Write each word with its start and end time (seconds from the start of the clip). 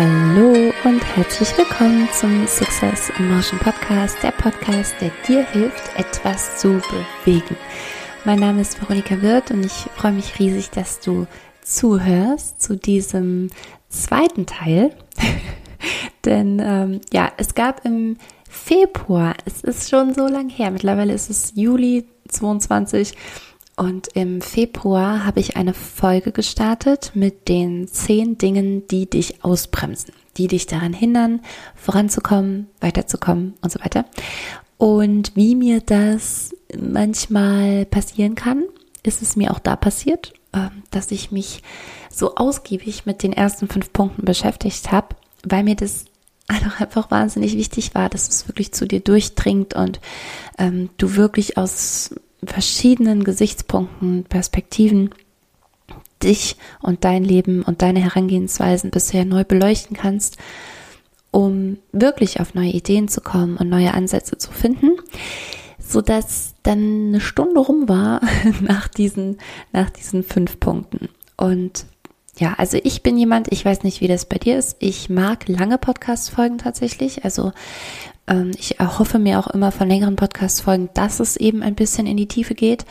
Hallo 0.00 0.72
und 0.84 1.04
herzlich 1.16 1.58
willkommen 1.58 2.08
zum 2.12 2.46
Success 2.46 3.10
in 3.18 3.34
Motion 3.34 3.58
Podcast, 3.58 4.16
der 4.22 4.30
Podcast, 4.30 4.94
der 5.00 5.10
dir 5.26 5.44
hilft, 5.44 5.98
etwas 5.98 6.58
zu 6.58 6.80
bewegen. 7.24 7.56
Mein 8.24 8.38
Name 8.38 8.60
ist 8.60 8.80
Veronika 8.80 9.20
Wirth 9.22 9.50
und 9.50 9.66
ich 9.66 9.72
freue 9.96 10.12
mich 10.12 10.38
riesig, 10.38 10.70
dass 10.70 11.00
du 11.00 11.26
zuhörst 11.62 12.62
zu 12.62 12.76
diesem 12.76 13.50
zweiten 13.88 14.46
Teil. 14.46 14.94
Denn 16.24 16.62
ähm, 16.64 17.00
ja, 17.12 17.32
es 17.36 17.56
gab 17.56 17.84
im 17.84 18.18
Februar, 18.48 19.34
es 19.46 19.62
ist 19.62 19.90
schon 19.90 20.14
so 20.14 20.28
lang 20.28 20.48
her, 20.48 20.70
mittlerweile 20.70 21.12
ist 21.12 21.28
es 21.28 21.54
Juli 21.56 22.06
22 22.28 23.14
und 23.78 24.08
im 24.14 24.40
Februar 24.40 25.24
habe 25.24 25.38
ich 25.40 25.56
eine 25.56 25.72
Folge 25.72 26.32
gestartet 26.32 27.12
mit 27.14 27.48
den 27.48 27.86
zehn 27.86 28.36
Dingen, 28.36 28.88
die 28.88 29.08
dich 29.08 29.44
ausbremsen, 29.44 30.12
die 30.36 30.48
dich 30.48 30.66
daran 30.66 30.92
hindern, 30.92 31.40
voranzukommen, 31.76 32.66
weiterzukommen 32.80 33.54
und 33.62 33.70
so 33.70 33.78
weiter. 33.80 34.04
Und 34.78 35.36
wie 35.36 35.54
mir 35.54 35.80
das 35.80 36.54
manchmal 36.76 37.86
passieren 37.86 38.34
kann, 38.34 38.64
ist 39.04 39.22
es 39.22 39.36
mir 39.36 39.52
auch 39.52 39.60
da 39.60 39.76
passiert, 39.76 40.32
ähm, 40.52 40.82
dass 40.90 41.12
ich 41.12 41.30
mich 41.30 41.62
so 42.10 42.34
ausgiebig 42.34 43.06
mit 43.06 43.22
den 43.22 43.32
ersten 43.32 43.68
fünf 43.68 43.92
Punkten 43.92 44.24
beschäftigt 44.24 44.90
habe, 44.90 45.14
weil 45.44 45.62
mir 45.62 45.76
das 45.76 46.04
einfach 46.48 47.12
wahnsinnig 47.12 47.56
wichtig 47.56 47.94
war, 47.94 48.08
dass 48.08 48.28
es 48.28 48.48
wirklich 48.48 48.72
zu 48.72 48.88
dir 48.88 49.00
durchdringt 49.00 49.74
und 49.74 50.00
ähm, 50.58 50.90
du 50.96 51.14
wirklich 51.14 51.56
aus 51.56 52.10
verschiedenen 52.44 53.24
Gesichtspunkten, 53.24 54.24
Perspektiven 54.24 55.10
dich 56.22 56.56
und 56.80 57.04
dein 57.04 57.24
Leben 57.24 57.62
und 57.62 57.82
deine 57.82 58.00
Herangehensweisen 58.00 58.90
bisher 58.90 59.24
neu 59.24 59.44
beleuchten 59.44 59.96
kannst, 59.96 60.36
um 61.30 61.78
wirklich 61.92 62.40
auf 62.40 62.54
neue 62.54 62.70
Ideen 62.70 63.08
zu 63.08 63.20
kommen 63.20 63.56
und 63.56 63.68
neue 63.68 63.94
Ansätze 63.94 64.38
zu 64.38 64.50
finden, 64.50 64.92
so 65.78 66.00
dass 66.00 66.54
dann 66.62 67.08
eine 67.08 67.20
Stunde 67.20 67.60
rum 67.60 67.88
war 67.88 68.20
nach 68.60 68.88
diesen, 68.88 69.38
nach 69.72 69.90
diesen 69.90 70.22
fünf 70.22 70.58
Punkten. 70.58 71.08
Und 71.36 71.86
ja, 72.38 72.54
also 72.56 72.78
ich 72.82 73.02
bin 73.02 73.18
jemand, 73.18 73.52
ich 73.52 73.64
weiß 73.64 73.82
nicht, 73.82 74.00
wie 74.00 74.08
das 74.08 74.24
bei 74.24 74.38
dir 74.38 74.58
ist. 74.58 74.76
Ich 74.78 75.10
mag 75.10 75.48
lange 75.48 75.76
Podcast-Folgen 75.76 76.58
tatsächlich. 76.58 77.24
Also 77.24 77.52
ähm, 78.28 78.52
ich 78.58 78.78
erhoffe 78.78 79.18
mir 79.18 79.38
auch 79.38 79.48
immer 79.48 79.72
von 79.72 79.88
längeren 79.88 80.16
Podcast-Folgen, 80.16 80.90
dass 80.94 81.20
es 81.20 81.36
eben 81.36 81.62
ein 81.62 81.74
bisschen 81.74 82.06
in 82.06 82.16
die 82.16 82.28
Tiefe 82.28 82.54
geht 82.54 82.84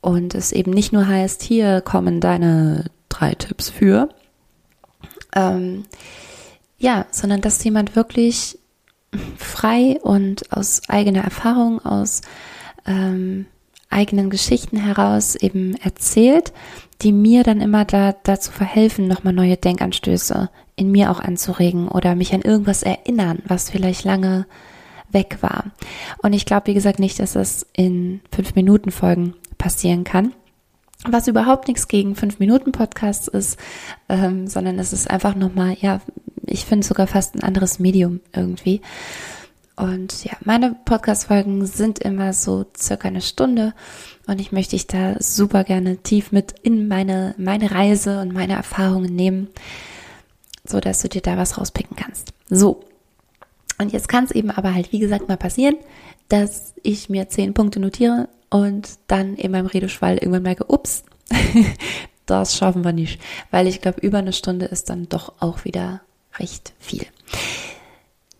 und 0.00 0.34
es 0.34 0.52
eben 0.52 0.70
nicht 0.70 0.92
nur 0.92 1.06
heißt, 1.06 1.42
hier 1.42 1.80
kommen 1.80 2.20
deine 2.20 2.84
drei 3.08 3.34
Tipps 3.34 3.68
für. 3.68 4.08
Ähm, 5.34 5.84
ja, 6.78 7.06
sondern 7.10 7.40
dass 7.40 7.62
jemand 7.64 7.96
wirklich 7.96 8.58
frei 9.36 9.98
und 10.02 10.52
aus 10.52 10.82
eigener 10.88 11.24
Erfahrung, 11.24 11.84
aus 11.84 12.22
ähm, 12.86 13.46
eigenen 13.90 14.30
Geschichten 14.30 14.76
heraus 14.76 15.34
eben 15.34 15.74
erzählt, 15.76 16.52
die 17.02 17.12
mir 17.12 17.42
dann 17.42 17.60
immer 17.60 17.84
da, 17.84 18.14
dazu 18.22 18.52
verhelfen, 18.52 19.08
nochmal 19.08 19.32
neue 19.32 19.56
Denkanstöße 19.56 20.50
in 20.78 20.90
mir 20.90 21.10
auch 21.10 21.20
anzuregen 21.20 21.88
oder 21.88 22.14
mich 22.14 22.32
an 22.32 22.42
irgendwas 22.42 22.82
erinnern, 22.82 23.40
was 23.46 23.70
vielleicht 23.70 24.04
lange 24.04 24.46
weg 25.10 25.38
war. 25.40 25.64
Und 26.22 26.32
ich 26.32 26.46
glaube, 26.46 26.68
wie 26.68 26.74
gesagt, 26.74 26.98
nicht, 26.98 27.18
dass 27.18 27.32
das 27.32 27.66
in 27.72 28.20
fünf 28.32 28.54
Minuten 28.54 28.90
Folgen 28.90 29.34
passieren 29.56 30.04
kann. 30.04 30.34
Was 31.04 31.28
überhaupt 31.28 31.68
nichts 31.68 31.88
gegen 31.88 32.14
fünf 32.14 32.38
Minuten 32.38 32.72
Podcasts 32.72 33.28
ist, 33.28 33.58
ähm, 34.08 34.46
sondern 34.46 34.78
es 34.78 34.92
ist 34.92 35.08
einfach 35.08 35.34
nochmal, 35.34 35.76
ja, 35.80 36.00
ich 36.46 36.64
finde 36.64 36.86
sogar 36.86 37.06
fast 37.06 37.34
ein 37.34 37.42
anderes 37.42 37.78
Medium 37.78 38.20
irgendwie. 38.34 38.80
Und 39.76 40.24
ja, 40.24 40.32
meine 40.44 40.74
Podcast-Folgen 40.84 41.64
sind 41.66 42.00
immer 42.00 42.32
so 42.32 42.66
circa 42.76 43.06
eine 43.06 43.20
Stunde 43.20 43.74
und 44.26 44.40
ich 44.40 44.50
möchte 44.50 44.72
dich 44.72 44.88
da 44.88 45.14
super 45.20 45.62
gerne 45.62 45.98
tief 45.98 46.32
mit 46.32 46.52
in 46.62 46.88
meine, 46.88 47.34
meine 47.38 47.70
Reise 47.70 48.20
und 48.20 48.32
meine 48.32 48.54
Erfahrungen 48.54 49.14
nehmen, 49.14 49.48
so 50.70 50.80
dass 50.80 51.00
du 51.00 51.08
dir 51.08 51.22
da 51.22 51.36
was 51.36 51.58
rauspicken 51.58 51.96
kannst. 51.96 52.32
So. 52.48 52.80
Und 53.78 53.92
jetzt 53.92 54.08
kann 54.08 54.24
es 54.24 54.32
eben 54.32 54.50
aber 54.50 54.74
halt, 54.74 54.92
wie 54.92 54.98
gesagt, 54.98 55.28
mal 55.28 55.36
passieren, 55.36 55.76
dass 56.28 56.74
ich 56.82 57.08
mir 57.08 57.28
zehn 57.28 57.54
Punkte 57.54 57.80
notiere 57.80 58.28
und 58.50 58.88
dann 59.06 59.36
in 59.36 59.52
meinem 59.52 59.66
Redeschwall 59.66 60.18
irgendwann 60.18 60.42
merke, 60.42 60.64
ups, 60.66 61.04
das 62.26 62.56
schaffen 62.56 62.84
wir 62.84 62.92
nicht, 62.92 63.20
weil 63.50 63.66
ich 63.66 63.80
glaube, 63.80 64.00
über 64.00 64.18
eine 64.18 64.32
Stunde 64.32 64.66
ist 64.66 64.90
dann 64.90 65.08
doch 65.08 65.34
auch 65.40 65.64
wieder 65.64 66.02
recht 66.38 66.72
viel. 66.78 67.06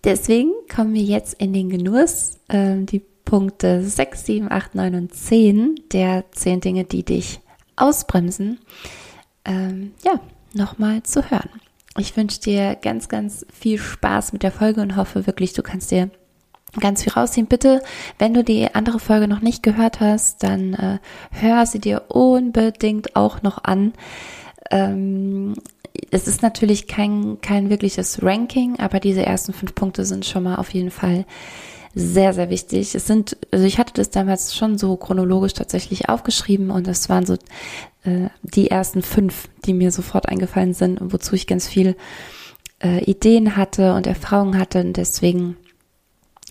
Deswegen 0.04 0.52
kommen 0.74 0.94
wir 0.94 1.02
jetzt 1.02 1.34
in 1.34 1.52
den 1.52 1.68
Genuss, 1.70 2.38
äh, 2.48 2.76
die 2.78 3.02
Punkte 3.24 3.84
6, 3.84 4.24
7, 4.24 4.50
8, 4.50 4.74
9 4.74 4.94
und 4.94 5.14
10 5.14 5.80
der 5.92 6.24
10 6.30 6.60
Dinge, 6.60 6.84
die 6.84 7.04
dich 7.04 7.40
ausbremsen, 7.76 8.58
ähm, 9.44 9.92
ja, 10.02 10.20
nochmal 10.54 11.02
zu 11.02 11.30
hören. 11.30 11.50
Ich 11.98 12.16
wünsche 12.16 12.40
dir 12.40 12.76
ganz, 12.76 13.08
ganz 13.08 13.44
viel 13.52 13.78
Spaß 13.78 14.32
mit 14.32 14.42
der 14.42 14.52
Folge 14.52 14.80
und 14.80 14.96
hoffe 14.96 15.26
wirklich, 15.26 15.52
du 15.52 15.62
kannst 15.62 15.90
dir 15.90 16.10
ganz 16.78 17.02
viel 17.02 17.12
rausziehen. 17.12 17.46
Bitte, 17.46 17.82
wenn 18.18 18.34
du 18.34 18.44
die 18.44 18.74
andere 18.74 19.00
Folge 19.00 19.26
noch 19.26 19.40
nicht 19.40 19.62
gehört 19.62 20.00
hast, 20.00 20.42
dann 20.42 20.74
äh, 20.74 20.98
hör 21.30 21.66
sie 21.66 21.80
dir 21.80 22.04
unbedingt 22.08 23.16
auch 23.16 23.42
noch 23.42 23.64
an. 23.64 23.94
Ähm, 24.70 25.54
es 26.10 26.28
ist 26.28 26.42
natürlich 26.42 26.86
kein, 26.86 27.40
kein 27.40 27.70
wirkliches 27.70 28.22
Ranking, 28.22 28.78
aber 28.78 29.00
diese 29.00 29.24
ersten 29.24 29.52
fünf 29.52 29.74
Punkte 29.74 30.04
sind 30.04 30.24
schon 30.24 30.44
mal 30.44 30.56
auf 30.56 30.70
jeden 30.70 30.90
Fall 30.90 31.24
sehr, 31.94 32.32
sehr 32.32 32.50
wichtig. 32.50 32.94
Es 32.94 33.06
sind, 33.06 33.36
also 33.50 33.64
ich 33.64 33.78
hatte 33.78 33.94
das 33.94 34.10
damals 34.10 34.54
schon 34.54 34.78
so 34.78 34.96
chronologisch 34.96 35.54
tatsächlich 35.54 36.08
aufgeschrieben 36.08 36.70
und 36.70 36.86
es 36.88 37.08
waren 37.08 37.26
so 37.26 37.34
äh, 38.04 38.28
die 38.42 38.70
ersten 38.70 39.02
fünf, 39.02 39.48
die 39.64 39.74
mir 39.74 39.90
sofort 39.90 40.28
eingefallen 40.28 40.74
sind 40.74 41.00
und 41.00 41.12
wozu 41.12 41.34
ich 41.34 41.46
ganz 41.46 41.66
viel 41.66 41.96
äh, 42.82 43.02
Ideen 43.04 43.56
hatte 43.56 43.94
und 43.94 44.06
Erfahrungen 44.06 44.58
hatte 44.58 44.80
und 44.80 44.96
deswegen 44.96 45.56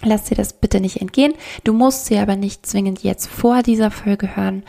lass 0.03 0.25
dir 0.25 0.35
das 0.35 0.53
bitte 0.53 0.79
nicht 0.79 1.01
entgehen. 1.01 1.33
Du 1.63 1.73
musst 1.73 2.05
sie 2.07 2.17
aber 2.17 2.35
nicht 2.35 2.65
zwingend 2.65 3.03
jetzt 3.03 3.27
vor 3.27 3.63
dieser 3.63 3.91
Folge 3.91 4.35
hören. 4.35 4.63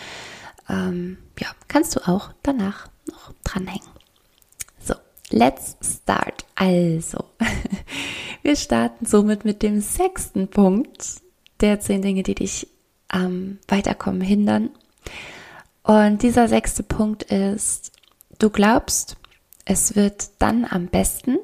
Ähm, 0.68 1.18
ja, 1.38 1.48
kannst 1.66 1.96
du 1.96 2.08
auch 2.08 2.30
danach 2.42 2.88
noch 3.06 3.32
dranhängen. 3.44 3.97
Let's 5.30 5.76
start. 5.82 6.46
Also, 6.54 7.24
wir 8.42 8.56
starten 8.56 9.04
somit 9.04 9.44
mit 9.44 9.62
dem 9.62 9.80
sechsten 9.80 10.48
Punkt 10.48 11.20
der 11.60 11.80
zehn 11.80 12.02
Dinge, 12.02 12.22
die 12.22 12.34
dich 12.34 12.68
am 13.08 13.24
ähm, 13.24 13.58
Weiterkommen 13.68 14.20
hindern. 14.20 14.70
Und 15.82 16.22
dieser 16.22 16.48
sechste 16.48 16.82
Punkt 16.82 17.24
ist, 17.24 17.92
du 18.38 18.50
glaubst, 18.50 19.16
es 19.64 19.96
wird 19.96 20.30
dann 20.38 20.64
am 20.64 20.86
besten, 20.86 21.38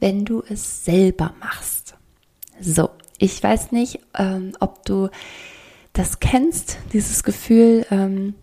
wenn 0.00 0.24
du 0.24 0.42
es 0.48 0.84
selber 0.84 1.34
machst. 1.40 1.94
So, 2.60 2.90
ich 3.18 3.42
weiß 3.42 3.72
nicht, 3.72 4.00
ähm, 4.14 4.52
ob 4.60 4.84
du 4.84 5.08
das 5.92 6.20
kennst, 6.20 6.78
dieses 6.92 7.22
Gefühl, 7.22 7.86
ähm, 7.90 8.34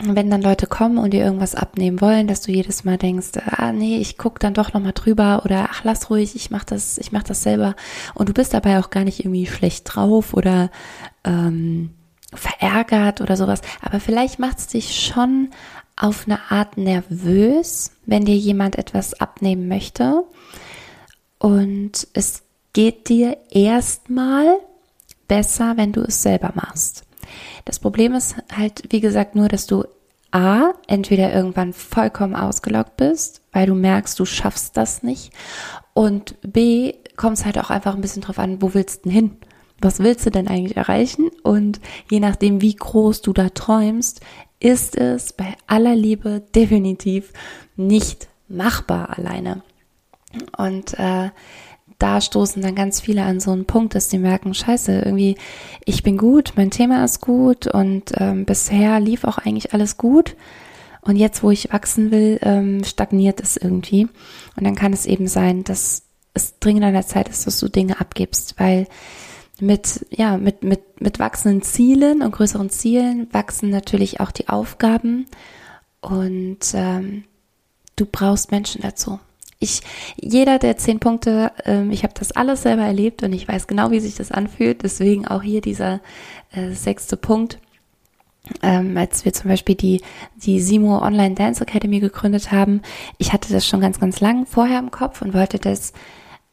wenn 0.00 0.30
dann 0.30 0.40
Leute 0.42 0.66
kommen 0.66 0.98
und 0.98 1.12
dir 1.12 1.22
irgendwas 1.22 1.54
abnehmen 1.54 2.00
wollen, 2.00 2.26
dass 2.26 2.40
du 2.40 2.52
jedes 2.52 2.84
Mal 2.84 2.96
denkst, 2.96 3.30
ah 3.44 3.72
nee, 3.72 3.98
ich 3.98 4.16
guck 4.16 4.40
dann 4.40 4.54
doch 4.54 4.72
noch 4.72 4.80
mal 4.80 4.92
drüber 4.92 5.42
oder 5.44 5.68
ach 5.70 5.84
lass 5.84 6.08
ruhig, 6.08 6.34
ich 6.34 6.50
mach 6.50 6.64
das, 6.64 6.96
ich 6.98 7.12
mach 7.12 7.22
das 7.22 7.42
selber. 7.42 7.76
Und 8.14 8.28
du 8.28 8.32
bist 8.32 8.54
dabei 8.54 8.78
auch 8.78 8.90
gar 8.90 9.04
nicht 9.04 9.20
irgendwie 9.20 9.46
schlecht 9.46 9.84
drauf 9.86 10.32
oder 10.32 10.70
ähm, 11.24 11.90
verärgert 12.32 13.20
oder 13.20 13.36
sowas, 13.36 13.60
aber 13.82 14.00
vielleicht 14.00 14.38
macht 14.38 14.58
es 14.58 14.66
dich 14.68 15.04
schon 15.04 15.50
auf 15.96 16.26
eine 16.26 16.50
Art 16.50 16.78
nervös, 16.78 17.92
wenn 18.06 18.24
dir 18.24 18.36
jemand 18.36 18.76
etwas 18.78 19.12
abnehmen 19.14 19.68
möchte. 19.68 20.24
Und 21.38 22.08
es 22.14 22.42
geht 22.72 23.10
dir 23.10 23.36
erstmal 23.50 24.58
besser, 25.28 25.76
wenn 25.76 25.92
du 25.92 26.00
es 26.02 26.22
selber 26.22 26.52
machst. 26.54 27.04
Das 27.64 27.78
Problem 27.78 28.14
ist 28.14 28.36
halt, 28.56 28.82
wie 28.90 29.00
gesagt, 29.00 29.34
nur, 29.34 29.48
dass 29.48 29.66
du 29.66 29.84
A, 30.30 30.72
entweder 30.86 31.32
irgendwann 31.32 31.74
vollkommen 31.74 32.34
ausgelockt 32.34 32.96
bist, 32.96 33.42
weil 33.52 33.66
du 33.66 33.74
merkst, 33.74 34.18
du 34.18 34.24
schaffst 34.24 34.76
das 34.76 35.02
nicht. 35.02 35.32
Und 35.92 36.36
B, 36.40 36.94
kommt 37.16 37.38
es 37.38 37.44
halt 37.44 37.58
auch 37.58 37.68
einfach 37.68 37.94
ein 37.94 38.00
bisschen 38.00 38.22
drauf 38.22 38.38
an, 38.38 38.62
wo 38.62 38.72
willst 38.72 39.04
du 39.04 39.10
denn 39.10 39.12
hin? 39.12 39.36
Was 39.80 39.98
willst 39.98 40.24
du 40.24 40.30
denn 40.30 40.48
eigentlich 40.48 40.76
erreichen? 40.76 41.30
Und 41.42 41.80
je 42.10 42.20
nachdem, 42.20 42.62
wie 42.62 42.74
groß 42.74 43.20
du 43.20 43.32
da 43.34 43.50
träumst, 43.50 44.20
ist 44.58 44.96
es 44.96 45.32
bei 45.34 45.54
aller 45.66 45.94
Liebe 45.94 46.40
definitiv 46.54 47.32
nicht 47.76 48.28
machbar 48.48 49.18
alleine. 49.18 49.62
Und 50.56 50.98
äh, 50.98 51.30
da 52.02 52.20
stoßen 52.20 52.60
dann 52.62 52.74
ganz 52.74 53.00
viele 53.00 53.22
an 53.22 53.38
so 53.38 53.52
einen 53.52 53.64
Punkt, 53.64 53.94
dass 53.94 54.08
die 54.08 54.18
merken, 54.18 54.54
scheiße, 54.54 55.02
irgendwie, 55.04 55.36
ich 55.84 56.02
bin 56.02 56.18
gut, 56.18 56.54
mein 56.56 56.70
Thema 56.72 57.04
ist 57.04 57.20
gut 57.20 57.68
und 57.68 58.12
ähm, 58.16 58.44
bisher 58.44 58.98
lief 58.98 59.22
auch 59.24 59.38
eigentlich 59.38 59.72
alles 59.72 59.96
gut. 59.96 60.36
Und 61.00 61.16
jetzt, 61.16 61.42
wo 61.42 61.50
ich 61.50 61.72
wachsen 61.72 62.10
will, 62.10 62.38
ähm, 62.42 62.82
stagniert 62.84 63.40
es 63.40 63.56
irgendwie. 63.56 64.08
Und 64.56 64.64
dann 64.64 64.74
kann 64.74 64.92
es 64.92 65.06
eben 65.06 65.26
sein, 65.28 65.64
dass 65.64 66.02
es 66.34 66.58
dringend 66.58 66.84
an 66.84 66.92
der 66.92 67.06
Zeit 67.06 67.28
ist, 67.28 67.46
dass 67.46 67.58
du 67.58 67.68
Dinge 67.68 68.00
abgibst, 68.00 68.58
weil 68.58 68.86
mit, 69.60 70.06
ja, 70.10 70.38
mit, 70.38 70.64
mit, 70.64 71.00
mit 71.00 71.18
wachsenden 71.20 71.62
Zielen 71.62 72.22
und 72.22 72.32
größeren 72.32 72.70
Zielen 72.70 73.28
wachsen 73.32 73.70
natürlich 73.70 74.18
auch 74.20 74.32
die 74.32 74.48
Aufgaben 74.48 75.26
und 76.00 76.58
ähm, 76.74 77.24
du 77.94 78.06
brauchst 78.06 78.50
Menschen 78.50 78.82
dazu. 78.82 79.20
Ich, 79.62 79.80
jeder 80.16 80.58
der 80.58 80.76
zehn 80.76 80.98
Punkte, 80.98 81.52
ähm, 81.64 81.92
ich 81.92 82.02
habe 82.02 82.14
das 82.18 82.32
alles 82.32 82.62
selber 82.62 82.82
erlebt 82.82 83.22
und 83.22 83.32
ich 83.32 83.46
weiß 83.46 83.68
genau, 83.68 83.92
wie 83.92 84.00
sich 84.00 84.16
das 84.16 84.32
anfühlt. 84.32 84.82
Deswegen 84.82 85.28
auch 85.28 85.42
hier 85.42 85.60
dieser 85.60 86.00
äh, 86.50 86.72
sechste 86.72 87.16
Punkt. 87.16 87.58
Ähm, 88.60 88.96
als 88.96 89.24
wir 89.24 89.32
zum 89.32 89.48
Beispiel 89.48 89.76
die, 89.76 90.02
die 90.34 90.60
Simo 90.60 90.98
Online 90.98 91.36
Dance 91.36 91.62
Academy 91.62 92.00
gegründet 92.00 92.50
haben, 92.50 92.82
ich 93.18 93.32
hatte 93.32 93.52
das 93.52 93.64
schon 93.64 93.80
ganz, 93.80 94.00
ganz 94.00 94.18
lang 94.18 94.46
vorher 94.46 94.80
im 94.80 94.90
Kopf 94.90 95.22
und 95.22 95.32
wollte 95.32 95.60
das 95.60 95.92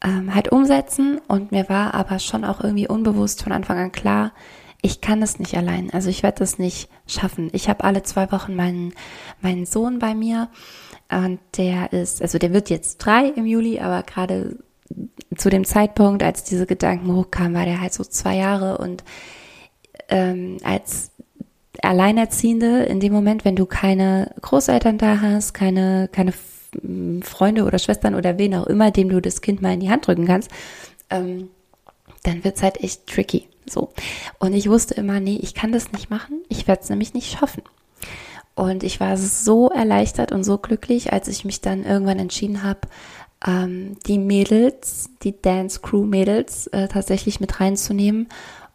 ähm, 0.04 0.32
halt 0.32 0.52
umsetzen 0.52 1.20
und 1.26 1.50
mir 1.50 1.68
war 1.68 1.94
aber 1.94 2.20
schon 2.20 2.44
auch 2.44 2.60
irgendwie 2.62 2.86
unbewusst 2.86 3.42
von 3.42 3.50
Anfang 3.50 3.76
an 3.78 3.90
klar, 3.90 4.30
ich 4.82 5.00
kann 5.00 5.20
es 5.20 5.40
nicht 5.40 5.56
allein. 5.56 5.90
Also 5.92 6.08
ich 6.10 6.22
werde 6.22 6.38
das 6.38 6.58
nicht 6.58 6.88
schaffen. 7.08 7.50
Ich 7.52 7.68
habe 7.68 7.82
alle 7.82 8.04
zwei 8.04 8.30
Wochen 8.30 8.54
meinen, 8.54 8.94
meinen 9.42 9.66
Sohn 9.66 9.98
bei 9.98 10.14
mir 10.14 10.48
und 11.10 11.40
der 11.56 11.92
ist, 11.92 12.22
also 12.22 12.38
der 12.38 12.52
wird 12.52 12.70
jetzt 12.70 12.98
drei 12.98 13.28
im 13.28 13.46
Juli, 13.46 13.80
aber 13.80 14.02
gerade 14.02 14.56
zu 15.36 15.50
dem 15.50 15.64
Zeitpunkt, 15.64 16.22
als 16.22 16.44
diese 16.44 16.66
Gedanken 16.66 17.14
hochkamen, 17.14 17.54
war 17.54 17.64
der 17.64 17.80
halt 17.80 17.92
so 17.92 18.04
zwei 18.04 18.36
Jahre 18.36 18.78
und 18.78 19.04
ähm, 20.08 20.58
als 20.62 21.12
Alleinerziehende 21.82 22.84
in 22.84 23.00
dem 23.00 23.12
Moment, 23.12 23.44
wenn 23.44 23.56
du 23.56 23.66
keine 23.66 24.34
Großeltern 24.40 24.98
da 24.98 25.20
hast, 25.20 25.54
keine, 25.54 26.08
keine 26.12 26.32
Freunde 27.22 27.64
oder 27.64 27.78
Schwestern 27.78 28.14
oder 28.14 28.38
wen 28.38 28.54
auch 28.54 28.66
immer, 28.66 28.90
dem 28.90 29.08
du 29.08 29.20
das 29.20 29.40
Kind 29.40 29.62
mal 29.62 29.74
in 29.74 29.80
die 29.80 29.90
Hand 29.90 30.06
drücken 30.06 30.26
kannst, 30.26 30.50
ähm, 31.10 31.48
dann 32.22 32.44
wird's 32.44 32.62
halt 32.62 32.82
echt 32.82 33.06
tricky. 33.06 33.48
So. 33.66 33.92
Und 34.38 34.52
ich 34.52 34.68
wusste 34.68 34.94
immer, 34.94 35.20
nee, 35.20 35.38
ich 35.40 35.54
kann 35.54 35.72
das 35.72 35.92
nicht 35.92 36.10
machen. 36.10 36.42
Ich 36.48 36.68
werde 36.68 36.82
es 36.82 36.90
nämlich 36.90 37.14
nicht 37.14 37.38
schaffen. 37.38 37.62
Und 38.54 38.82
ich 38.82 39.00
war 39.00 39.16
so 39.16 39.70
erleichtert 39.70 40.32
und 40.32 40.44
so 40.44 40.58
glücklich, 40.58 41.12
als 41.12 41.28
ich 41.28 41.44
mich 41.44 41.60
dann 41.60 41.84
irgendwann 41.84 42.18
entschieden 42.18 42.62
habe, 42.62 42.80
ähm, 43.46 43.96
die 44.06 44.18
Mädels, 44.18 45.10
die 45.22 45.40
Dance 45.40 45.80
Crew 45.80 46.04
Mädels 46.04 46.66
äh, 46.68 46.88
tatsächlich 46.88 47.40
mit 47.40 47.60
reinzunehmen 47.60 48.28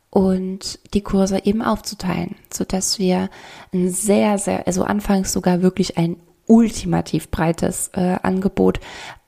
und 0.10 0.80
die 0.94 1.02
Kurse 1.02 1.46
eben 1.46 1.62
aufzuteilen, 1.62 2.36
so 2.52 2.64
dass 2.64 3.00
wir 3.00 3.30
ein 3.74 3.90
sehr, 3.90 4.38
sehr, 4.38 4.66
also 4.66 4.84
anfangs 4.84 5.34
sogar 5.34 5.62
wirklich 5.62 5.98
ein 5.98 6.18
ultimativ 6.48 7.30
breites 7.30 7.90
äh, 7.94 8.18
Angebot 8.22 8.80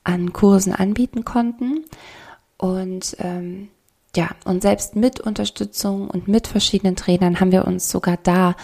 an 0.03 0.33
Kursen 0.33 0.73
anbieten 0.73 1.25
konnten. 1.25 1.83
Und 2.57 3.17
ähm, 3.19 3.69
ja, 4.17 4.31
und 4.45 4.63
selbst 4.63 4.95
mit 4.95 5.19
Unterstützung 5.19 6.09
und 6.09 6.27
mit 6.27 6.47
verschiedenen 6.47 6.95
Trainern 6.95 7.39
haben 7.39 7.51
wir 7.51 7.65
uns 7.65 7.91
sogar 7.91 8.17
da 8.17 8.55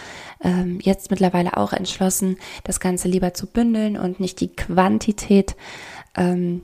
ähm, 0.44 0.80
jetzt 0.82 1.12
mittlerweile 1.12 1.58
auch 1.58 1.74
entschlossen, 1.74 2.38
das 2.64 2.80
Ganze 2.80 3.08
lieber 3.08 3.36
zu 3.36 3.46
bündeln 3.46 3.96
und 3.96 4.20
nicht 4.20 4.42
die 4.42 4.48
Quantität 4.48 5.56
ähm, 6.18 6.64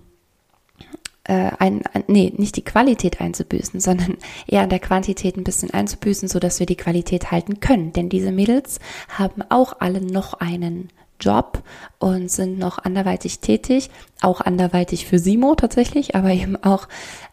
äh, 1.26 1.52
ein, 1.60 1.84
ein, 1.94 2.04
nee, 2.08 2.34
nicht 2.36 2.56
die 2.56 2.64
Qualität 2.64 3.22
einzubüßen, 3.22 3.80
sondern 3.80 4.18
eher 4.48 4.64
an 4.64 4.70
der 4.70 4.80
Quantität 4.80 5.38
ein 5.38 5.44
bisschen 5.44 5.70
einzubüßen, 5.70 6.28
so 6.28 6.40
dass 6.40 6.60
wir 6.60 6.66
die 6.66 6.76
Qualität 6.76 7.30
halten 7.30 7.60
können. 7.60 7.94
Denn 7.94 8.10
diese 8.10 8.32
Mädels 8.32 8.80
haben 9.08 9.44
auch 9.50 9.82
alle 9.82 10.02
noch 10.02 10.34
einen 10.34 10.90
Job 11.20 11.64
und 12.00 12.30
sind 12.30 12.58
noch 12.60 12.80
anderweitig 12.80 13.40
tätig, 13.40 13.90
auch 14.22 14.42
anderweitig 14.42 15.06
für 15.06 15.20
Simo 15.20 15.56
tatsächlich, 15.56 16.16
aber 16.16 16.32
eben 16.32 16.62
auch 16.64 16.88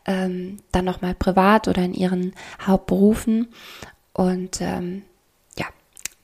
ähm, 0.07 0.59
dann 0.73 0.85
nochmal 0.85 1.15
privat 1.15 1.69
oder 1.69 1.83
in 1.83 1.95
ihren 1.95 2.33
Hauptberufen. 2.65 3.49
Und 4.13 4.61
ähm, 4.61 5.03
ja, 5.59 5.67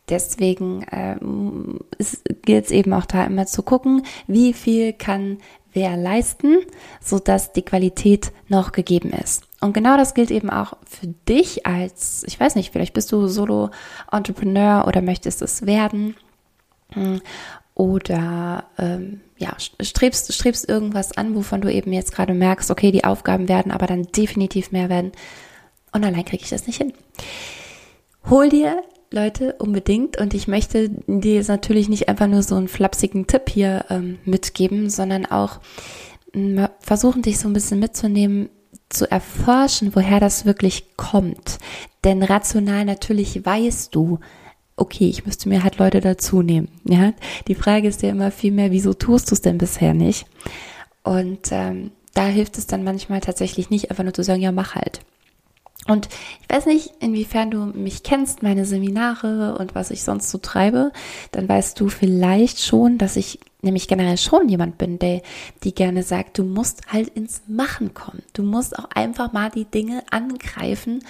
deswegen 0.08 0.86
ähm, 0.90 1.80
gilt 2.42 2.66
es 2.66 2.70
eben 2.70 2.92
auch 2.92 3.06
da 3.06 3.24
immer 3.24 3.46
zu 3.46 3.62
gucken, 3.62 4.04
wie 4.26 4.52
viel 4.52 4.92
kann 4.92 5.38
wer 5.72 5.96
leisten, 5.96 6.58
so 7.00 7.18
dass 7.18 7.52
die 7.52 7.62
Qualität 7.62 8.32
noch 8.48 8.72
gegeben 8.72 9.10
ist. 9.10 9.44
Und 9.60 9.72
genau 9.72 9.96
das 9.96 10.14
gilt 10.14 10.30
eben 10.30 10.50
auch 10.50 10.74
für 10.84 11.06
dich 11.06 11.66
als, 11.66 12.24
ich 12.26 12.38
weiß 12.38 12.56
nicht, 12.56 12.72
vielleicht 12.72 12.94
bist 12.94 13.12
du 13.12 13.26
Solo-Entrepreneur 13.26 14.86
oder 14.86 15.02
möchtest 15.02 15.40
es 15.40 15.66
werden. 15.66 16.16
Oder 17.74 18.64
ähm, 18.78 19.20
ja, 19.38 19.56
strebst, 19.58 20.32
strebst 20.32 20.68
irgendwas 20.68 21.16
an, 21.16 21.34
wovon 21.34 21.60
du 21.60 21.72
eben 21.72 21.92
jetzt 21.92 22.12
gerade 22.12 22.34
merkst, 22.34 22.70
okay, 22.70 22.92
die 22.92 23.04
Aufgaben 23.04 23.48
werden 23.48 23.72
aber 23.72 23.86
dann 23.86 24.04
definitiv 24.04 24.72
mehr 24.72 24.88
werden 24.88 25.12
und 25.92 26.04
allein 26.04 26.24
kriege 26.24 26.42
ich 26.42 26.50
das 26.50 26.66
nicht 26.66 26.78
hin. 26.78 26.92
Hol 28.28 28.48
dir 28.48 28.82
Leute 29.10 29.54
unbedingt 29.58 30.18
und 30.18 30.32
ich 30.34 30.48
möchte 30.48 30.90
dir 31.06 31.34
jetzt 31.34 31.48
natürlich 31.48 31.88
nicht 31.88 32.08
einfach 32.08 32.28
nur 32.28 32.42
so 32.42 32.54
einen 32.54 32.68
flapsigen 32.68 33.26
Tipp 33.26 33.48
hier 33.48 33.84
ähm, 33.90 34.18
mitgeben, 34.24 34.88
sondern 34.88 35.26
auch 35.26 35.60
äh, 36.34 36.68
versuchen, 36.80 37.22
dich 37.22 37.38
so 37.38 37.48
ein 37.48 37.52
bisschen 37.52 37.78
mitzunehmen, 37.78 38.48
zu 38.88 39.10
erforschen, 39.10 39.94
woher 39.94 40.20
das 40.20 40.44
wirklich 40.44 40.96
kommt. 40.96 41.58
Denn 42.04 42.22
rational 42.22 42.84
natürlich 42.84 43.44
weißt 43.44 43.94
du, 43.94 44.18
okay, 44.82 45.08
ich 45.08 45.24
müsste 45.24 45.48
mir 45.48 45.62
halt 45.62 45.78
Leute 45.78 46.00
dazu 46.00 46.42
nehmen. 46.42 46.68
Ja, 46.84 47.12
die 47.46 47.54
Frage 47.54 47.88
ist 47.88 48.02
ja 48.02 48.10
immer 48.10 48.30
viel 48.30 48.52
mehr, 48.52 48.72
wieso 48.72 48.94
tust 48.94 49.30
du 49.30 49.34
es 49.34 49.40
denn 49.40 49.58
bisher 49.58 49.94
nicht? 49.94 50.26
Und 51.04 51.52
ähm, 51.52 51.92
da 52.14 52.26
hilft 52.26 52.58
es 52.58 52.66
dann 52.66 52.82
manchmal 52.82 53.20
tatsächlich 53.20 53.70
nicht, 53.70 53.90
einfach 53.90 54.04
nur 54.04 54.12
zu 54.12 54.24
sagen, 54.24 54.42
ja, 54.42 54.52
mach 54.52 54.74
halt. 54.74 55.00
Und 55.88 56.08
ich 56.40 56.54
weiß 56.54 56.66
nicht, 56.66 56.92
inwiefern 57.00 57.50
du 57.50 57.58
mich 57.58 58.02
kennst, 58.02 58.42
meine 58.42 58.64
Seminare 58.64 59.56
und 59.58 59.74
was 59.74 59.90
ich 59.90 60.04
sonst 60.04 60.30
so 60.30 60.38
treibe, 60.38 60.92
dann 61.32 61.48
weißt 61.48 61.78
du 61.80 61.88
vielleicht 61.88 62.60
schon, 62.60 62.98
dass 62.98 63.16
ich 63.16 63.40
nämlich 63.62 63.88
generell 63.88 64.18
schon 64.18 64.48
jemand 64.48 64.78
bin, 64.78 64.98
der 64.98 65.22
die 65.64 65.74
gerne 65.74 66.02
sagt, 66.02 66.38
du 66.38 66.44
musst 66.44 66.92
halt 66.92 67.08
ins 67.08 67.42
Machen 67.48 67.94
kommen. 67.94 68.22
Du 68.32 68.42
musst 68.42 68.78
auch 68.78 68.90
einfach 68.94 69.32
mal 69.32 69.50
die 69.50 69.64
Dinge 69.64 70.02
angreifen 70.10 71.04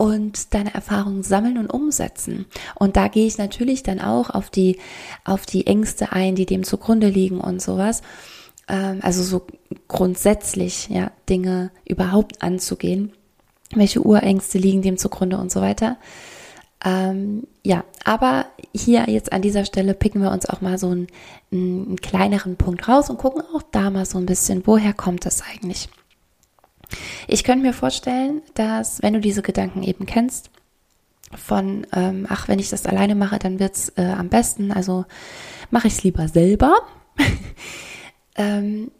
und 0.00 0.54
deine 0.54 0.72
Erfahrungen 0.72 1.22
sammeln 1.22 1.58
und 1.58 1.66
umsetzen. 1.68 2.46
Und 2.74 2.96
da 2.96 3.08
gehe 3.08 3.26
ich 3.26 3.36
natürlich 3.36 3.82
dann 3.82 4.00
auch 4.00 4.30
auf 4.30 4.48
die, 4.48 4.78
auf 5.26 5.44
die 5.44 5.66
Ängste 5.66 6.12
ein, 6.12 6.36
die 6.36 6.46
dem 6.46 6.64
zugrunde 6.64 7.08
liegen 7.08 7.38
und 7.38 7.60
sowas. 7.60 8.00
Ähm, 8.66 9.00
also 9.02 9.22
so 9.22 9.46
grundsätzlich, 9.88 10.88
ja, 10.88 11.10
Dinge 11.28 11.70
überhaupt 11.84 12.42
anzugehen. 12.42 13.12
Welche 13.74 14.00
Urängste 14.00 14.56
liegen 14.56 14.80
dem 14.80 14.96
zugrunde 14.96 15.36
und 15.36 15.52
so 15.52 15.60
weiter. 15.60 15.98
Ähm, 16.82 17.46
ja, 17.62 17.84
aber 18.02 18.46
hier 18.74 19.04
jetzt 19.10 19.34
an 19.34 19.42
dieser 19.42 19.66
Stelle 19.66 19.92
picken 19.92 20.22
wir 20.22 20.30
uns 20.30 20.48
auch 20.48 20.62
mal 20.62 20.78
so 20.78 20.88
einen, 20.88 21.08
einen 21.52 21.96
kleineren 21.96 22.56
Punkt 22.56 22.88
raus 22.88 23.10
und 23.10 23.18
gucken 23.18 23.42
auch 23.54 23.62
da 23.70 23.90
mal 23.90 24.06
so 24.06 24.16
ein 24.16 24.24
bisschen, 24.24 24.66
woher 24.66 24.94
kommt 24.94 25.26
das 25.26 25.42
eigentlich? 25.42 25.90
Ich 27.28 27.44
könnte 27.44 27.64
mir 27.64 27.72
vorstellen, 27.72 28.42
dass 28.54 29.02
wenn 29.02 29.14
du 29.14 29.20
diese 29.20 29.42
Gedanken 29.42 29.82
eben 29.82 30.06
kennst, 30.06 30.50
von, 31.34 31.86
ähm, 31.92 32.26
ach, 32.28 32.48
wenn 32.48 32.58
ich 32.58 32.70
das 32.70 32.86
alleine 32.86 33.14
mache, 33.14 33.38
dann 33.38 33.60
wird's 33.60 33.90
äh, 33.96 34.02
am 34.02 34.28
besten, 34.28 34.72
also 34.72 35.04
mache 35.70 35.86
ich 35.86 35.94
es 35.94 36.02
lieber 36.02 36.26
selber, 36.28 36.76
ähm, 38.34 38.90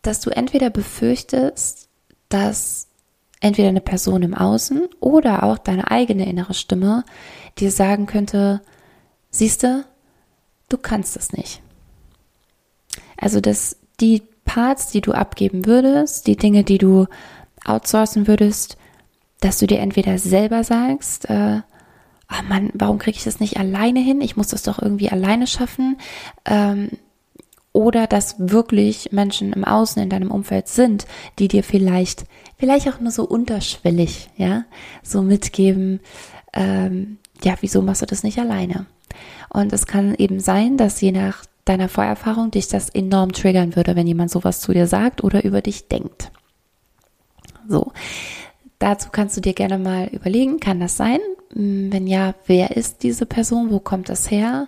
dass 0.00 0.20
du 0.20 0.30
entweder 0.30 0.70
befürchtest, 0.70 1.88
dass 2.28 2.88
entweder 3.40 3.68
eine 3.68 3.80
Person 3.80 4.22
im 4.22 4.34
Außen 4.34 4.88
oder 5.00 5.42
auch 5.42 5.58
deine 5.58 5.90
eigene 5.90 6.28
innere 6.28 6.54
Stimme 6.54 7.04
dir 7.58 7.70
sagen 7.70 8.06
könnte, 8.06 8.62
siehste, 9.30 9.84
du 10.68 10.78
kannst 10.78 11.16
es 11.16 11.32
nicht. 11.32 11.60
Also, 13.16 13.40
dass 13.40 13.76
die 14.00 14.22
Parts, 14.44 14.90
die 14.90 15.00
du 15.00 15.12
abgeben 15.12 15.66
würdest, 15.66 16.26
die 16.26 16.36
Dinge, 16.36 16.64
die 16.64 16.78
du 16.78 17.06
outsourcen 17.64 18.26
würdest, 18.26 18.76
dass 19.40 19.58
du 19.58 19.66
dir 19.66 19.80
entweder 19.80 20.18
selber 20.18 20.64
sagst, 20.64 21.28
äh, 21.28 21.60
oh 22.30 22.48
Mann, 22.48 22.70
warum 22.74 22.98
kriege 22.98 23.16
ich 23.16 23.24
das 23.24 23.40
nicht 23.40 23.58
alleine 23.58 24.00
hin? 24.00 24.20
Ich 24.20 24.36
muss 24.36 24.48
das 24.48 24.62
doch 24.62 24.80
irgendwie 24.80 25.10
alleine 25.10 25.46
schaffen. 25.46 25.98
Ähm, 26.44 26.90
oder 27.72 28.06
dass 28.06 28.36
wirklich 28.38 29.12
Menschen 29.12 29.52
im 29.52 29.64
Außen 29.64 30.02
in 30.02 30.10
deinem 30.10 30.30
Umfeld 30.30 30.68
sind, 30.68 31.06
die 31.38 31.48
dir 31.48 31.64
vielleicht, 31.64 32.26
vielleicht 32.58 32.88
auch 32.88 33.00
nur 33.00 33.10
so 33.10 33.24
unterschwellig, 33.24 34.28
ja, 34.36 34.64
so 35.02 35.22
mitgeben, 35.22 36.00
ähm, 36.52 37.16
ja, 37.42 37.54
wieso 37.60 37.80
machst 37.80 38.02
du 38.02 38.06
das 38.06 38.22
nicht 38.22 38.38
alleine? 38.38 38.86
Und 39.48 39.72
es 39.72 39.86
kann 39.86 40.14
eben 40.14 40.38
sein, 40.38 40.76
dass 40.76 41.00
je 41.00 41.12
nach 41.12 41.44
deiner 41.64 41.88
Vorerfahrung 41.88 42.50
dich 42.50 42.68
das 42.68 42.88
enorm 42.88 43.32
triggern 43.32 43.76
würde, 43.76 43.94
wenn 43.96 44.06
jemand 44.06 44.30
sowas 44.30 44.60
zu 44.60 44.72
dir 44.72 44.86
sagt 44.86 45.22
oder 45.22 45.44
über 45.44 45.62
dich 45.62 45.88
denkt. 45.88 46.30
So. 47.68 47.92
Dazu 48.78 49.10
kannst 49.12 49.36
du 49.36 49.40
dir 49.40 49.54
gerne 49.54 49.78
mal 49.78 50.08
überlegen, 50.08 50.58
kann 50.58 50.80
das 50.80 50.96
sein? 50.96 51.20
Hm, 51.52 51.92
wenn 51.92 52.06
ja, 52.06 52.34
wer 52.46 52.76
ist 52.76 53.04
diese 53.04 53.26
Person? 53.26 53.70
Wo 53.70 53.78
kommt 53.78 54.08
das 54.08 54.30
her? 54.30 54.66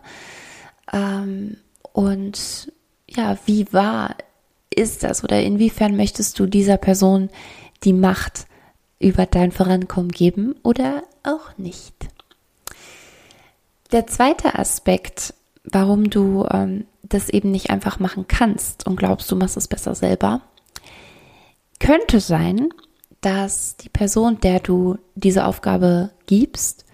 Ähm, 0.92 1.56
und 1.92 2.72
ja, 3.08 3.38
wie 3.46 3.72
wahr 3.72 4.16
ist 4.74 5.02
das 5.02 5.24
oder 5.24 5.42
inwiefern 5.42 5.96
möchtest 5.96 6.38
du 6.38 6.46
dieser 6.46 6.76
Person 6.76 7.30
die 7.82 7.92
Macht 7.92 8.46
über 8.98 9.26
dein 9.26 9.52
Vorankommen 9.52 10.10
geben 10.10 10.54
oder 10.62 11.02
auch 11.22 11.56
nicht? 11.58 11.94
Der 13.92 14.06
zweite 14.06 14.58
Aspekt, 14.58 15.34
warum 15.64 16.10
du 16.10 16.46
ähm, 16.50 16.86
das 17.02 17.28
eben 17.28 17.50
nicht 17.50 17.70
einfach 17.70 17.98
machen 17.98 18.26
kannst 18.28 18.86
und 18.86 18.96
glaubst, 18.96 19.30
du 19.30 19.36
machst 19.36 19.56
es 19.56 19.68
besser 19.68 19.94
selber, 19.94 20.42
könnte 21.80 22.20
sein, 22.20 22.70
dass 23.20 23.76
die 23.76 23.88
Person, 23.88 24.38
der 24.40 24.60
du 24.60 24.98
diese 25.14 25.46
Aufgabe 25.46 26.10
gibst, 26.26 26.84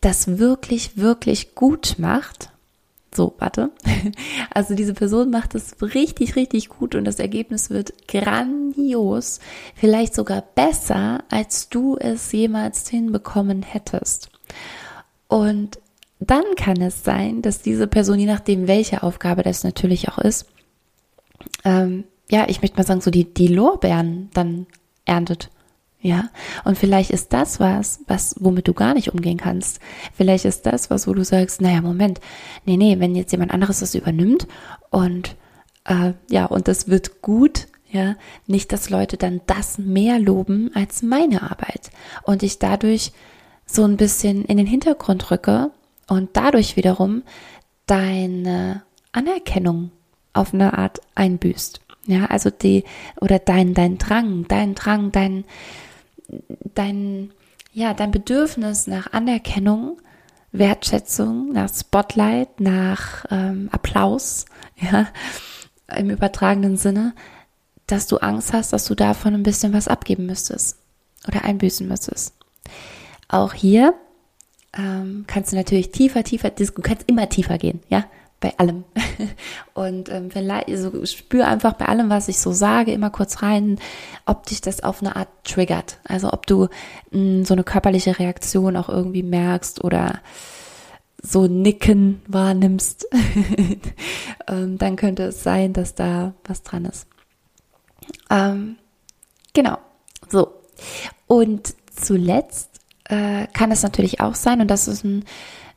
das 0.00 0.38
wirklich, 0.38 0.96
wirklich 0.96 1.54
gut 1.54 1.96
macht. 1.98 2.50
So, 3.14 3.34
warte. 3.38 3.70
Also 4.54 4.74
diese 4.74 4.92
Person 4.92 5.30
macht 5.30 5.54
es 5.54 5.76
richtig, 5.80 6.36
richtig 6.36 6.68
gut 6.68 6.94
und 6.94 7.04
das 7.04 7.18
Ergebnis 7.18 7.70
wird 7.70 8.06
grandios, 8.06 9.40
vielleicht 9.74 10.14
sogar 10.14 10.42
besser, 10.54 11.24
als 11.30 11.70
du 11.70 11.96
es 11.96 12.30
jemals 12.32 12.86
hinbekommen 12.88 13.62
hättest. 13.62 14.28
Und 15.28 15.78
dann 16.30 16.44
kann 16.56 16.80
es 16.80 17.04
sein, 17.04 17.42
dass 17.42 17.62
diese 17.62 17.86
Person, 17.86 18.18
je 18.18 18.26
nachdem, 18.26 18.68
welche 18.68 19.02
Aufgabe 19.02 19.42
das 19.42 19.64
natürlich 19.64 20.08
auch 20.08 20.18
ist, 20.18 20.46
ähm, 21.64 22.04
ja, 22.30 22.46
ich 22.48 22.62
möchte 22.62 22.76
mal 22.76 22.86
sagen, 22.86 23.00
so 23.00 23.10
die, 23.10 23.32
die 23.32 23.48
Lorbeeren 23.48 24.30
dann 24.32 24.66
erntet. 25.04 25.50
Ja, 26.04 26.30
und 26.64 26.76
vielleicht 26.76 27.10
ist 27.10 27.32
das 27.32 27.60
was, 27.60 28.00
was, 28.08 28.34
womit 28.40 28.66
du 28.66 28.74
gar 28.74 28.92
nicht 28.92 29.12
umgehen 29.12 29.36
kannst. 29.36 29.78
Vielleicht 30.12 30.44
ist 30.44 30.66
das 30.66 30.90
was, 30.90 31.06
wo 31.06 31.14
du 31.14 31.24
sagst, 31.24 31.60
naja, 31.60 31.80
Moment, 31.80 32.20
nee, 32.64 32.76
nee, 32.76 32.98
wenn 32.98 33.14
jetzt 33.14 33.30
jemand 33.30 33.54
anderes 33.54 33.78
das 33.78 33.94
übernimmt 33.94 34.48
und, 34.90 35.36
äh, 35.84 36.14
ja, 36.28 36.46
und 36.46 36.66
das 36.66 36.88
wird 36.88 37.22
gut, 37.22 37.68
ja, 37.88 38.16
nicht, 38.48 38.72
dass 38.72 38.90
Leute 38.90 39.16
dann 39.16 39.42
das 39.46 39.78
mehr 39.78 40.18
loben 40.18 40.72
als 40.74 41.02
meine 41.02 41.42
Arbeit 41.42 41.92
und 42.24 42.42
ich 42.42 42.58
dadurch 42.58 43.12
so 43.64 43.84
ein 43.84 43.96
bisschen 43.96 44.44
in 44.44 44.56
den 44.56 44.66
Hintergrund 44.66 45.30
rücke 45.30 45.70
und 46.12 46.28
dadurch 46.34 46.76
wiederum 46.76 47.22
deine 47.86 48.82
Anerkennung 49.12 49.92
auf 50.34 50.52
eine 50.52 50.76
Art 50.76 51.00
einbüßt. 51.14 51.80
Ja, 52.06 52.26
also 52.26 52.50
die, 52.50 52.84
oder 53.18 53.38
dein, 53.38 53.72
dein 53.72 53.96
Drang, 53.96 54.46
dein 54.46 54.74
Drang, 54.74 55.10
dein, 55.10 55.44
dein, 56.74 57.30
ja, 57.72 57.94
dein 57.94 58.10
Bedürfnis 58.10 58.86
nach 58.86 59.14
Anerkennung, 59.14 60.02
Wertschätzung, 60.50 61.50
nach 61.52 61.72
Spotlight, 61.72 62.60
nach 62.60 63.24
ähm, 63.30 63.70
Applaus, 63.72 64.44
ja, 64.76 65.06
im 65.96 66.10
übertragenen 66.10 66.76
Sinne, 66.76 67.14
dass 67.86 68.06
du 68.06 68.18
Angst 68.18 68.52
hast, 68.52 68.74
dass 68.74 68.84
du 68.84 68.94
davon 68.94 69.32
ein 69.32 69.44
bisschen 69.44 69.72
was 69.72 69.88
abgeben 69.88 70.26
müsstest 70.26 70.76
oder 71.26 71.42
einbüßen 71.44 71.88
müsstest. 71.88 72.34
Auch 73.28 73.54
hier 73.54 73.94
ähm, 74.76 75.24
kannst 75.26 75.52
du 75.52 75.56
natürlich 75.56 75.90
tiefer, 75.90 76.24
tiefer, 76.24 76.50
du 76.50 76.66
kannst 76.82 77.08
immer 77.08 77.28
tiefer 77.28 77.58
gehen, 77.58 77.80
ja 77.88 78.04
bei 78.42 78.58
allem. 78.58 78.84
Und 79.74 80.10
ähm, 80.10 80.30
vielleicht, 80.30 80.68
also 80.68 81.06
spür 81.06 81.48
einfach 81.48 81.74
bei 81.74 81.86
allem, 81.86 82.10
was 82.10 82.28
ich 82.28 82.38
so 82.38 82.52
sage, 82.52 82.92
immer 82.92 83.08
kurz 83.08 83.40
rein, 83.40 83.78
ob 84.26 84.44
dich 84.46 84.60
das 84.60 84.82
auf 84.82 85.00
eine 85.00 85.16
Art 85.16 85.28
triggert. 85.44 85.98
Also 86.04 86.30
ob 86.30 86.46
du 86.46 86.64
mh, 86.64 86.68
hm, 87.12 87.44
so 87.46 87.54
eine 87.54 87.64
körperliche 87.64 88.18
Reaktion 88.18 88.76
auch 88.76 88.90
irgendwie 88.90 89.22
merkst 89.22 89.82
oder 89.82 90.20
so 91.22 91.46
Nicken 91.46 92.20
wahrnimmst, 92.26 93.06
ähm, 94.48 94.76
dann 94.76 94.96
könnte 94.96 95.22
es 95.22 95.42
sein, 95.42 95.72
dass 95.72 95.94
da 95.94 96.34
was 96.44 96.64
dran 96.64 96.84
ist. 96.84 97.06
Ähm, 98.28 98.76
genau. 99.54 99.78
So. 100.28 100.52
Und 101.28 101.74
zuletzt 101.94 102.71
äh, 103.12 103.46
kann 103.52 103.70
es 103.70 103.82
natürlich 103.82 104.20
auch 104.20 104.34
sein, 104.34 104.60
und 104.60 104.68
das 104.68 104.88
ist 104.88 105.04
ein 105.04 105.24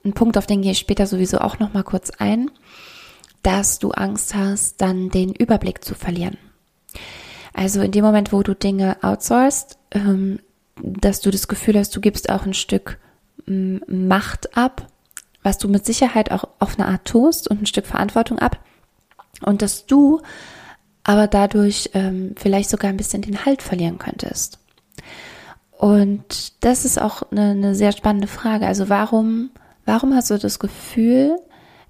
ein 0.06 0.14
Punkt, 0.14 0.38
auf 0.38 0.46
den 0.46 0.62
gehe 0.62 0.72
ich 0.72 0.80
später 0.80 1.08
sowieso 1.08 1.40
auch 1.40 1.60
noch 1.60 1.74
mal 1.74 1.84
kurz 1.84 2.12
ein, 2.12 2.52
dass 3.44 3.80
du 3.80 3.92
Angst 3.92 4.36
hast, 4.36 4.82
dann 4.82 5.10
den 5.10 5.34
Überblick 5.34 5.84
zu 5.84 5.96
verlieren. 5.96 6.38
Also 7.54 7.82
in 7.82 7.92
dem 7.92 8.06
Moment, 8.06 8.32
wo 8.32 8.44
du 8.44 8.54
Dinge 8.54 8.98
outsourcest, 9.02 9.78
ähm, 9.92 10.40
dass 10.82 11.22
du 11.22 11.32
das 11.32 11.48
Gefühl 11.48 11.78
hast, 11.78 11.96
du 11.96 12.02
gibst 12.02 12.30
auch 12.30 12.46
ein 12.46 12.54
Stück 12.54 13.00
ähm, 13.48 13.82
Macht 13.88 14.56
ab, 14.58 14.88
was 15.42 15.58
du 15.58 15.68
mit 15.68 15.86
Sicherheit 15.86 16.32
auch 16.32 16.46
auf 16.60 16.78
eine 16.78 16.88
Art 16.88 17.06
tust 17.06 17.50
und 17.50 17.62
ein 17.62 17.66
Stück 17.66 17.86
Verantwortung 17.86 18.40
ab. 18.40 18.60
Und 19.42 19.62
dass 19.62 19.86
du 19.86 20.22
aber 21.04 21.28
dadurch 21.28 21.92
ähm, 21.94 22.34
vielleicht 22.36 22.70
sogar 22.70 22.90
ein 22.90 22.98
bisschen 22.98 23.22
den 23.22 23.46
Halt 23.46 23.62
verlieren 23.62 24.00
könntest. 24.00 24.60
Und 25.78 26.64
das 26.64 26.86
ist 26.86 27.02
auch 27.02 27.24
eine, 27.32 27.52
eine 27.52 27.76
sehr 27.76 27.92
spannende 27.92 28.28
Frage. 28.28 28.66
Also 28.66 28.90
warum 28.90 29.50
Warum 29.86 30.16
hast 30.16 30.32
du 30.32 30.38
das 30.38 30.60
Gefühl, 30.60 31.38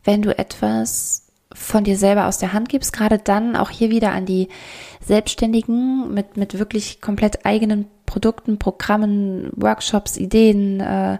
wenn 0.03 0.21
du 0.21 0.37
etwas 0.37 1.23
von 1.53 1.85
dir 1.85 1.97
selber 1.97 2.27
aus 2.27 2.37
der 2.37 2.51
Hand 2.51 2.67
gibst, 2.67 2.91
gerade 2.91 3.17
dann 3.17 3.55
auch 3.55 3.69
hier 3.69 3.89
wieder 3.89 4.11
an 4.11 4.25
die 4.25 4.49
Selbstständigen 4.99 6.13
mit, 6.13 6.35
mit 6.35 6.59
wirklich 6.59 6.99
komplett 6.99 7.45
eigenen 7.45 7.87
Produkten, 8.05 8.59
Programmen, 8.59 9.49
Workshops, 9.55 10.17
Ideen, 10.17 10.81
äh, 10.81 11.17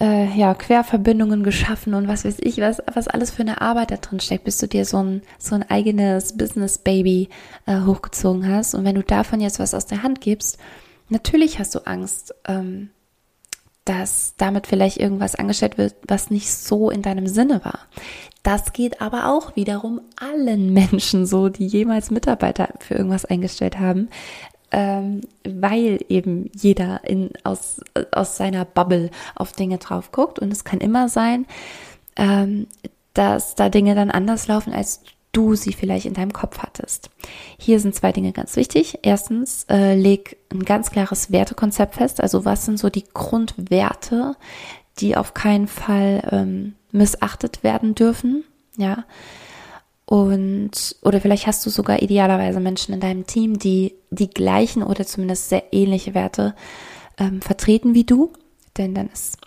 äh, 0.00 0.34
ja, 0.34 0.54
Querverbindungen 0.54 1.42
geschaffen 1.42 1.92
und 1.92 2.08
was 2.08 2.24
weiß 2.24 2.36
ich, 2.40 2.58
was, 2.58 2.80
was 2.94 3.08
alles 3.08 3.30
für 3.30 3.42
eine 3.42 3.60
Arbeit 3.60 3.90
da 3.90 3.96
drin 3.96 4.20
steckt, 4.20 4.44
bis 4.44 4.56
du 4.56 4.66
dir 4.66 4.86
so 4.86 5.02
ein, 5.02 5.22
so 5.38 5.54
ein 5.54 5.68
eigenes 5.68 6.38
Business-Baby 6.38 7.28
äh, 7.66 7.80
hochgezogen 7.82 8.48
hast. 8.48 8.74
Und 8.74 8.84
wenn 8.84 8.94
du 8.94 9.02
davon 9.02 9.40
jetzt 9.40 9.58
was 9.58 9.74
aus 9.74 9.84
der 9.84 10.02
Hand 10.02 10.22
gibst, 10.22 10.56
natürlich 11.10 11.58
hast 11.58 11.74
du 11.74 11.86
Angst, 11.86 12.34
ähm, 12.46 12.90
dass 13.84 14.34
damit 14.36 14.66
vielleicht 14.66 14.98
irgendwas 14.98 15.34
angestellt 15.34 15.78
wird, 15.78 15.94
was 16.06 16.30
nicht 16.30 16.52
so 16.52 16.90
in 16.90 17.02
deinem 17.02 17.26
Sinne 17.26 17.64
war. 17.64 17.80
Das 18.42 18.72
geht 18.72 19.00
aber 19.00 19.26
auch 19.26 19.56
wiederum 19.56 20.00
allen 20.16 20.72
Menschen 20.72 21.26
so, 21.26 21.48
die 21.48 21.66
jemals 21.66 22.10
Mitarbeiter 22.10 22.68
für 22.78 22.94
irgendwas 22.94 23.24
eingestellt 23.24 23.78
haben, 23.78 24.08
ähm, 24.70 25.22
weil 25.44 26.04
eben 26.08 26.50
jeder 26.54 27.02
in, 27.04 27.30
aus, 27.42 27.80
aus 28.12 28.36
seiner 28.36 28.64
Bubble 28.64 29.10
auf 29.34 29.52
Dinge 29.52 29.78
drauf 29.78 30.12
guckt. 30.12 30.38
Und 30.38 30.52
es 30.52 30.64
kann 30.64 30.80
immer 30.80 31.08
sein, 31.08 31.46
ähm, 32.16 32.68
dass 33.14 33.56
da 33.56 33.68
Dinge 33.68 33.94
dann 33.94 34.10
anders 34.10 34.46
laufen, 34.46 34.72
als 34.72 35.00
du 35.32 35.54
sie 35.54 35.72
vielleicht 35.72 36.06
in 36.06 36.14
deinem 36.14 36.32
Kopf 36.32 36.58
hattest. 36.58 37.10
Hier 37.58 37.78
sind 37.80 37.94
zwei 37.94 38.12
Dinge 38.12 38.32
ganz 38.32 38.56
wichtig. 38.56 38.98
Erstens, 39.02 39.64
äh, 39.70 39.94
leg 39.94 40.36
ein 40.52 40.64
ganz 40.64 40.90
klares 40.90 41.30
Wertekonzept 41.30 41.94
fest. 41.94 42.20
Also 42.20 42.44
was 42.44 42.64
sind 42.64 42.78
so 42.78 42.90
die 42.90 43.04
Grundwerte, 43.14 44.36
die 44.98 45.16
auf 45.16 45.34
keinen 45.34 45.68
Fall 45.68 46.28
ähm, 46.30 46.74
missachtet 46.92 47.62
werden 47.62 47.94
dürfen, 47.94 48.44
ja. 48.76 49.04
Und, 50.04 50.96
oder 51.02 51.20
vielleicht 51.20 51.46
hast 51.46 51.64
du 51.64 51.70
sogar 51.70 52.02
idealerweise 52.02 52.58
Menschen 52.58 52.92
in 52.92 52.98
deinem 52.98 53.28
Team, 53.28 53.60
die 53.60 53.94
die 54.10 54.28
gleichen 54.28 54.82
oder 54.82 55.06
zumindest 55.06 55.48
sehr 55.48 55.72
ähnliche 55.72 56.14
Werte 56.14 56.56
ähm, 57.16 57.40
vertreten 57.40 57.94
wie 57.94 58.02
du. 58.02 58.32
Denn 58.76 58.92
dann 58.92 59.08
ist 59.08 59.38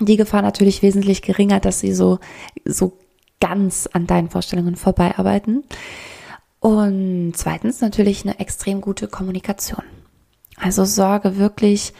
die 0.00 0.16
Gefahr 0.16 0.42
natürlich 0.42 0.82
wesentlich 0.82 1.22
geringer, 1.22 1.58
dass 1.58 1.80
sie 1.80 1.92
so, 1.92 2.20
so 2.64 2.96
ganz 3.40 3.88
an 3.92 4.06
deinen 4.06 4.30
Vorstellungen 4.30 4.76
vorbeiarbeiten. 4.76 5.64
Und 6.60 7.32
zweitens 7.36 7.80
natürlich 7.80 8.24
eine 8.24 8.40
extrem 8.40 8.80
gute 8.80 9.08
Kommunikation. 9.08 9.84
Also 10.56 10.84
sorge 10.84 11.36
wirklich 11.36 11.92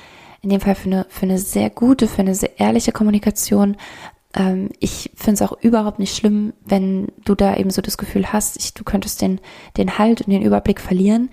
in 0.43 0.50
dem 0.50 0.61
Fall 0.61 0.75
für 0.75 0.87
eine, 0.87 1.07
für 1.09 1.26
eine 1.26 1.38
sehr 1.38 1.71
gute, 1.71 2.09
für 2.09 2.23
eine 2.23 2.35
sehr 2.35 2.59
ehrliche 2.59 2.93
Kommunikation. 2.93 3.76
Ähm, 4.35 4.71
ich 4.81 5.11
finde 5.14 5.35
es 5.35 5.43
auch 5.43 5.61
überhaupt 5.61 5.99
nicht 5.99 6.16
schlimm, 6.16 6.52
wenn 6.64 7.09
du 7.25 7.35
da 7.35 7.57
eben 7.57 7.71
so 7.71 7.83
das 7.83 7.99
Gefühl 7.99 8.33
hast, 8.33 8.57
ich, 8.57 8.75
du 8.75 8.85
könntest 8.85 9.21
den, 9.23 9.40
den 9.76 9.99
Halt 9.99 10.23
und 10.23 10.33
den 10.33 10.43
Überblick 10.43 10.81
verlieren 10.81 11.31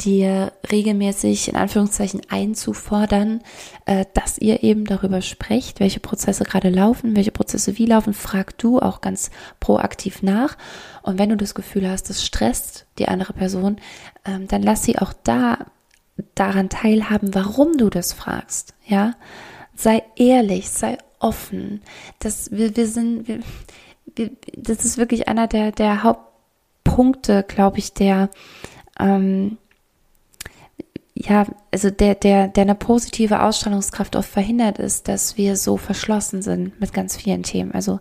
dir 0.00 0.52
regelmäßig 0.70 1.48
in 1.48 1.56
Anführungszeichen 1.56 2.20
einzufordern, 2.28 3.42
äh, 3.86 4.04
dass 4.14 4.38
ihr 4.38 4.62
eben 4.62 4.84
darüber 4.84 5.22
sprecht, 5.22 5.80
welche 5.80 6.00
Prozesse 6.00 6.44
gerade 6.44 6.70
laufen, 6.70 7.16
welche 7.16 7.32
Prozesse 7.32 7.78
wie 7.78 7.86
laufen, 7.86 8.14
frag 8.14 8.56
du 8.58 8.78
auch 8.78 9.00
ganz 9.00 9.30
proaktiv 9.58 10.22
nach. 10.22 10.56
Und 11.02 11.18
wenn 11.18 11.30
du 11.30 11.36
das 11.36 11.54
Gefühl 11.54 11.88
hast, 11.88 12.10
das 12.10 12.24
stresst 12.24 12.86
die 12.98 13.08
andere 13.08 13.32
Person, 13.32 13.76
ähm, 14.24 14.46
dann 14.46 14.62
lass 14.62 14.84
sie 14.84 14.98
auch 14.98 15.12
da 15.24 15.66
daran 16.34 16.68
teilhaben, 16.68 17.34
warum 17.34 17.76
du 17.76 17.90
das 17.90 18.12
fragst. 18.12 18.74
Ja, 18.86 19.14
sei 19.74 20.02
ehrlich, 20.16 20.70
sei 20.70 20.98
offen. 21.18 21.82
Das 22.18 22.50
wir, 22.50 22.76
wir 22.76 22.86
sind, 22.86 23.26
wir, 23.28 23.40
wir, 24.14 24.30
das 24.56 24.84
ist 24.84 24.98
wirklich 24.98 25.28
einer 25.28 25.46
der 25.48 25.72
der 25.72 26.02
Hauptpunkte, 26.02 27.44
glaube 27.46 27.78
ich, 27.78 27.94
der 27.94 28.30
ähm, 28.98 29.58
ja, 31.20 31.46
also 31.72 31.90
der, 31.90 32.14
der, 32.14 32.46
der 32.48 32.62
eine 32.62 32.74
positive 32.76 33.42
Ausstrahlungskraft 33.42 34.14
oft 34.14 34.30
verhindert 34.30 34.78
ist, 34.78 35.08
dass 35.08 35.36
wir 35.36 35.56
so 35.56 35.76
verschlossen 35.76 36.42
sind 36.42 36.80
mit 36.80 36.92
ganz 36.92 37.16
vielen 37.16 37.42
Themen. 37.42 37.72
Also 37.72 37.98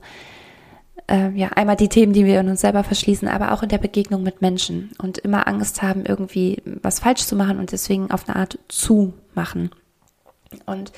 äh, 1.08 1.32
ja, 1.32 1.48
einmal 1.50 1.78
die 1.78 1.90
Themen, 1.90 2.14
die 2.14 2.26
wir 2.26 2.40
in 2.40 2.50
uns 2.50 2.62
selber 2.62 2.84
verschließen, 2.84 3.28
aber 3.28 3.54
auch 3.54 3.64
in 3.64 3.70
der 3.70 3.80
Begegnung 3.80 4.22
mit 4.22 4.42
Menschen 4.42 4.92
und 5.00 5.18
immer 5.18 5.48
Angst 5.48 5.82
haben, 5.82 6.06
irgendwie 6.06 6.62
was 6.84 7.00
falsch 7.00 7.26
zu 7.26 7.36
machen 7.36 7.58
und 7.58 7.72
deswegen 7.72 8.12
auf 8.12 8.30
eine 8.30 8.36
Art 8.36 8.60
zu 8.68 9.14
machen. 9.34 9.72
Und 10.68 10.92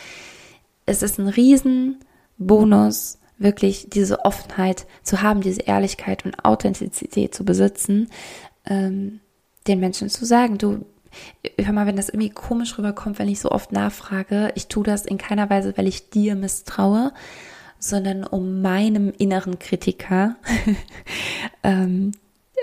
es 0.85 1.01
ist 1.01 1.19
ein 1.19 1.29
Riesenbonus, 1.29 3.17
wirklich 3.37 3.87
diese 3.89 4.25
Offenheit 4.25 4.87
zu 5.03 5.21
haben, 5.21 5.39
diese 5.39 5.61
Ehrlichkeit 5.61 6.25
und 6.25 6.43
Authentizität 6.43 7.33
zu 7.33 7.45
besitzen, 7.45 8.09
ähm, 8.65 9.21
den 9.67 9.79
Menschen 9.79 10.09
zu 10.09 10.25
sagen, 10.25 10.57
du, 10.57 10.85
hör 11.59 11.73
mal, 11.73 11.85
wenn 11.85 11.95
das 11.95 12.09
irgendwie 12.09 12.29
komisch 12.29 12.77
rüberkommt, 12.77 13.19
wenn 13.19 13.27
ich 13.27 13.39
so 13.39 13.51
oft 13.51 13.71
nachfrage, 13.71 14.51
ich 14.55 14.67
tue 14.67 14.83
das 14.83 15.05
in 15.05 15.17
keiner 15.17 15.49
Weise, 15.49 15.77
weil 15.77 15.87
ich 15.87 16.09
dir 16.09 16.35
misstraue, 16.35 17.11
sondern 17.79 18.23
um 18.23 18.61
meinem 18.61 19.11
inneren 19.17 19.57
Kritiker, 19.59 20.35
ähm, 21.63 22.11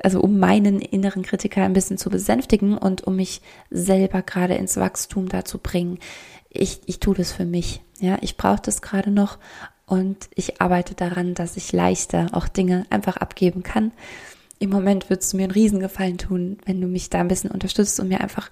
also 0.02 0.20
um 0.20 0.38
meinen 0.38 0.80
inneren 0.80 1.22
Kritiker 1.22 1.62
ein 1.62 1.72
bisschen 1.72 1.98
zu 1.98 2.10
besänftigen 2.10 2.76
und 2.76 3.06
um 3.06 3.16
mich 3.16 3.40
selber 3.70 4.22
gerade 4.22 4.54
ins 4.54 4.76
Wachstum 4.76 5.28
dazu 5.28 5.58
bringen. 5.58 5.98
Ich, 6.50 6.80
ich 6.86 7.00
tue 7.00 7.14
das 7.14 7.32
für 7.32 7.46
mich. 7.46 7.80
Ja, 7.98 8.18
ich 8.20 8.36
brauche 8.36 8.60
das 8.62 8.82
gerade 8.82 9.10
noch 9.10 9.38
und 9.86 10.28
ich 10.34 10.60
arbeite 10.60 10.94
daran, 10.94 11.34
dass 11.34 11.56
ich 11.56 11.72
leichter 11.72 12.28
auch 12.32 12.48
Dinge 12.48 12.84
einfach 12.90 13.16
abgeben 13.16 13.62
kann. 13.62 13.92
Im 14.58 14.70
Moment 14.70 15.10
würdest 15.10 15.32
du 15.32 15.36
mir 15.36 15.44
einen 15.44 15.52
Riesengefallen 15.52 16.18
tun, 16.18 16.58
wenn 16.64 16.80
du 16.80 16.86
mich 16.86 17.10
da 17.10 17.20
ein 17.20 17.28
bisschen 17.28 17.50
unterstützt 17.50 18.00
und 18.00 18.08
mir 18.08 18.20
einfach, 18.20 18.50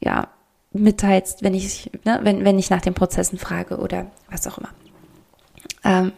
ja, 0.00 0.28
mitteilst, 0.72 1.42
wenn 1.42 1.54
ich, 1.54 1.90
ne, 2.04 2.20
wenn, 2.22 2.44
wenn 2.44 2.58
ich 2.58 2.70
nach 2.70 2.80
den 2.80 2.94
Prozessen 2.94 3.38
frage 3.38 3.78
oder 3.78 4.10
was 4.30 4.46
auch 4.46 4.58
immer. 4.58 4.70
Ähm, 5.84 6.12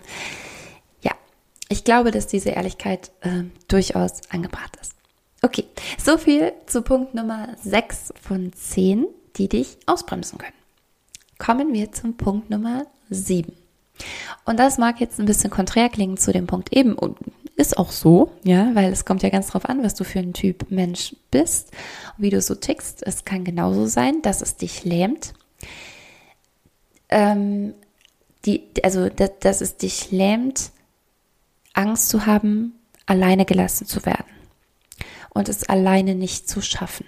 ja, 1.02 1.12
ich 1.68 1.84
glaube, 1.84 2.10
dass 2.10 2.26
diese 2.26 2.50
Ehrlichkeit 2.50 3.10
äh, 3.20 3.44
durchaus 3.68 4.20
angebracht 4.30 4.76
ist. 4.80 4.94
Okay, 5.42 5.64
so 6.02 6.18
viel 6.18 6.52
zu 6.66 6.82
Punkt 6.82 7.14
Nummer 7.14 7.56
6 7.62 8.12
von 8.20 8.52
10, 8.52 9.06
die 9.36 9.48
dich 9.48 9.78
ausbremsen 9.86 10.38
können. 10.38 10.52
Kommen 11.38 11.72
wir 11.72 11.92
zum 11.92 12.16
Punkt 12.16 12.50
Nummer 12.50 12.86
7. 13.08 13.52
Und 14.44 14.58
das 14.58 14.78
mag 14.78 15.00
jetzt 15.00 15.18
ein 15.18 15.26
bisschen 15.26 15.50
konträr 15.50 15.88
klingen 15.88 16.16
zu 16.16 16.32
dem 16.32 16.46
Punkt 16.46 16.72
eben 16.76 16.94
ist 17.60 17.76
auch 17.76 17.92
so, 17.92 18.32
ja, 18.42 18.74
weil 18.74 18.92
es 18.92 19.04
kommt 19.04 19.22
ja 19.22 19.28
ganz 19.28 19.48
drauf 19.48 19.66
an, 19.66 19.82
was 19.82 19.94
du 19.94 20.04
für 20.04 20.18
ein 20.18 20.32
Typ 20.32 20.70
Mensch 20.70 21.14
bist, 21.30 21.70
wie 22.16 22.30
du 22.30 22.40
so 22.40 22.54
tickst. 22.54 23.06
Es 23.06 23.24
kann 23.24 23.44
genauso 23.44 23.86
sein, 23.86 24.22
dass 24.22 24.40
es 24.40 24.56
dich 24.56 24.84
lähmt. 24.84 25.34
Ähm, 27.10 27.74
die, 28.46 28.64
also 28.82 29.08
dass, 29.08 29.30
dass 29.40 29.60
es 29.60 29.76
dich 29.76 30.10
lähmt, 30.10 30.70
Angst 31.74 32.08
zu 32.08 32.26
haben, 32.26 32.72
alleine 33.06 33.44
gelassen 33.44 33.86
zu 33.86 34.06
werden 34.06 34.24
und 35.30 35.48
es 35.48 35.68
alleine 35.68 36.14
nicht 36.14 36.48
zu 36.48 36.62
schaffen. 36.62 37.06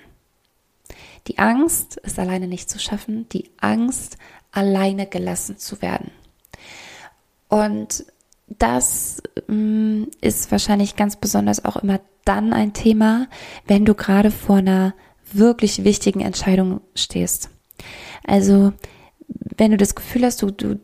Die 1.28 1.38
Angst, 1.38 2.00
es 2.02 2.18
alleine 2.18 2.48
nicht 2.48 2.68
zu 2.68 2.78
schaffen, 2.78 3.28
die 3.30 3.50
Angst, 3.60 4.18
alleine 4.50 5.06
gelassen 5.06 5.56
zu 5.56 5.80
werden. 5.80 6.10
Und 7.48 8.04
das 8.58 9.22
mh, 9.48 9.54
mm, 9.54 10.10
ist 10.20 10.50
wahrscheinlich 10.50 10.96
ganz 10.96 11.16
besonders 11.16 11.64
auch 11.64 11.76
immer 11.76 12.00
dann 12.24 12.52
ein 12.52 12.72
Thema, 12.72 13.28
wenn 13.66 13.84
du 13.84 13.94
gerade 13.94 14.30
vor 14.30 14.56
einer 14.56 14.94
wirklich 15.32 15.84
wichtigen 15.84 16.20
Entscheidung 16.20 16.80
stehst. 16.94 17.50
Also, 18.24 18.72
wenn 19.56 19.70
du 19.70 19.76
das 19.76 19.94
Gefühl 19.94 20.24
hast, 20.24 20.42
du, 20.42 20.50
du, 20.50 20.78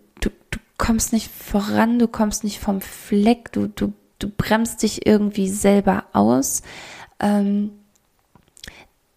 kommst 0.79 1.13
nicht 1.13 1.31
voran, 1.31 1.99
du 1.99 2.09
kommst 2.09 2.45
nicht 2.45 2.61
vom 2.61 2.81
Fleck, 2.81 3.53
du, 3.53 3.67
du, 3.67 3.93
du 4.19 4.31
bremst 4.31 4.83
dich 4.83 5.07
irgendwie 5.07 5.49
selber 5.49 6.05
aus, 6.13 6.63
ähm, 7.21 7.73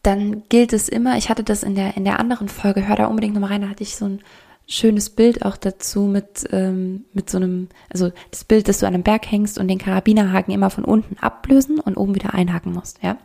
dann 0.04 0.44
gilt 0.50 0.74
es 0.74 0.90
immer, 0.90 1.18
ich 1.18 1.30
hatte 1.30 1.44
das 1.44 1.62
in 1.62 1.76
der, 1.76 1.96
in 1.96 2.04
der 2.04 2.20
anderen 2.20 2.50
Folge, 2.50 2.88
hör 2.88 2.96
da 2.96 3.06
unbedingt 3.06 3.36
nochmal 3.36 3.52
rein, 3.52 3.62
da 3.62 3.70
hatte 3.70 3.84
ich 3.84 3.96
so 3.96 4.06
ein 4.06 4.22
schönes 4.68 5.10
Bild 5.10 5.46
auch 5.46 5.58
dazu 5.58 6.02
mit, 6.02 6.48
ähm, 6.52 7.06
mit 7.14 7.30
so 7.30 7.38
einem, 7.38 7.68
also 7.90 8.12
das 8.32 8.44
Bild, 8.44 8.68
dass 8.68 8.80
du 8.80 8.88
an 8.88 8.94
einem 8.94 9.04
Berg 9.04 9.30
hängst 9.30 9.58
und 9.58 9.68
den 9.68 9.78
Karabinerhaken 9.78 10.54
immer 10.54 10.70
von 10.70 10.86
unten 10.86 11.18
ablösen 11.18 11.80
und 11.80 11.98
oben 11.98 12.16
wieder 12.16 12.34
einhaken 12.34 12.74
musst, 12.74 13.00
ja. 13.04 13.18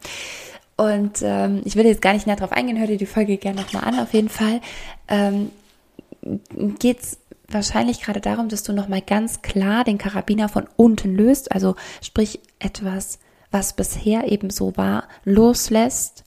Und 0.77 1.23
ähm, 1.23 1.63
ich 1.65 1.77
will 1.77 1.87
jetzt 1.87 2.03
gar 2.03 2.13
nicht 2.13 2.27
näher 2.27 2.37
drauf 2.37 2.53
eingehen, 2.53 2.79
hör 2.79 2.87
dir 2.87 2.99
die 2.99 3.07
Folge 3.07 3.39
gerne 3.39 3.63
nochmal 3.63 3.85
an, 3.85 3.99
auf 3.99 4.13
jeden 4.13 4.29
Fall. 4.29 4.61
Ähm, 5.09 5.51
geht's 6.79 7.19
wahrscheinlich 7.49 8.03
gerade 8.03 8.21
darum, 8.21 8.49
dass 8.49 8.63
du 8.63 8.73
nochmal 8.73 9.01
ganz 9.01 9.41
klar 9.41 9.85
den 9.85 9.99
Karabiner 9.99 10.49
von 10.49 10.67
unten 10.77 11.15
löst, 11.15 11.53
also 11.53 11.77
sprich 12.03 12.41
etwas, 12.59 13.21
was 13.51 13.75
bisher 13.75 14.31
eben 14.31 14.51
so 14.51 14.77
war, 14.77 15.05
loslässt 15.25 16.25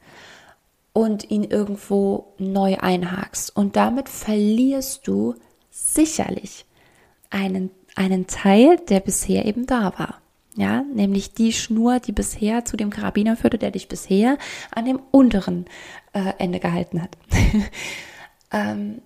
und 0.94 1.30
ihn 1.30 1.44
irgendwo 1.44 2.34
neu 2.38 2.78
einhakst. 2.78 3.56
Und 3.56 3.76
damit 3.76 4.10
verlierst 4.10 5.08
du 5.08 5.36
sicherlich 5.70 6.66
einen, 7.30 7.72
einen 7.96 8.28
Teil, 8.28 8.78
der 8.90 9.00
bisher 9.00 9.46
eben 9.46 9.66
da 9.66 9.94
war. 9.98 10.22
Ja, 10.56 10.82
nämlich 10.82 11.34
die 11.34 11.54
Schnur, 11.54 12.00
die 12.00 12.12
bisher 12.12 12.66
zu 12.66 12.76
dem 12.76 12.90
Karabiner 12.90 13.38
führte, 13.38 13.58
der 13.58 13.72
dich 13.72 13.88
bisher 13.88 14.38
an 14.72 14.86
dem 14.86 15.00
unteren 15.12 15.66
äh, 16.12 16.34
Ende 16.38 16.60
gehalten 16.60 17.02
hat. 17.02 17.18
ähm, 18.52 19.02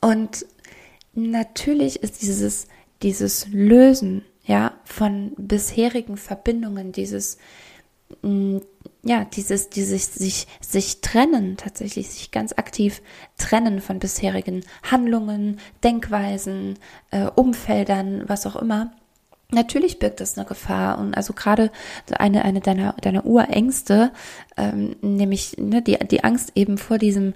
und 0.00 0.46
natürlich 1.14 2.02
ist 2.02 2.22
dieses, 2.22 2.68
dieses 3.02 3.48
Lösen, 3.48 4.24
ja, 4.44 4.74
von 4.84 5.32
bisherigen 5.36 6.16
Verbindungen, 6.16 6.92
dieses, 6.92 7.38
ja, 9.04 9.24
dieses, 9.24 9.70
dieses 9.70 10.14
sich, 10.14 10.46
sich 10.60 11.00
trennen, 11.00 11.56
tatsächlich 11.56 12.10
sich 12.10 12.30
ganz 12.30 12.52
aktiv 12.52 13.02
trennen 13.36 13.80
von 13.80 13.98
bisherigen 13.98 14.64
Handlungen, 14.82 15.60
Denkweisen, 15.84 16.78
äh, 17.10 17.26
Umfeldern, 17.34 18.24
was 18.26 18.46
auch 18.46 18.56
immer. 18.56 18.92
Natürlich 19.50 19.98
birgt 19.98 20.20
das 20.20 20.36
eine 20.36 20.46
Gefahr 20.46 20.98
und 20.98 21.16
also 21.16 21.32
gerade 21.32 21.70
eine 22.18 22.44
eine 22.44 22.60
deiner 22.60 22.92
deiner 23.00 23.24
Urängste, 23.24 24.12
ähm, 24.58 24.96
nämlich 25.00 25.56
ne, 25.56 25.80
die 25.80 25.96
die 26.10 26.22
Angst 26.22 26.52
eben 26.54 26.76
vor 26.76 26.98
diesem 26.98 27.32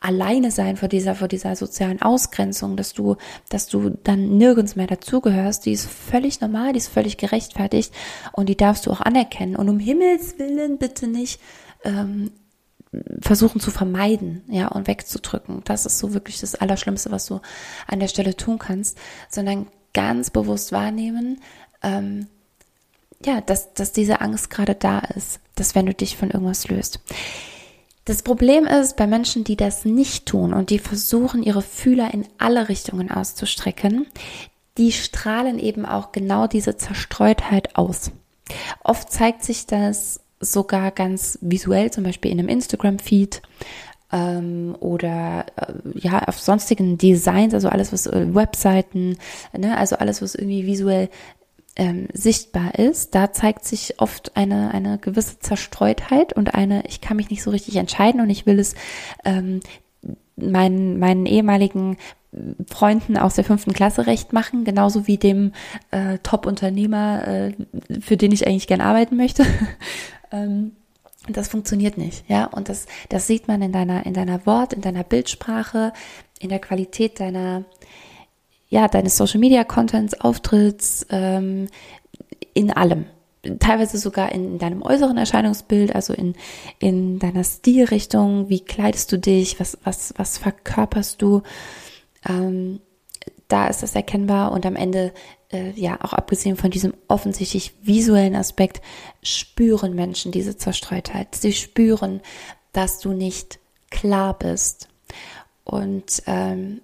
alleine 0.00 0.50
sein 0.50 0.76
vor 0.76 0.88
dieser, 0.88 1.14
vor 1.14 1.28
dieser 1.28 1.56
sozialen 1.56 2.00
Ausgrenzung, 2.02 2.76
dass 2.76 2.92
du, 2.92 3.16
dass 3.48 3.66
du 3.66 3.90
dann 3.90 4.38
nirgends 4.38 4.76
mehr 4.76 4.86
dazugehörst, 4.86 5.66
die 5.66 5.72
ist 5.72 5.88
völlig 5.88 6.40
normal, 6.40 6.72
die 6.72 6.78
ist 6.78 6.88
völlig 6.88 7.16
gerechtfertigt 7.16 7.92
und 8.32 8.48
die 8.48 8.56
darfst 8.56 8.86
du 8.86 8.90
auch 8.90 9.00
anerkennen. 9.00 9.56
Und 9.56 9.68
um 9.68 9.78
Himmels 9.78 10.38
Willen 10.38 10.78
bitte 10.78 11.08
nicht 11.08 11.40
ähm, 11.84 12.30
versuchen 13.20 13.60
zu 13.60 13.70
vermeiden, 13.70 14.42
ja, 14.48 14.68
und 14.68 14.86
wegzudrücken. 14.86 15.62
Das 15.64 15.84
ist 15.84 15.98
so 15.98 16.14
wirklich 16.14 16.40
das 16.40 16.54
Allerschlimmste, 16.54 17.10
was 17.10 17.26
du 17.26 17.40
an 17.86 18.00
der 18.00 18.08
Stelle 18.08 18.36
tun 18.36 18.58
kannst, 18.58 18.96
sondern 19.28 19.66
ganz 19.92 20.30
bewusst 20.30 20.72
wahrnehmen, 20.72 21.40
ähm, 21.82 22.28
ja, 23.24 23.40
dass, 23.40 23.74
dass 23.74 23.92
diese 23.92 24.20
Angst 24.20 24.48
gerade 24.48 24.74
da 24.74 25.00
ist, 25.00 25.40
dass 25.56 25.74
wenn 25.74 25.86
du 25.86 25.94
dich 25.94 26.16
von 26.16 26.30
irgendwas 26.30 26.68
löst. 26.68 27.00
Das 28.08 28.22
Problem 28.22 28.64
ist 28.64 28.96
bei 28.96 29.06
Menschen, 29.06 29.44
die 29.44 29.54
das 29.54 29.84
nicht 29.84 30.24
tun 30.24 30.54
und 30.54 30.70
die 30.70 30.78
versuchen, 30.78 31.42
ihre 31.42 31.60
Fühler 31.60 32.14
in 32.14 32.26
alle 32.38 32.70
Richtungen 32.70 33.10
auszustrecken, 33.10 34.06
die 34.78 34.92
strahlen 34.92 35.58
eben 35.58 35.84
auch 35.84 36.10
genau 36.10 36.46
diese 36.46 36.78
Zerstreutheit 36.78 37.76
aus. 37.76 38.10
Oft 38.82 39.12
zeigt 39.12 39.44
sich 39.44 39.66
das 39.66 40.22
sogar 40.40 40.90
ganz 40.90 41.38
visuell, 41.42 41.90
zum 41.90 42.04
Beispiel 42.04 42.30
in 42.30 42.38
einem 42.38 42.48
Instagram-Feed 42.48 43.42
ähm, 44.10 44.74
oder 44.80 45.44
äh, 45.56 45.74
ja 45.92 46.22
auf 46.22 46.40
sonstigen 46.40 46.96
Designs, 46.96 47.52
also 47.52 47.68
alles 47.68 47.92
was 47.92 48.06
äh, 48.06 48.34
Webseiten, 48.34 49.18
ne, 49.54 49.76
also 49.76 49.96
alles 49.96 50.22
was 50.22 50.34
irgendwie 50.34 50.64
visuell 50.64 51.10
ähm, 51.78 52.08
sichtbar 52.12 52.74
ist, 52.74 53.14
da 53.14 53.32
zeigt 53.32 53.64
sich 53.64 54.00
oft 54.00 54.36
eine, 54.36 54.72
eine 54.74 54.98
gewisse 54.98 55.38
Zerstreutheit 55.38 56.32
und 56.32 56.54
eine, 56.54 56.84
ich 56.86 57.00
kann 57.00 57.16
mich 57.16 57.30
nicht 57.30 57.42
so 57.42 57.50
richtig 57.50 57.76
entscheiden 57.76 58.20
und 58.20 58.28
ich 58.28 58.46
will 58.46 58.58
es 58.58 58.74
ähm, 59.24 59.60
meinen, 60.36 60.98
meinen 60.98 61.26
ehemaligen 61.26 61.96
Freunden 62.68 63.16
aus 63.16 63.36
der 63.36 63.44
fünften 63.44 63.72
Klasse 63.72 64.06
recht 64.06 64.32
machen, 64.32 64.64
genauso 64.64 65.06
wie 65.06 65.16
dem 65.16 65.52
äh, 65.90 66.18
Top-Unternehmer, 66.18 67.26
äh, 67.26 67.52
für 68.00 68.16
den 68.16 68.32
ich 68.32 68.46
eigentlich 68.46 68.66
gern 68.66 68.82
arbeiten 68.82 69.16
möchte. 69.16 69.46
ähm, 70.32 70.72
das 71.28 71.48
funktioniert 71.48 71.96
nicht, 71.98 72.28
ja. 72.28 72.46
Und 72.46 72.68
das, 72.68 72.86
das 73.08 73.26
sieht 73.26 73.48
man 73.48 73.62
in 73.62 73.72
deiner, 73.72 74.04
in 74.06 74.14
deiner 74.14 74.44
Wort, 74.46 74.72
in 74.72 74.80
deiner 74.80 75.04
Bildsprache, 75.04 75.92
in 76.38 76.48
der 76.48 76.58
Qualität 76.58 77.20
deiner, 77.20 77.64
ja, 78.68 78.88
deines 78.88 79.16
Social 79.16 79.40
Media 79.40 79.64
Contents, 79.64 80.20
Auftritts, 80.20 81.06
ähm, 81.10 81.68
in 82.54 82.70
allem. 82.70 83.06
Teilweise 83.60 83.98
sogar 83.98 84.32
in 84.32 84.58
deinem 84.58 84.82
äußeren 84.82 85.16
Erscheinungsbild, 85.16 85.94
also 85.94 86.12
in, 86.12 86.34
in 86.78 87.18
deiner 87.18 87.44
Stilrichtung, 87.44 88.48
wie 88.48 88.60
kleidest 88.60 89.12
du 89.12 89.18
dich, 89.18 89.60
was, 89.60 89.78
was, 89.84 90.12
was 90.16 90.38
verkörperst 90.38 91.22
du, 91.22 91.42
ähm, 92.28 92.80
da 93.46 93.68
ist 93.68 93.82
das 93.82 93.94
erkennbar 93.94 94.52
und 94.52 94.66
am 94.66 94.76
Ende 94.76 95.12
äh, 95.50 95.70
ja, 95.70 95.98
auch 96.02 96.12
abgesehen 96.12 96.56
von 96.56 96.70
diesem 96.70 96.92
offensichtlich 97.08 97.72
visuellen 97.82 98.36
Aspekt, 98.36 98.82
spüren 99.22 99.94
Menschen 99.94 100.32
diese 100.32 100.56
Zerstreutheit. 100.56 101.34
Sie 101.34 101.52
spüren, 101.52 102.20
dass 102.72 102.98
du 102.98 103.12
nicht 103.12 103.58
klar 103.90 104.38
bist 104.38 104.88
und 105.64 106.22
ähm, 106.26 106.82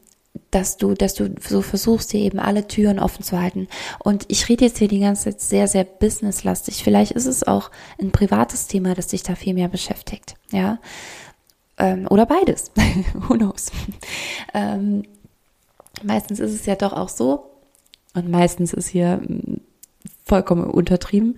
dass 0.51 0.77
du, 0.77 0.95
dass 0.95 1.15
du 1.15 1.35
so 1.41 1.63
versuchst, 1.63 2.13
dir 2.13 2.21
eben 2.21 2.39
alle 2.39 2.67
Türen 2.67 2.99
offen 2.99 3.23
zu 3.23 3.41
halten. 3.41 3.69
Und 3.99 4.25
ich 4.29 4.49
rede 4.49 4.65
jetzt 4.65 4.79
hier 4.79 4.89
die 4.89 5.01
ganze 5.01 5.25
Zeit 5.25 5.41
sehr, 5.41 5.69
sehr 5.69 5.85
businesslastig. 5.85 6.83
Vielleicht 6.83 7.13
ist 7.13 7.27
es 7.27 7.47
auch 7.47 7.71
ein 8.01 8.13
privates 8.13 8.67
Thema, 8.67 8.95
das 8.95 9.09
dich 9.09 9.23
da 9.23 9.35
viel 9.35 9.55
mehr 9.55 9.69
beschäftigt, 9.69 10.35
ja. 10.51 10.79
Ähm, 11.77 12.07
oder 12.09 12.27
beides. 12.27 12.71
Who 13.15 13.35
knows? 13.35 13.73
Ähm, 14.53 15.03
meistens 16.05 16.39
ist 16.39 16.53
es 16.55 16.67
ja 16.67 16.77
doch 16.77 16.93
auch 16.93 17.09
so, 17.09 17.51
und 18.15 18.31
meistens 18.31 18.73
ist 18.73 18.89
hier 18.89 19.21
hm, 19.25 19.61
vollkommen 20.25 20.71
untertrieben, 20.71 21.37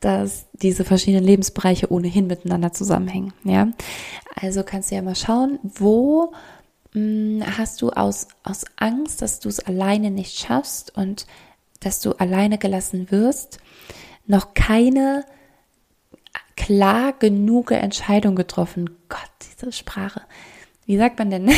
dass 0.00 0.46
diese 0.52 0.84
verschiedenen 0.84 1.24
Lebensbereiche 1.24 1.90
ohnehin 1.90 2.26
miteinander 2.26 2.72
zusammenhängen. 2.72 3.32
Ja, 3.44 3.68
also 4.34 4.62
kannst 4.62 4.90
du 4.90 4.94
ja 4.94 5.02
mal 5.02 5.16
schauen, 5.16 5.58
wo 5.62 6.32
hast 6.94 7.82
du 7.82 7.90
aus, 7.90 8.28
aus 8.42 8.64
Angst, 8.76 9.22
dass 9.22 9.40
du 9.40 9.48
es 9.48 9.60
alleine 9.60 10.10
nicht 10.10 10.38
schaffst 10.38 10.96
und 10.96 11.26
dass 11.80 12.00
du 12.00 12.12
alleine 12.12 12.58
gelassen 12.58 13.10
wirst, 13.10 13.58
noch 14.26 14.54
keine 14.54 15.24
klar 16.56 17.12
genug 17.12 17.70
Entscheidung 17.70 18.36
getroffen. 18.36 18.90
Gott, 19.08 19.30
diese 19.42 19.72
Sprache. 19.72 20.22
Wie 20.84 20.96
sagt 20.96 21.18
man 21.18 21.30
denn? 21.30 21.50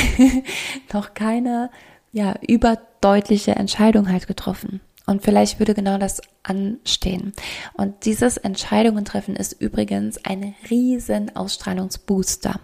noch 0.92 1.14
keine 1.14 1.70
ja, 2.12 2.34
überdeutliche 2.46 3.52
Entscheidung 3.52 4.10
halt 4.10 4.26
getroffen. 4.26 4.80
Und 5.06 5.22
vielleicht 5.22 5.58
würde 5.58 5.74
genau 5.74 5.98
das 5.98 6.20
anstehen. 6.42 7.32
Und 7.74 8.04
dieses 8.04 8.36
Entscheidungen 8.36 9.04
treffen 9.04 9.34
ist 9.34 9.60
übrigens 9.60 10.24
ein 10.24 10.54
riesen 10.70 11.34
Ausstrahlungsbooster. 11.34 12.60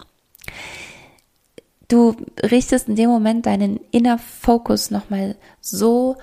Du 1.88 2.14
richtest 2.42 2.88
in 2.88 2.96
dem 2.96 3.08
Moment 3.08 3.46
deinen 3.46 3.80
Inner 3.90 4.18
Focus 4.18 4.90
nochmal 4.90 5.36
so 5.60 6.16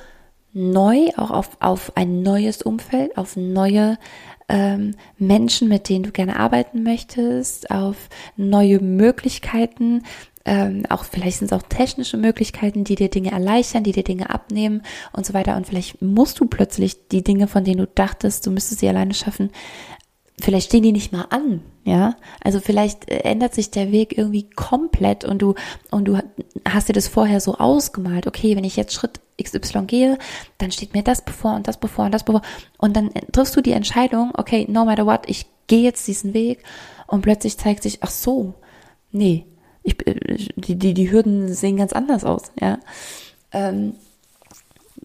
neu, 0.54 1.10
auch 1.18 1.32
auf, 1.32 1.58
auf 1.60 1.98
ein 1.98 2.22
neues 2.22 2.62
Umfeld, 2.62 3.18
auf 3.18 3.36
neue 3.36 3.98
ähm, 4.48 4.96
Menschen, 5.18 5.68
mit 5.68 5.90
denen 5.90 6.04
du 6.04 6.12
gerne 6.12 6.40
arbeiten 6.40 6.84
möchtest, 6.84 7.72
auf 7.72 8.10
neue 8.38 8.80
Möglichkeiten, 8.80 10.04
ähm, 10.48 10.84
auch 10.90 11.04
vielleicht 11.04 11.40
sind 11.40 11.52
es 11.52 11.58
auch 11.58 11.64
technische 11.64 12.18
Möglichkeiten, 12.18 12.84
die 12.84 12.94
dir 12.94 13.10
Dinge 13.10 13.32
erleichtern, 13.32 13.84
die 13.84 13.92
dir 13.92 14.04
Dinge 14.04 14.30
abnehmen 14.30 14.84
und 15.12 15.26
so 15.26 15.34
weiter. 15.34 15.58
Und 15.58 15.66
vielleicht 15.66 16.04
musst 16.04 16.40
du 16.40 16.46
plötzlich 16.46 17.08
die 17.08 17.24
Dinge, 17.24 17.48
von 17.48 17.64
denen 17.64 17.80
du 17.80 17.88
dachtest, 17.88 18.46
du 18.46 18.52
müsstest 18.52 18.80
sie 18.80 18.88
alleine 18.88 19.16
schaffen, 19.16 19.50
vielleicht 20.40 20.68
stehen 20.68 20.84
die 20.84 20.92
nicht 20.92 21.12
mal 21.12 21.28
an, 21.30 21.62
ja. 21.84 22.16
Also 22.44 22.60
vielleicht 22.60 23.10
äh, 23.10 23.20
ändert 23.20 23.54
sich 23.54 23.72
der 23.72 23.92
Weg 23.92 24.18
irgendwie 24.18 24.50
komplett 24.50 25.24
und 25.24 25.42
du 25.42 25.56
und 25.92 26.06
du 26.06 26.20
hast 26.68 26.90
dir 26.90 26.94
das 26.94 27.08
vorher 27.08 27.40
so 27.40 27.56
ausgemalt. 27.56 28.28
Okay, 28.28 28.56
wenn 28.56 28.64
ich 28.64 28.76
jetzt 28.76 28.94
Schritt 28.94 29.22
XY 29.42 29.86
gehe, 29.86 30.18
dann 30.58 30.72
steht 30.72 30.94
mir 30.94 31.04
das 31.04 31.24
bevor 31.24 31.56
und 31.56 31.68
das 31.68 31.80
bevor 31.80 32.06
und 32.06 32.12
das 32.12 32.24
bevor 32.24 32.42
und 32.78 32.96
dann 32.96 33.12
triffst 33.32 33.56
du 33.56 33.62
die 33.62 33.72
Entscheidung. 33.72 34.32
Okay, 34.36 34.66
no 34.70 34.86
matter 34.86 35.06
what, 35.06 35.22
ich 35.28 35.46
gehe 35.68 35.84
jetzt 35.84 36.08
diesen 36.08 36.34
Weg 36.34 36.64
und 37.08 37.22
plötzlich 37.22 37.58
zeigt 37.58 37.84
sich, 37.84 38.00
ach 38.02 38.12
so, 38.12 38.56
nee, 39.12 39.46
ich, 39.84 39.98
die, 39.98 40.76
die, 40.76 40.94
die 40.94 41.12
Hürden 41.12 41.54
sehen 41.54 41.78
ganz 41.78 41.94
anders 41.94 42.24
aus, 42.24 42.52
ja. 42.60 42.80
Ähm, 43.52 43.94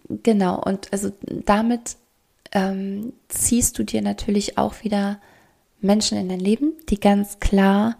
genau, 0.08 0.60
und 0.60 0.92
also 0.92 1.12
damit 1.44 1.96
ähm, 2.52 3.12
ziehst 3.28 3.78
du 3.78 3.84
dir 3.84 4.02
natürlich 4.02 4.58
auch 4.58 4.82
wieder 4.82 5.20
Menschen 5.80 6.18
in 6.18 6.28
dein 6.28 6.40
Leben, 6.40 6.74
die 6.88 7.00
ganz 7.00 7.40
klar 7.40 7.96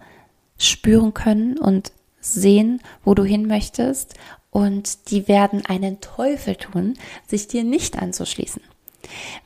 spüren 0.59 1.15
können 1.15 1.59
und 1.59 1.93
sehen, 2.21 2.83
wo 3.05 3.15
du 3.15 3.25
hin 3.25 3.47
möchtest 3.47 4.15
und 4.51 5.11
die 5.11 5.29
werden 5.29 5.65
einen 5.65 6.01
Teufel 6.01 6.57
tun, 6.57 6.99
sich 7.27 7.49
dir 7.49 7.65
nicht 7.65 8.01
anzuschließen. 8.01 8.63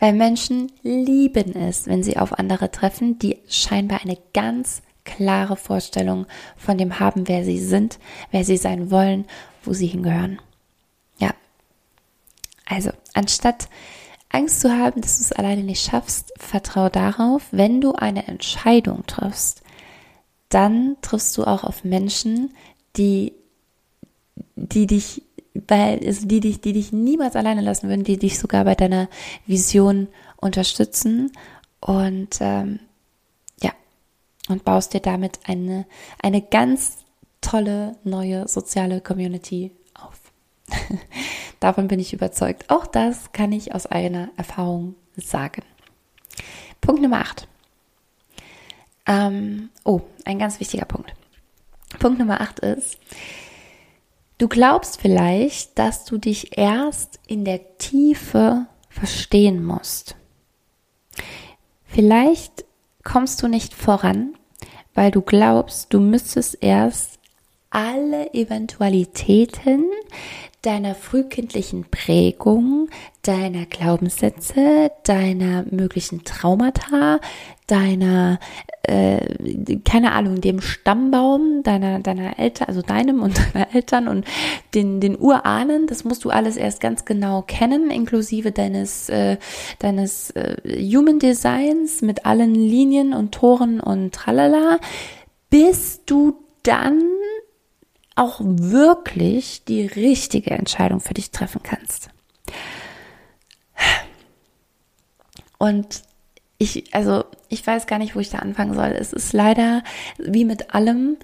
Weil 0.01 0.13
Menschen 0.13 0.73
lieben 0.83 1.55
es, 1.55 1.87
wenn 1.87 2.03
sie 2.03 2.17
auf 2.17 2.39
andere 2.39 2.71
treffen, 2.71 3.19
die 3.19 3.39
scheinbar 3.49 4.03
eine 4.03 4.19
ganz 4.33 4.83
klare 5.05 5.57
Vorstellung 5.57 6.27
von 6.57 6.79
dem 6.79 6.99
haben, 6.99 7.29
wer 7.29 7.45
sie 7.45 7.61
sind, 7.61 7.99
wer 8.31 8.45
sie 8.45 8.57
sein 8.57 8.91
wollen, 8.91 9.27
wo 9.63 9.73
sie 9.73 9.87
hingehören. 9.87 10.41
Ja. 11.19 11.35
Also, 12.67 12.91
anstatt 13.13 13.69
Angst 14.35 14.61
zu 14.61 14.71
haben, 14.71 15.01
dass 15.01 15.19
du 15.19 15.25
es 15.25 15.33
alleine 15.33 15.63
nicht 15.63 15.85
schaffst, 15.85 16.33
vertraue 16.37 16.91
darauf, 16.91 17.43
wenn 17.51 17.81
du 17.81 17.93
eine 17.93 18.27
Entscheidung 18.27 19.07
triffst, 19.07 19.63
dann 20.49 20.97
triffst 21.03 21.37
du 21.37 21.45
auch 21.45 21.65
auf 21.65 21.85
Menschen, 21.85 22.53
die, 22.97 23.33
die 24.57 24.87
dich, 24.87 25.23
weil, 25.55 26.01
also 26.05 26.27
die 26.27 26.41
dich, 26.41 26.61
die 26.61 26.73
dich 26.73 26.93
niemals 26.93 27.37
alleine 27.37 27.61
lassen 27.61 27.89
würden, 27.89 28.05
die 28.05 28.19
dich 28.19 28.39
sogar 28.39 28.65
bei 28.65 28.75
deiner 28.75 29.09
Vision 29.47 30.09
unterstützen 30.37 31.33
und 31.81 32.39
ähm, 32.41 32.81
und 34.49 34.65
baust 34.65 34.95
dir 34.95 35.01
damit 35.01 35.41
eine, 35.45 35.87
eine 36.23 36.43
ganz 36.43 36.99
tolle 37.41 37.97
neue 38.05 38.49
soziale 38.49 39.01
Community. 39.01 39.73
Davon 41.61 41.89
bin 41.89 42.01
ich 42.01 42.13
überzeugt. 42.13 42.71
Auch 42.71 42.87
das 42.87 43.33
kann 43.33 43.53
ich 43.53 43.75
aus 43.75 43.87
eigener 43.87 44.31
Erfahrung 44.37 44.95
sagen. 45.17 45.63
Punkt 46.81 47.03
Nummer 47.03 47.21
8. 47.21 47.49
Ähm, 49.07 49.71
oh, 49.85 50.01
ein 50.25 50.39
ganz 50.39 50.61
wichtiger 50.61 50.87
Punkt. 50.87 51.15
Punkt 51.99 52.19
Nummer 52.19 52.41
8 52.41 52.61
ist, 52.61 52.99
du 54.39 54.49
glaubst 54.49 55.01
vielleicht, 55.01 55.79
dass 55.79 56.05
du 56.05 56.19
dich 56.19 56.57
erst 56.59 57.21
in 57.27 57.45
der 57.45 57.79
Tiefe 57.79 58.67
verstehen 58.89 59.65
musst. 59.65 60.17
Vielleicht 61.87 62.65
kommst 63.05 63.43
du 63.43 63.49
nicht 63.49 63.75
voran, 63.75 64.35
weil 64.95 65.11
du 65.11 65.21
glaubst, 65.21 65.93
du 65.93 66.01
müsstest 66.01 66.59
erst 66.63 67.19
alle 67.71 68.33
Eventualitäten 68.35 69.85
deiner 70.65 70.95
frühkindlichen 70.95 71.85
Prägung, 71.91 72.89
deiner 73.23 73.67
Glaubenssätze, 73.67 74.91
deiner 75.05 75.65
möglichen 75.71 76.25
Traumata, 76.25 77.21
deiner, 77.67 78.39
äh, 78.83 79.21
keine 79.85 80.13
Ahnung, 80.13 80.41
dem 80.41 80.61
Stammbaum 80.61 81.63
deiner, 81.63 82.01
deiner 82.01 82.39
Eltern, 82.39 82.69
also 82.69 82.81
deinem 82.81 83.23
und 83.23 83.39
deiner 83.55 83.75
Eltern 83.75 84.09
und 84.09 84.27
den, 84.75 85.01
den 85.01 85.19
Urahnen, 85.19 85.87
das 85.87 86.05
musst 86.05 86.25
du 86.25 86.31
alles 86.31 86.57
erst 86.57 86.81
ganz 86.81 87.05
genau 87.05 87.43
kennen, 87.43 87.91
inklusive 87.91 88.51
deines, 88.51 89.09
äh, 89.11 89.37
deines 89.79 90.31
äh, 90.31 90.57
Human 90.67 91.19
Designs 91.19 92.01
mit 92.01 92.25
allen 92.25 92.55
Linien 92.55 93.13
und 93.13 93.33
Toren 93.33 93.81
und 93.81 94.15
tralala, 94.15 94.79
bis 95.51 96.05
du 96.07 96.37
dann 96.63 97.03
auch 98.17 98.41
wirklich 98.41 99.65
die 99.65 99.87
richtige 99.87 100.53
Entscheidung 100.53 101.01
für 101.01 101.15
dich 101.15 101.31
treffen 101.31 101.63
kannst. 101.63 102.11
Und 105.59 106.03
ich, 106.59 106.95
also 106.95 107.25
ich 107.49 107.67
weiß 107.67 107.87
gar 107.87 107.99
nicht, 107.99 108.15
wo 108.15 108.21
ich 108.21 108.31
da 108.31 108.39
anfangen 108.39 108.75
soll. 108.75 108.89
Es 108.99 109.13
ist 109.13 109.33
leider 109.33 109.83
wie 110.19 110.45
mit 110.45 110.75
allem, 110.75 111.17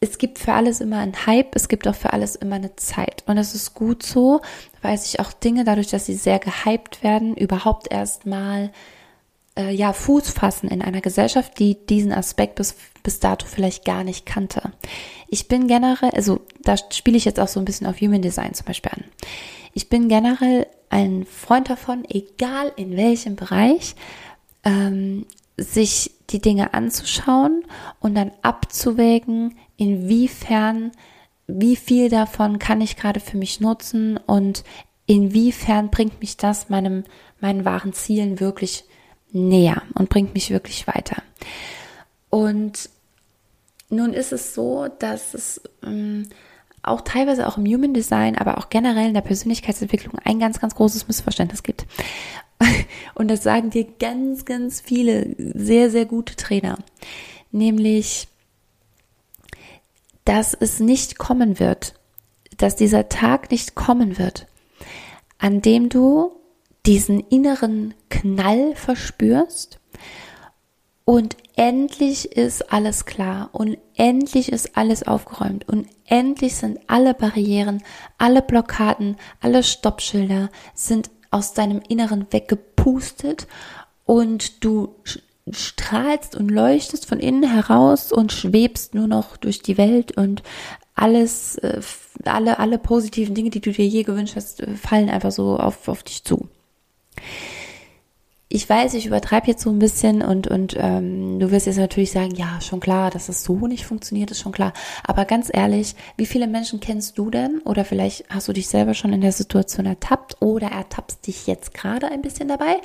es 0.00 0.18
gibt 0.18 0.38
für 0.38 0.52
alles 0.52 0.80
immer 0.80 0.98
einen 0.98 1.26
Hype, 1.26 1.56
es 1.56 1.68
gibt 1.68 1.88
auch 1.88 1.94
für 1.94 2.12
alles 2.12 2.36
immer 2.36 2.56
eine 2.56 2.76
Zeit. 2.76 3.24
Und 3.26 3.38
es 3.38 3.54
ist 3.54 3.74
gut 3.74 4.02
so, 4.02 4.40
weil 4.82 4.96
sich 4.98 5.20
auch 5.20 5.32
Dinge, 5.32 5.64
dadurch, 5.64 5.88
dass 5.88 6.06
sie 6.06 6.14
sehr 6.14 6.38
gehypt 6.38 7.02
werden, 7.02 7.36
überhaupt 7.36 7.90
erstmal 7.90 8.70
äh, 9.58 9.72
ja, 9.72 9.92
Fuß 9.92 10.30
fassen 10.30 10.68
in 10.68 10.82
einer 10.82 11.00
Gesellschaft, 11.00 11.58
die 11.58 11.86
diesen 11.86 12.12
Aspekt 12.12 12.56
bis, 12.56 12.76
bis 13.02 13.20
dato 13.20 13.46
vielleicht 13.46 13.84
gar 13.84 14.04
nicht 14.04 14.26
kannte. 14.26 14.72
Ich 15.28 15.48
bin 15.48 15.66
generell, 15.66 16.10
also 16.10 16.40
da 16.62 16.76
spiele 16.76 17.16
ich 17.16 17.24
jetzt 17.24 17.40
auch 17.40 17.48
so 17.48 17.60
ein 17.60 17.64
bisschen 17.64 17.86
auf 17.86 18.00
Human 18.00 18.22
Design 18.22 18.54
zum 18.54 18.66
Beispiel 18.66 18.92
an. 18.92 19.04
Ich 19.72 19.88
bin 19.88 20.08
generell 20.08 20.66
ein 20.88 21.26
Freund 21.26 21.68
davon, 21.68 22.04
egal 22.08 22.72
in 22.76 22.96
welchem 22.96 23.36
Bereich, 23.36 23.94
ähm, 24.64 25.26
sich 25.56 26.12
die 26.30 26.40
Dinge 26.40 26.74
anzuschauen 26.74 27.64
und 28.00 28.14
dann 28.14 28.32
abzuwägen, 28.42 29.56
inwiefern, 29.76 30.92
wie 31.46 31.76
viel 31.76 32.08
davon 32.08 32.58
kann 32.58 32.80
ich 32.80 32.96
gerade 32.96 33.20
für 33.20 33.36
mich 33.36 33.60
nutzen 33.60 34.16
und 34.16 34.64
inwiefern 35.06 35.90
bringt 35.90 36.20
mich 36.20 36.36
das 36.36 36.68
meinem, 36.68 37.04
meinen 37.40 37.64
wahren 37.64 37.92
Zielen 37.92 38.40
wirklich 38.40 38.84
näher 39.32 39.82
und 39.94 40.08
bringt 40.08 40.34
mich 40.34 40.50
wirklich 40.50 40.86
weiter. 40.86 41.22
Und 42.30 42.90
nun 43.88 44.12
ist 44.12 44.32
es 44.32 44.54
so, 44.54 44.88
dass 44.98 45.34
es 45.34 45.60
ähm, 45.84 46.28
auch 46.82 47.00
teilweise 47.00 47.46
auch 47.46 47.58
im 47.58 47.66
Human 47.66 47.94
Design, 47.94 48.36
aber 48.36 48.58
auch 48.58 48.68
generell 48.70 49.08
in 49.08 49.14
der 49.14 49.20
Persönlichkeitsentwicklung 49.20 50.18
ein 50.24 50.38
ganz, 50.38 50.60
ganz 50.60 50.74
großes 50.74 51.08
Missverständnis 51.08 51.62
gibt. 51.62 51.86
Und 53.14 53.28
das 53.28 53.42
sagen 53.42 53.70
dir 53.70 53.86
ganz, 53.98 54.44
ganz 54.44 54.80
viele 54.80 55.34
sehr, 55.36 55.90
sehr 55.90 56.06
gute 56.06 56.36
Trainer. 56.36 56.78
Nämlich, 57.50 58.28
dass 60.24 60.54
es 60.54 60.80
nicht 60.80 61.18
kommen 61.18 61.60
wird, 61.60 61.94
dass 62.56 62.76
dieser 62.76 63.08
Tag 63.08 63.50
nicht 63.50 63.74
kommen 63.74 64.18
wird, 64.18 64.46
an 65.38 65.60
dem 65.60 65.88
du 65.88 66.32
diesen 66.86 67.20
inneren 67.20 67.94
Knall 68.10 68.74
verspürst 68.76 69.80
und 71.08 71.36
endlich 71.54 72.32
ist 72.32 72.72
alles 72.72 73.06
klar. 73.06 73.50
Und 73.52 73.78
endlich 73.94 74.50
ist 74.50 74.76
alles 74.76 75.06
aufgeräumt. 75.06 75.66
Und 75.68 75.86
endlich 76.04 76.56
sind 76.56 76.80
alle 76.88 77.14
Barrieren, 77.14 77.80
alle 78.18 78.42
Blockaden, 78.42 79.16
alle 79.40 79.62
Stoppschilder 79.62 80.50
sind 80.74 81.10
aus 81.30 81.54
deinem 81.54 81.80
Inneren 81.88 82.26
weggepustet. 82.32 83.46
Und 84.04 84.64
du 84.64 84.96
strahlst 85.48 86.34
und 86.34 86.50
leuchtest 86.50 87.06
von 87.06 87.20
innen 87.20 87.48
heraus 87.52 88.10
und 88.10 88.32
schwebst 88.32 88.96
nur 88.96 89.06
noch 89.06 89.36
durch 89.36 89.62
die 89.62 89.78
Welt. 89.78 90.16
Und 90.16 90.42
alles, 90.96 91.56
äh, 91.58 91.82
alle, 92.24 92.58
alle 92.58 92.78
positiven 92.78 93.36
Dinge, 93.36 93.50
die 93.50 93.60
du 93.60 93.70
dir 93.70 93.86
je 93.86 94.02
gewünscht 94.02 94.34
hast, 94.34 94.60
äh, 94.60 94.74
fallen 94.74 95.08
einfach 95.08 95.30
so 95.30 95.56
auf, 95.56 95.86
auf 95.86 96.02
dich 96.02 96.24
zu. 96.24 96.48
Ich 98.48 98.68
weiß, 98.68 98.94
ich 98.94 99.06
übertreibe 99.06 99.48
jetzt 99.48 99.62
so 99.62 99.70
ein 99.70 99.80
bisschen 99.80 100.22
und, 100.22 100.46
und 100.46 100.76
ähm, 100.78 101.40
du 101.40 101.50
wirst 101.50 101.66
jetzt 101.66 101.78
natürlich 101.78 102.12
sagen, 102.12 102.32
ja, 102.36 102.60
schon 102.60 102.78
klar, 102.78 103.10
dass 103.10 103.28
es 103.28 103.42
so 103.42 103.66
nicht 103.66 103.84
funktioniert, 103.84 104.30
ist 104.30 104.40
schon 104.40 104.52
klar. 104.52 104.72
Aber 105.02 105.24
ganz 105.24 105.50
ehrlich, 105.52 105.96
wie 106.16 106.26
viele 106.26 106.46
Menschen 106.46 106.78
kennst 106.78 107.18
du 107.18 107.30
denn? 107.30 107.60
Oder 107.64 107.84
vielleicht 107.84 108.24
hast 108.30 108.46
du 108.46 108.52
dich 108.52 108.68
selber 108.68 108.94
schon 108.94 109.12
in 109.12 109.20
der 109.20 109.32
Situation 109.32 109.84
ertappt 109.84 110.40
oder 110.40 110.68
ertappst 110.68 111.26
dich 111.26 111.48
jetzt 111.48 111.74
gerade 111.74 112.06
ein 112.06 112.22
bisschen 112.22 112.46
dabei, 112.46 112.80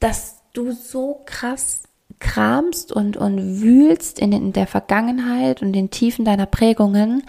dass 0.00 0.36
du 0.54 0.72
so 0.72 1.20
krass 1.26 1.82
kramst 2.18 2.90
und, 2.90 3.18
und 3.18 3.60
wühlst 3.60 4.18
in, 4.18 4.32
in 4.32 4.52
der 4.54 4.66
Vergangenheit 4.66 5.60
und 5.60 5.74
den 5.74 5.90
Tiefen 5.90 6.24
deiner 6.24 6.46
Prägungen, 6.46 7.22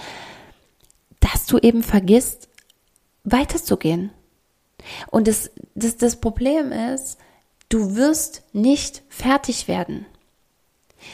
dass 1.20 1.46
du 1.46 1.58
eben 1.58 1.84
vergisst, 1.84 2.48
weiterzugehen. 3.26 4.12
Und 5.12 5.28
das, 5.28 5.52
das, 5.74 5.98
das 5.98 6.16
Problem 6.18 6.72
ist, 6.72 7.18
du 7.70 7.96
wirst 7.96 8.44
nicht 8.54 9.04
fertig 9.10 9.68
werden. 9.68 10.06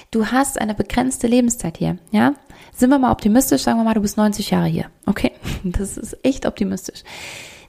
Du 0.09 0.27
hast 0.27 0.59
eine 0.59 0.73
begrenzte 0.73 1.27
Lebenszeit 1.27 1.77
hier, 1.77 1.97
ja? 2.11 2.33
Sind 2.73 2.89
wir 2.89 2.99
mal 2.99 3.11
optimistisch, 3.11 3.63
sagen 3.63 3.79
wir 3.79 3.83
mal, 3.83 3.93
du 3.93 4.01
bist 4.01 4.17
90 4.17 4.49
Jahre 4.51 4.67
hier. 4.67 4.85
Okay, 5.05 5.31
das 5.63 5.97
ist 5.97 6.17
echt 6.23 6.45
optimistisch. 6.45 7.03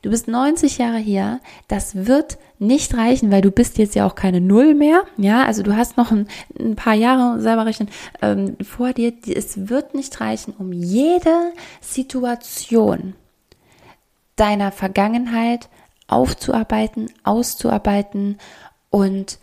Du 0.02 0.10
bist 0.10 0.26
90 0.26 0.78
Jahre 0.78 0.98
hier, 0.98 1.40
das 1.68 2.06
wird 2.06 2.38
nicht 2.58 2.96
reichen, 2.96 3.30
weil 3.30 3.40
du 3.40 3.52
bist 3.52 3.78
jetzt 3.78 3.94
ja 3.94 4.04
auch 4.04 4.16
keine 4.16 4.40
Null 4.40 4.74
mehr, 4.74 5.04
ja, 5.16 5.44
also 5.44 5.62
du 5.62 5.76
hast 5.76 5.96
noch 5.96 6.10
ein, 6.10 6.26
ein 6.58 6.74
paar 6.74 6.94
Jahre 6.94 7.40
selber 7.40 7.66
rechnen 7.66 7.88
ähm, 8.20 8.56
vor 8.60 8.92
dir. 8.92 9.12
Es 9.28 9.68
wird 9.68 9.94
nicht 9.94 10.20
reichen, 10.20 10.54
um 10.58 10.72
jede 10.72 11.52
Situation 11.80 13.14
deiner 14.34 14.72
Vergangenheit 14.72 15.68
aufzuarbeiten, 16.08 17.10
auszuarbeiten 17.22 18.38
und 18.92 19.38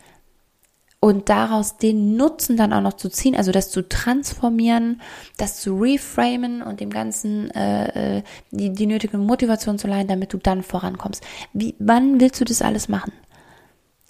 und 1.02 1.30
daraus 1.30 1.78
den 1.78 2.18
Nutzen 2.18 2.58
dann 2.58 2.74
auch 2.74 2.82
noch 2.82 2.94
zu 2.94 3.08
ziehen, 3.10 3.34
also 3.34 3.54
das 3.54 3.72
zu 3.72 3.88
transformieren, 3.88 5.02
das 5.38 5.62
zu 5.62 5.78
reframen 5.78 6.62
und 6.62 6.82
dem 6.82 6.90
Ganzen 6.90 7.50
äh, 7.52 8.18
äh, 8.18 8.24
die, 8.52 8.74
die 8.74 8.86
nötige 8.86 9.18
Motivation 9.18 9.80
zu 9.80 9.88
leihen, 9.88 10.10
damit 10.10 10.34
du 10.34 10.38
dann 10.38 10.62
vorankommst. 10.62 11.24
Wie, 11.54 11.76
wann 11.80 12.20
willst 12.20 12.42
du 12.42 12.46
das 12.46 12.62
alles 12.62 12.90
machen? 12.90 13.14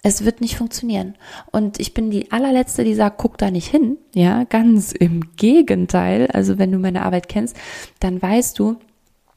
Es 0.02 0.24
wird 0.24 0.40
nicht 0.40 0.56
funktionieren. 0.56 1.14
Und 1.52 1.78
ich 1.78 1.94
bin 1.94 2.10
die 2.10 2.32
allerletzte, 2.32 2.82
die 2.82 2.94
sagt, 2.94 3.18
guck 3.18 3.38
da 3.38 3.52
nicht 3.52 3.68
hin. 3.68 3.96
Ja, 4.12 4.42
ganz 4.44 4.90
im 4.90 5.36
Gegenteil. 5.36 6.26
Also 6.32 6.58
wenn 6.58 6.72
du 6.72 6.78
meine 6.78 7.02
Arbeit 7.02 7.28
kennst, 7.28 7.54
dann 8.00 8.20
weißt 8.20 8.58
du, 8.58 8.78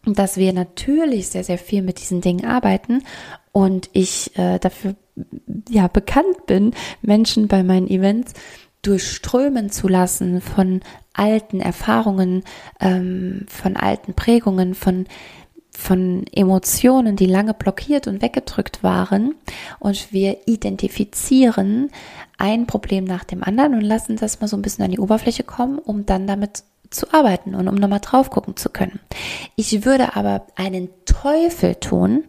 dass 0.05 0.37
wir 0.37 0.53
natürlich 0.53 1.27
sehr, 1.27 1.43
sehr 1.43 1.59
viel 1.59 1.83
mit 1.83 1.99
diesen 1.99 2.21
Dingen 2.21 2.45
arbeiten 2.45 3.03
und 3.51 3.89
ich 3.93 4.35
äh, 4.37 4.57
dafür 4.57 4.95
ja 5.69 5.87
bekannt 5.87 6.45
bin, 6.45 6.71
Menschen 7.01 7.47
bei 7.47 7.63
meinen 7.63 7.87
Events 7.87 8.33
durchströmen 8.81 9.69
zu 9.69 9.87
lassen 9.87 10.41
von 10.41 10.81
alten 11.13 11.59
Erfahrungen, 11.59 12.43
ähm, 12.79 13.45
von 13.47 13.77
alten 13.77 14.13
Prägungen, 14.13 14.75
von 14.75 15.05
von 15.75 16.25
Emotionen, 16.31 17.15
die 17.15 17.25
lange 17.25 17.55
blockiert 17.55 18.07
und 18.07 18.21
weggedrückt 18.21 18.83
waren. 18.83 19.33
Und 19.79 20.13
wir 20.13 20.47
identifizieren 20.47 21.89
ein 22.37 22.67
Problem 22.67 23.05
nach 23.05 23.23
dem 23.23 23.43
anderen 23.43 23.73
und 23.73 23.81
lassen 23.81 24.15
das 24.17 24.39
mal 24.39 24.47
so 24.47 24.55
ein 24.55 24.61
bisschen 24.61 24.85
an 24.85 24.91
die 24.91 24.99
Oberfläche 24.99 25.43
kommen, 25.43 25.79
um 25.79 26.05
dann 26.05 26.27
damit 26.27 26.63
zu 26.93 27.13
arbeiten 27.13 27.55
und 27.55 27.67
um 27.67 27.75
nochmal 27.75 27.99
drauf 27.99 28.29
gucken 28.29 28.55
zu 28.55 28.69
können. 28.69 28.99
Ich 29.55 29.85
würde 29.85 30.15
aber 30.15 30.47
einen 30.55 30.89
Teufel 31.05 31.75
tun, 31.75 32.23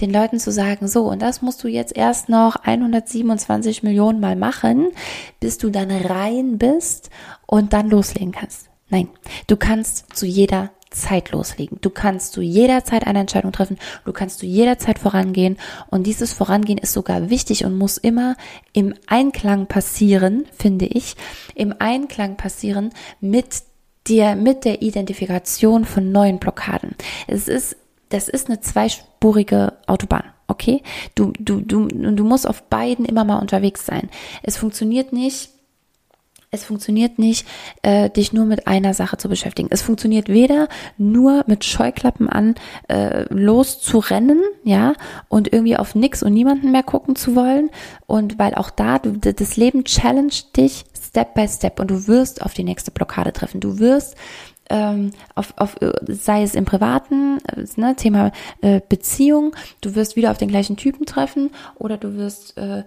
den 0.00 0.12
Leuten 0.12 0.38
zu 0.38 0.50
sagen, 0.50 0.88
so, 0.88 1.04
und 1.04 1.22
das 1.22 1.42
musst 1.42 1.62
du 1.62 1.68
jetzt 1.68 1.96
erst 1.96 2.28
noch 2.28 2.56
127 2.56 3.82
Millionen 3.82 4.20
Mal 4.20 4.36
machen, 4.36 4.88
bis 5.40 5.58
du 5.58 5.70
dann 5.70 5.90
rein 5.90 6.58
bist 6.58 7.10
und 7.46 7.72
dann 7.72 7.88
loslegen 7.88 8.32
kannst. 8.32 8.70
Nein, 8.88 9.08
du 9.48 9.56
kannst 9.56 10.16
zu 10.16 10.26
jeder 10.26 10.70
Zeit 10.90 11.32
loslegen. 11.32 11.78
Du 11.80 11.90
kannst 11.90 12.32
zu 12.32 12.40
jeder 12.40 12.84
Zeit 12.84 13.06
eine 13.06 13.20
Entscheidung 13.20 13.52
treffen. 13.52 13.78
Du 14.04 14.12
kannst 14.12 14.38
zu 14.38 14.46
jeder 14.46 14.78
Zeit 14.78 14.98
vorangehen. 14.98 15.56
Und 15.90 16.06
dieses 16.06 16.32
Vorangehen 16.32 16.78
ist 16.78 16.92
sogar 16.92 17.30
wichtig 17.30 17.64
und 17.64 17.76
muss 17.76 17.98
immer 17.98 18.36
im 18.72 18.94
Einklang 19.06 19.66
passieren, 19.66 20.46
finde 20.56 20.86
ich, 20.86 21.16
im 21.54 21.74
Einklang 21.78 22.36
passieren 22.36 22.90
mit 23.20 23.62
dir 24.08 24.36
mit 24.36 24.64
der 24.64 24.82
Identifikation 24.82 25.84
von 25.84 26.12
neuen 26.12 26.38
Blockaden. 26.38 26.94
Es 27.26 27.48
ist, 27.48 27.76
das 28.08 28.28
ist 28.28 28.48
eine 28.48 28.60
zweispurige 28.60 29.74
Autobahn. 29.86 30.24
Okay? 30.48 30.82
Du, 31.14 31.32
du, 31.38 31.60
du, 31.60 31.88
du 31.88 32.24
musst 32.24 32.48
auf 32.48 32.62
beiden 32.64 33.04
immer 33.04 33.24
mal 33.24 33.38
unterwegs 33.38 33.84
sein. 33.84 34.08
Es 34.42 34.56
funktioniert 34.56 35.12
nicht, 35.12 35.50
es 36.52 36.64
funktioniert 36.64 37.18
nicht, 37.18 37.46
äh, 37.82 38.08
dich 38.08 38.32
nur 38.32 38.44
mit 38.44 38.66
einer 38.66 38.94
Sache 38.94 39.16
zu 39.16 39.28
beschäftigen. 39.28 39.68
Es 39.70 39.82
funktioniert 39.82 40.28
weder 40.28 40.68
nur 40.96 41.44
mit 41.46 41.64
Scheuklappen 41.64 42.28
an 42.28 42.54
äh, 42.88 43.24
loszurennen, 43.34 44.40
ja, 44.62 44.94
und 45.28 45.52
irgendwie 45.52 45.76
auf 45.76 45.94
nix 45.94 46.22
und 46.22 46.32
niemanden 46.32 46.70
mehr 46.70 46.84
gucken 46.84 47.16
zu 47.16 47.34
wollen. 47.34 47.70
Und 48.06 48.38
weil 48.38 48.54
auch 48.54 48.70
da, 48.70 48.98
du, 48.98 49.12
das 49.18 49.56
Leben 49.56 49.84
challenged 49.84 50.56
dich 50.56 50.84
Step 51.16 51.32
by 51.32 51.48
Step 51.48 51.80
und 51.80 51.90
du 51.90 52.08
wirst 52.08 52.42
auf 52.42 52.52
die 52.52 52.62
nächste 52.62 52.90
Blockade 52.90 53.32
treffen. 53.32 53.58
Du 53.58 53.78
wirst 53.78 54.16
ähm, 54.70 55.10
auf, 55.34 55.54
auf, 55.56 55.76
sei 56.06 56.42
es 56.42 56.54
im 56.54 56.64
privaten, 56.64 57.38
äh, 57.38 57.64
ne, 57.76 57.96
Thema 57.96 58.32
äh, 58.60 58.80
Beziehung, 58.86 59.54
du 59.80 59.94
wirst 59.94 60.16
wieder 60.16 60.30
auf 60.30 60.38
den 60.38 60.48
gleichen 60.48 60.76
Typen 60.76 61.06
treffen 61.06 61.50
oder 61.76 61.96
du 61.96 62.16
wirst 62.16 62.56
äh, 62.56 62.82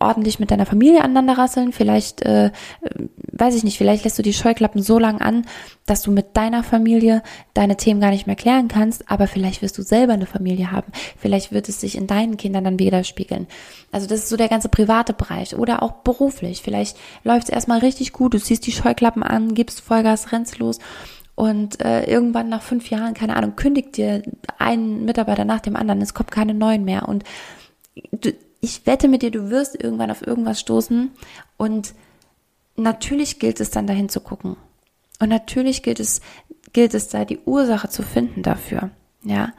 ordentlich 0.00 0.38
mit 0.38 0.50
deiner 0.50 0.66
Familie 0.66 1.02
aneinander 1.02 1.38
rasseln, 1.38 1.72
vielleicht, 1.72 2.22
äh, 2.22 2.50
weiß 3.32 3.54
ich 3.54 3.64
nicht, 3.64 3.78
vielleicht 3.78 4.04
lässt 4.04 4.18
du 4.18 4.22
die 4.22 4.32
Scheuklappen 4.32 4.82
so 4.82 4.98
lang 4.98 5.20
an, 5.20 5.44
dass 5.86 6.02
du 6.02 6.10
mit 6.10 6.36
deiner 6.36 6.62
Familie 6.62 7.22
deine 7.54 7.76
Themen 7.76 8.00
gar 8.00 8.10
nicht 8.10 8.26
mehr 8.26 8.36
klären 8.36 8.68
kannst, 8.68 9.10
aber 9.10 9.26
vielleicht 9.26 9.62
wirst 9.62 9.78
du 9.78 9.82
selber 9.82 10.12
eine 10.12 10.26
Familie 10.26 10.70
haben, 10.70 10.92
vielleicht 11.16 11.52
wird 11.52 11.68
es 11.68 11.80
sich 11.80 11.96
in 11.96 12.06
deinen 12.06 12.36
Kindern 12.36 12.64
dann 12.64 12.78
widerspiegeln. 12.78 13.46
Also 13.90 14.06
das 14.06 14.20
ist 14.20 14.28
so 14.28 14.36
der 14.36 14.48
ganze 14.48 14.68
private 14.68 15.12
Bereich 15.12 15.56
oder 15.56 15.82
auch 15.82 15.92
beruflich, 15.92 16.62
vielleicht 16.62 16.96
läuft 17.24 17.44
es 17.44 17.54
erstmal 17.54 17.78
richtig 17.78 18.12
gut, 18.12 18.34
du 18.34 18.38
ziehst 18.38 18.66
die 18.66 18.72
Scheuklappen 18.72 19.22
an, 19.22 19.54
gibst 19.54 19.80
Vollgas, 19.80 20.32
rennst 20.32 20.58
los 20.58 20.77
und 21.34 21.84
äh, 21.84 22.04
irgendwann 22.04 22.48
nach 22.48 22.62
fünf 22.62 22.90
Jahren, 22.90 23.14
keine 23.14 23.36
Ahnung, 23.36 23.54
kündigt 23.56 23.96
dir 23.96 24.22
ein 24.58 25.04
Mitarbeiter 25.04 25.44
nach 25.44 25.60
dem 25.60 25.76
anderen, 25.76 26.02
es 26.02 26.14
kommt 26.14 26.30
keine 26.30 26.54
neuen 26.54 26.84
mehr 26.84 27.08
und 27.08 27.24
du, 28.12 28.32
ich 28.60 28.86
wette 28.86 29.08
mit 29.08 29.22
dir, 29.22 29.30
du 29.30 29.50
wirst 29.50 29.80
irgendwann 29.80 30.10
auf 30.10 30.26
irgendwas 30.26 30.60
stoßen 30.60 31.10
und 31.56 31.94
natürlich 32.76 33.38
gilt 33.38 33.60
es 33.60 33.70
dann 33.70 33.86
dahin 33.86 34.08
zu 34.08 34.20
gucken. 34.20 34.56
Und 35.20 35.28
natürlich 35.28 35.82
gilt 35.82 36.00
es, 36.00 36.20
gilt 36.72 36.94
es 36.94 37.08
da 37.08 37.24
die 37.24 37.40
Ursache 37.44 37.88
zu 37.88 38.02
finden 38.02 38.42
dafür. 38.42 38.90
Ja. 39.24 39.52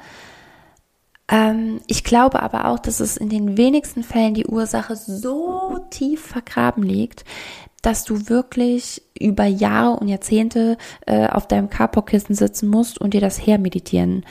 Ähm, 1.27 1.81
ich 1.87 2.03
glaube 2.03 2.41
aber 2.41 2.65
auch, 2.65 2.79
dass 2.79 2.99
es 2.99 3.17
in 3.17 3.29
den 3.29 3.57
wenigsten 3.57 4.03
Fällen 4.03 4.33
die 4.33 4.47
Ursache 4.47 4.95
so 4.95 5.79
tief 5.89 6.25
vergraben 6.25 6.83
liegt, 6.83 7.25
dass 7.81 8.03
du 8.03 8.29
wirklich 8.29 9.01
über 9.19 9.45
Jahre 9.45 9.99
und 9.99 10.07
Jahrzehnte 10.07 10.77
äh, 11.05 11.27
auf 11.27 11.47
deinem 11.47 11.69
Carport-Kissen 11.69 12.35
sitzen 12.35 12.69
musst 12.69 12.99
und 12.99 13.13
dir 13.13 13.21
das 13.21 13.45
hermeditieren 13.45 14.25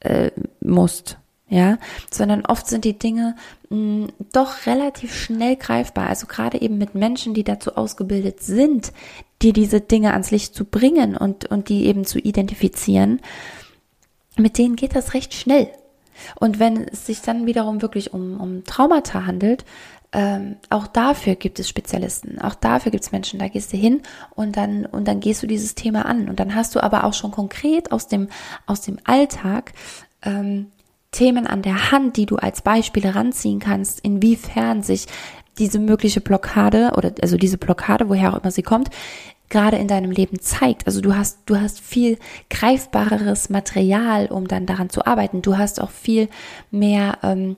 äh, 0.00 0.30
musst 0.60 1.18
ja, 1.50 1.78
sondern 2.12 2.46
oft 2.46 2.68
sind 2.68 2.84
die 2.84 2.96
Dinge 2.96 3.34
mh, 3.70 3.76
hm, 3.76 4.08
doch 4.32 4.66
relativ 4.66 5.12
schnell 5.12 5.56
greifbar. 5.56 6.06
Also 6.06 6.26
gerade 6.28 6.62
eben 6.62 6.78
mit 6.78 6.94
Menschen, 6.94 7.34
die 7.34 7.42
dazu 7.42 7.76
ausgebildet 7.76 8.40
sind, 8.40 8.92
dir 9.42 9.52
diese 9.52 9.80
Dinge 9.80 10.12
ans 10.12 10.30
Licht 10.30 10.54
zu 10.54 10.64
bringen 10.64 11.16
und, 11.16 11.46
und 11.46 11.68
die 11.68 11.86
eben 11.86 12.04
zu 12.04 12.20
identifizieren, 12.20 13.20
mit 14.36 14.58
denen 14.58 14.76
geht 14.76 14.94
das 14.94 15.12
recht 15.12 15.34
schnell. 15.34 15.68
Und 16.38 16.60
wenn 16.60 16.86
es 16.86 17.06
sich 17.06 17.20
dann 17.20 17.46
wiederum 17.46 17.82
wirklich 17.82 18.14
um, 18.14 18.40
um 18.40 18.62
Traumata 18.64 19.26
handelt, 19.26 19.64
ähm, 20.12 20.56
auch 20.70 20.88
dafür 20.88 21.36
gibt 21.36 21.60
es 21.60 21.68
Spezialisten, 21.68 22.40
auch 22.40 22.54
dafür 22.54 22.90
gibt 22.90 23.04
es 23.04 23.12
Menschen, 23.12 23.38
da 23.38 23.48
gehst 23.48 23.72
du 23.72 23.76
hin 23.76 24.02
und 24.34 24.56
dann, 24.56 24.84
und 24.86 25.06
dann 25.06 25.20
gehst 25.20 25.42
du 25.42 25.46
dieses 25.46 25.74
Thema 25.76 26.04
an. 26.06 26.28
Und 26.28 26.40
dann 26.40 26.54
hast 26.54 26.74
du 26.74 26.82
aber 26.82 27.04
auch 27.04 27.14
schon 27.14 27.30
konkret 27.30 27.92
aus 27.92 28.08
dem, 28.08 28.28
aus 28.66 28.80
dem 28.80 28.98
Alltag 29.04 29.72
ähm, 30.22 30.66
Themen 31.12 31.46
an 31.46 31.62
der 31.62 31.90
Hand, 31.90 32.16
die 32.16 32.26
du 32.26 32.36
als 32.36 32.62
Beispiele 32.62 33.14
ranziehen 33.14 33.58
kannst, 33.58 34.00
inwiefern 34.00 34.82
sich 34.82 35.06
diese 35.58 35.78
mögliche 35.78 36.20
Blockade 36.20 36.92
oder 36.96 37.12
also 37.22 37.36
diese 37.36 37.58
Blockade, 37.58 38.08
woher 38.08 38.32
auch 38.32 38.40
immer 38.40 38.50
sie 38.50 38.62
kommt, 38.62 38.90
gerade 39.48 39.76
in 39.76 39.88
deinem 39.88 40.10
Leben 40.10 40.40
zeigt. 40.40 40.86
Also 40.86 41.00
du 41.00 41.14
hast, 41.14 41.40
du 41.46 41.60
hast 41.60 41.80
viel 41.80 42.18
greifbareres 42.48 43.50
Material, 43.50 44.26
um 44.26 44.48
dann 44.48 44.64
daran 44.64 44.90
zu 44.90 45.04
arbeiten. 45.06 45.42
Du 45.42 45.58
hast 45.58 45.80
auch 45.80 45.90
viel 45.90 46.28
mehr, 46.70 47.18
ähm, 47.22 47.56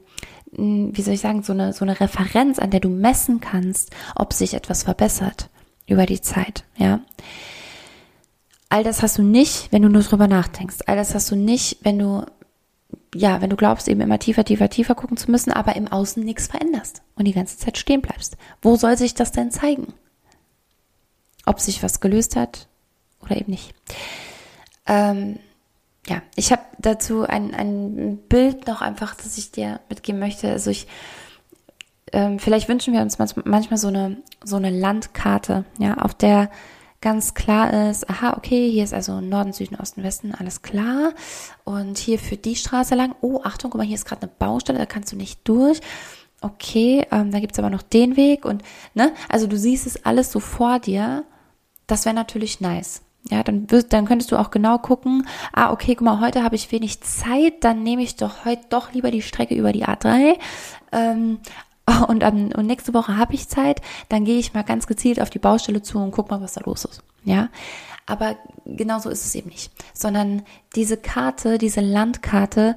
wie 0.53 1.03
soll 1.03 1.15
ich 1.15 1.21
sagen, 1.21 1.43
so 1.43 1.53
eine, 1.53 1.73
so 1.73 1.85
eine 1.85 1.99
Referenz, 1.99 2.59
an 2.59 2.71
der 2.71 2.81
du 2.81 2.91
messen 2.91 3.41
kannst, 3.41 3.91
ob 4.15 4.33
sich 4.33 4.55
etwas 4.55 4.83
verbessert 4.83 5.49
über 5.87 6.07
die 6.07 6.21
Zeit, 6.21 6.65
ja. 6.77 7.01
All 8.69 8.85
das 8.85 9.03
hast 9.03 9.19
du 9.19 9.23
nicht, 9.23 9.71
wenn 9.71 9.83
du 9.83 9.89
nur 9.89 10.03
drüber 10.03 10.29
nachdenkst. 10.29 10.79
All 10.87 10.97
das 10.97 11.15
hast 11.15 11.31
du 11.31 11.37
nicht, 11.37 11.79
wenn 11.83 11.99
du, 11.99 12.25
ja, 13.15 13.43
wenn 13.43 13.51
du 13.51 13.57
glaubst, 13.57 13.87
eben 13.89 14.01
immer 14.01 14.19
tiefer, 14.19 14.45
tiefer, 14.45 14.71
tiefer 14.71 14.95
gucken 14.95 15.19
zu 15.19 15.31
müssen, 15.31 15.53
aber 15.53 15.77
im 15.77 15.89
Außen 15.89 16.25
nichts 16.25 16.47
veränderst 16.47 17.03
und 17.15 17.27
die 17.27 17.35
ganze 17.35 17.59
Zeit 17.59 17.77
stehen 17.77 18.01
bleibst. 18.01 18.39
Wo 18.63 18.77
soll 18.77 18.97
sich 18.97 19.15
das 19.15 19.33
denn 19.33 19.51
zeigen? 19.51 19.93
Ob 21.45 21.61
sich 21.61 21.83
was 21.83 22.01
gelöst 22.01 22.37
hat 22.37 22.69
oder 23.21 23.37
eben 23.37 23.51
nicht. 23.51 23.75
Ähm, 24.87 25.39
ja, 26.07 26.23
ich 26.35 26.51
habe 26.51 26.63
dazu 26.79 27.23
ein, 27.23 27.55
ein 27.55 28.19
Bild 28.29 28.67
noch 28.67 28.81
einfach, 28.81 29.15
das 29.15 29.39
ich 29.39 29.53
dir 29.53 29.81
mitgeben 29.89 30.19
möchte. 30.19 30.51
Also 30.51 30.71
ich, 30.71 30.89
ähm, 32.13 32.39
vielleicht 32.39 32.69
wünschen 32.69 32.93
wir 32.93 33.03
uns 33.03 33.19
manchmal 33.19 33.79
so 33.79 33.89
eine, 33.89 34.17
so 34.43 34.57
eine 34.57 34.71
Landkarte, 34.71 35.65
ja, 35.79 35.99
auf 35.99 36.15
der 36.15 36.51
ganz 37.01 37.35
klar 37.35 37.91
ist, 37.91 38.09
aha, 38.09 38.37
okay, 38.37 38.71
hier 38.71 38.85
ist 38.85 38.95
also 38.95 39.21
Norden, 39.21 39.53
Süden, 39.53 39.75
Osten, 39.75 40.03
Westen, 40.05 40.35
alles 40.35 40.63
klar. 40.63 41.13
Und 41.65 41.99
hier 41.99 42.19
führt 42.19 42.45
die 42.45 42.57
Straße 42.57 42.95
lang. 42.95 43.15
Oh, 43.21 43.41
Achtung, 43.43 43.71
guck 43.71 43.79
mal, 43.79 43.87
hier 43.87 43.97
ist 43.97 44.07
gerade 44.07 44.23
eine 44.23 44.33
Baustelle, 44.39 44.79
da 44.79 44.87
kannst 44.87 45.13
du 45.13 45.17
nicht 45.17 45.41
durch. 45.45 45.81
Okay, 46.41 47.07
ähm, 47.11 47.31
da 47.31 47.41
gibt's 47.41 47.59
aber 47.59 47.71
noch 47.71 47.83
den 47.83 48.17
Weg 48.17 48.45
und, 48.45 48.63
ne, 48.95 49.13
also 49.29 49.47
du 49.47 49.59
siehst 49.59 49.87
es 49.87 50.05
alles 50.05 50.33
so 50.33 50.41
vor 50.41 50.79
dir. 50.79 51.25
Das 51.87 52.05
wäre 52.05 52.15
natürlich 52.15 52.61
nice. 52.61 53.03
Ja, 53.33 53.43
dann, 53.43 53.71
wirst, 53.71 53.95
dann 53.95 54.05
könntest 54.05 54.31
du 54.31 54.37
auch 54.37 54.51
genau 54.51 54.77
gucken, 54.77 55.27
ah, 55.55 55.73
okay, 55.73 55.95
guck 55.95 56.05
mal, 56.05 56.21
heute 56.21 56.45
habe 56.45 56.55
ich 56.55 56.71
wenig 56.71 57.01
Zeit, 57.01 57.65
dann 57.65 57.83
nehme 57.83 58.03
ich 58.03 58.17
doch 58.17 58.45
heute 58.45 58.61
doch 58.69 58.93
lieber 58.93 59.11
die 59.11 59.23
Strecke 59.23 59.55
über 59.55 59.73
die 59.73 59.87
A3. 59.87 60.35
Ähm, 60.93 61.39
und, 62.09 62.23
um, 62.23 62.53
und 62.53 62.67
nächste 62.67 62.93
Woche 62.93 63.17
habe 63.17 63.33
ich 63.33 63.49
Zeit, 63.49 63.81
dann 64.11 64.27
gehe 64.27 64.39
ich 64.39 64.53
mal 64.53 64.65
ganz 64.65 64.87
gezielt 64.87 65.19
auf 65.19 65.31
die 65.31 65.39
Baustelle 65.39 65.81
zu 65.81 65.99
und 65.99 66.11
guck 66.11 66.31
mal, 66.31 66.43
was 66.43 66.53
da 66.53 66.61
los 66.67 66.85
ist. 66.85 67.03
Ja, 67.25 67.49
aber 68.05 68.37
genau 68.67 68.99
so 68.99 69.09
ist 69.09 69.25
es 69.25 69.35
eben 69.35 69.49
nicht, 69.49 69.73
sondern 69.95 70.43
diese 70.77 70.99
Karte, 70.99 71.57
diese 71.57 71.81
Landkarte 71.81 72.77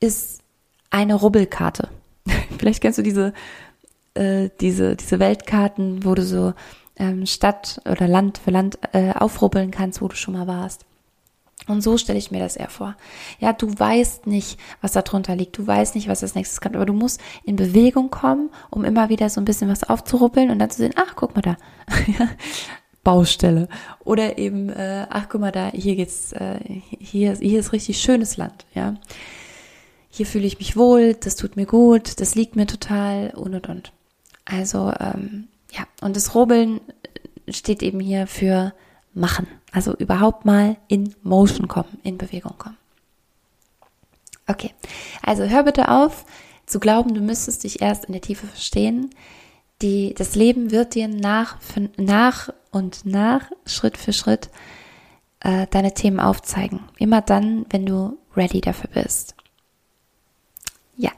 ist 0.00 0.42
eine 0.90 1.14
Rubbelkarte. 1.14 1.88
Vielleicht 2.58 2.82
kennst 2.82 2.98
du 2.98 3.02
diese, 3.02 3.32
äh, 4.12 4.50
diese, 4.60 4.96
diese 4.96 5.18
Weltkarten, 5.18 6.04
wo 6.04 6.14
du 6.14 6.24
so 6.24 6.52
ähm, 7.02 7.26
Stadt 7.26 7.80
oder 7.84 8.06
Land 8.06 8.38
für 8.38 8.52
Land 8.52 8.78
äh, 8.92 9.12
aufrubbeln 9.12 9.72
kannst, 9.72 10.00
wo 10.00 10.08
du 10.08 10.14
schon 10.14 10.34
mal 10.34 10.46
warst. 10.46 10.86
Und 11.68 11.80
so 11.80 11.96
stelle 11.96 12.18
ich 12.18 12.30
mir 12.30 12.40
das 12.40 12.56
eher 12.56 12.70
vor. 12.70 12.96
Ja, 13.38 13.52
du 13.52 13.68
weißt 13.76 14.26
nicht, 14.26 14.58
was 14.80 14.92
da 14.92 15.02
drunter 15.02 15.36
liegt. 15.36 15.58
Du 15.58 15.66
weißt 15.66 15.94
nicht, 15.94 16.08
was 16.08 16.20
das 16.20 16.34
nächstes 16.34 16.60
kann. 16.60 16.74
Aber 16.74 16.86
du 16.86 16.92
musst 16.92 17.20
in 17.44 17.56
Bewegung 17.56 18.10
kommen, 18.10 18.50
um 18.70 18.84
immer 18.84 19.08
wieder 19.08 19.28
so 19.28 19.40
ein 19.40 19.44
bisschen 19.44 19.68
was 19.68 19.84
aufzurubbeln 19.84 20.50
und 20.50 20.58
dann 20.58 20.70
zu 20.70 20.78
sehen, 20.78 20.94
ach, 20.96 21.14
guck 21.14 21.34
mal 21.34 21.42
da. 21.42 21.56
Baustelle. 23.04 23.68
Oder 24.04 24.38
eben, 24.38 24.70
äh, 24.70 25.06
ach, 25.10 25.28
guck 25.28 25.40
mal 25.40 25.52
da, 25.52 25.70
hier 25.72 25.96
geht's, 25.96 26.32
äh, 26.32 26.58
hier, 26.98 27.34
hier 27.34 27.58
ist 27.58 27.72
richtig 27.72 27.98
schönes 27.98 28.36
Land, 28.36 28.64
ja. 28.74 28.94
Hier 30.08 30.26
fühle 30.26 30.46
ich 30.46 30.58
mich 30.58 30.76
wohl, 30.76 31.14
das 31.14 31.34
tut 31.34 31.56
mir 31.56 31.66
gut, 31.66 32.20
das 32.20 32.36
liegt 32.36 32.54
mir 32.54 32.66
total 32.66 33.32
und 33.34 33.54
und 33.54 33.68
und. 33.68 33.92
Also, 34.44 34.92
ähm, 35.00 35.48
ja, 35.72 35.86
und 36.00 36.16
das 36.16 36.34
Rubbeln 36.34 36.80
steht 37.48 37.82
eben 37.82 38.00
hier 38.00 38.26
für 38.26 38.72
machen. 39.14 39.46
Also 39.72 39.94
überhaupt 39.94 40.44
mal 40.44 40.76
in 40.88 41.14
Motion 41.22 41.66
kommen, 41.68 41.98
in 42.02 42.18
Bewegung 42.18 42.56
kommen. 42.58 42.76
Okay, 44.46 44.70
also 45.22 45.44
hör 45.44 45.62
bitte 45.62 45.88
auf 45.88 46.26
zu 46.66 46.78
glauben, 46.78 47.14
du 47.14 47.20
müsstest 47.20 47.64
dich 47.64 47.80
erst 47.80 48.06
in 48.06 48.12
der 48.12 48.22
Tiefe 48.22 48.46
verstehen. 48.46 49.10
Die, 49.80 50.14
das 50.14 50.34
Leben 50.34 50.70
wird 50.70 50.94
dir 50.94 51.08
nach, 51.08 51.56
nach 51.96 52.50
und 52.70 53.04
nach, 53.04 53.50
Schritt 53.66 53.96
für 53.96 54.12
Schritt, 54.12 54.50
äh, 55.40 55.66
deine 55.70 55.94
Themen 55.94 56.20
aufzeigen. 56.20 56.80
Immer 56.98 57.20
dann, 57.20 57.66
wenn 57.70 57.86
du 57.86 58.18
ready 58.36 58.60
dafür 58.60 58.90
bist. 58.90 59.34
Ja, 60.96 61.10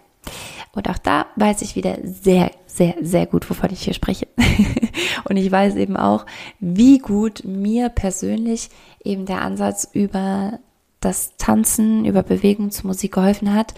und 0.72 0.88
auch 0.88 0.98
da 0.98 1.26
weiß 1.36 1.62
ich 1.62 1.76
wieder 1.76 1.98
sehr, 2.04 2.50
sehr, 2.74 2.96
sehr 3.02 3.26
gut, 3.26 3.48
wovon 3.48 3.70
ich 3.70 3.82
hier 3.82 3.94
spreche. 3.94 4.26
und 5.28 5.36
ich 5.36 5.50
weiß 5.50 5.76
eben 5.76 5.96
auch, 5.96 6.26
wie 6.58 6.98
gut 6.98 7.44
mir 7.44 7.88
persönlich 7.88 8.68
eben 9.04 9.26
der 9.26 9.42
Ansatz 9.42 9.88
über 9.92 10.58
das 10.98 11.36
Tanzen, 11.36 12.04
über 12.04 12.22
Bewegung 12.22 12.70
zur 12.72 12.88
Musik 12.88 13.12
geholfen 13.12 13.54
hat, 13.54 13.74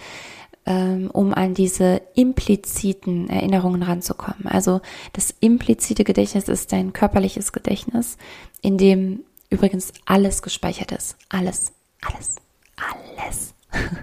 ähm, 0.65 1.11
um 1.11 1.33
an 1.33 1.53
diese 1.53 2.01
impliziten 2.15 3.29
Erinnerungen 3.29 3.83
ranzukommen. 3.83 4.47
Also 4.47 4.81
das 5.13 5.33
implizite 5.41 6.03
Gedächtnis 6.03 6.47
ist 6.47 6.71
dein 6.71 6.91
körperliches 6.91 7.51
Gedächtnis, 7.51 8.17
in 8.61 8.79
dem 8.79 9.19
übrigens 9.51 9.93
alles 10.05 10.41
gespeichert 10.41 10.91
ist. 10.91 11.17
Alles, 11.29 11.71
alles, 12.01 12.37
alles. 12.75 13.53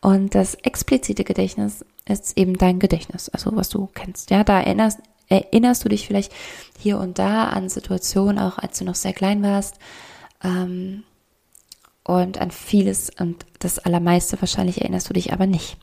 Und 0.00 0.34
das 0.34 0.54
explizite 0.56 1.22
Gedächtnis 1.22 1.84
ist 2.06 2.36
eben 2.36 2.58
dein 2.58 2.78
Gedächtnis, 2.78 3.28
also 3.30 3.54
was 3.56 3.68
du 3.68 3.88
kennst. 3.94 4.30
Ja, 4.30 4.44
da 4.44 4.60
erinnerst, 4.60 5.00
erinnerst 5.28 5.84
du 5.84 5.88
dich 5.88 6.06
vielleicht 6.06 6.32
hier 6.78 6.98
und 6.98 7.18
da 7.18 7.48
an 7.48 7.68
Situationen, 7.68 8.38
auch 8.38 8.58
als 8.58 8.78
du 8.78 8.84
noch 8.84 8.94
sehr 8.94 9.14
klein 9.14 9.42
warst, 9.42 9.78
ähm, 10.42 11.04
und 12.04 12.38
an 12.38 12.50
vieles 12.50 13.10
und 13.18 13.46
das 13.60 13.78
Allermeiste 13.78 14.40
wahrscheinlich 14.40 14.82
erinnerst 14.82 15.08
du 15.08 15.14
dich 15.14 15.32
aber 15.32 15.46
nicht. 15.46 15.78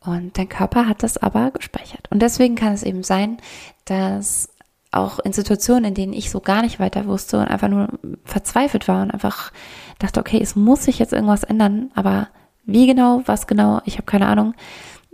Und 0.00 0.36
dein 0.36 0.48
Körper 0.48 0.88
hat 0.88 1.02
das 1.02 1.16
aber 1.16 1.50
gespeichert. 1.52 2.10
Und 2.10 2.20
deswegen 2.20 2.56
kann 2.56 2.72
es 2.72 2.82
eben 2.82 3.02
sein, 3.02 3.36
dass 3.84 4.48
auch 4.92 5.20
in 5.20 5.32
Situationen, 5.32 5.84
in 5.84 5.94
denen 5.94 6.12
ich 6.12 6.30
so 6.30 6.40
gar 6.40 6.62
nicht 6.62 6.80
weiter 6.80 7.06
wusste 7.06 7.38
und 7.38 7.46
einfach 7.46 7.68
nur 7.68 7.88
verzweifelt 8.24 8.88
war 8.88 9.02
und 9.02 9.12
einfach 9.12 9.52
dachte, 10.00 10.18
okay, 10.18 10.40
es 10.42 10.56
muss 10.56 10.84
sich 10.84 10.98
jetzt 10.98 11.12
irgendwas 11.12 11.44
ändern, 11.44 11.92
aber 11.94 12.28
wie 12.64 12.86
genau, 12.86 13.22
was 13.26 13.46
genau, 13.46 13.80
ich 13.84 13.94
habe 13.94 14.06
keine 14.06 14.26
Ahnung. 14.26 14.54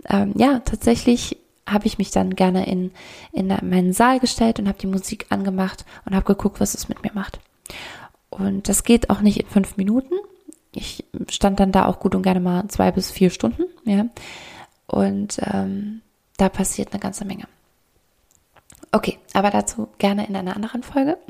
Ähm, 0.09 0.33
ja, 0.35 0.59
tatsächlich 0.59 1.37
habe 1.67 1.85
ich 1.85 1.97
mich 1.97 2.11
dann 2.11 2.35
gerne 2.35 2.65
in, 2.65 2.91
in 3.31 3.47
meinen 3.47 3.93
Saal 3.93 4.19
gestellt 4.19 4.59
und 4.59 4.67
habe 4.67 4.77
die 4.79 4.87
Musik 4.87 5.25
angemacht 5.29 5.85
und 6.05 6.15
habe 6.15 6.25
geguckt, 6.25 6.59
was 6.59 6.73
es 6.73 6.87
mit 6.87 7.03
mir 7.03 7.11
macht. 7.13 7.39
Und 8.29 8.69
das 8.69 8.83
geht 8.83 9.09
auch 9.09 9.21
nicht 9.21 9.39
in 9.39 9.47
fünf 9.47 9.77
Minuten. 9.77 10.13
Ich 10.71 11.05
stand 11.29 11.59
dann 11.59 11.71
da 11.71 11.85
auch 11.85 11.99
gut 11.99 12.15
und 12.15 12.23
gerne 12.23 12.39
mal 12.39 12.67
zwei 12.67 12.91
bis 12.91 13.11
vier 13.11 13.29
Stunden, 13.29 13.63
ja. 13.83 14.05
Und 14.85 15.39
ähm, 15.41 16.01
da 16.37 16.49
passiert 16.49 16.93
eine 16.93 16.99
ganze 16.99 17.25
Menge. 17.25 17.45
Okay, 18.91 19.17
aber 19.33 19.49
dazu 19.49 19.89
gerne 19.97 20.27
in 20.27 20.35
einer 20.35 20.55
anderen 20.55 20.83
Folge. 20.83 21.17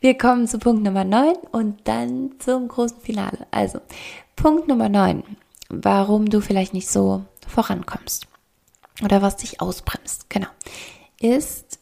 Wir 0.00 0.18
kommen 0.18 0.46
zu 0.46 0.58
Punkt 0.58 0.82
Nummer 0.82 1.04
9 1.04 1.36
und 1.52 1.88
dann 1.88 2.32
zum 2.38 2.68
großen 2.68 3.00
Finale. 3.00 3.46
Also, 3.50 3.80
Punkt 4.36 4.68
Nummer 4.68 4.88
9, 4.88 5.22
warum 5.70 6.28
du 6.28 6.40
vielleicht 6.40 6.74
nicht 6.74 6.88
so 6.88 7.24
vorankommst 7.46 8.26
oder 9.02 9.22
was 9.22 9.36
dich 9.36 9.60
ausbremst, 9.60 10.28
genau, 10.28 10.48
ist, 11.20 11.78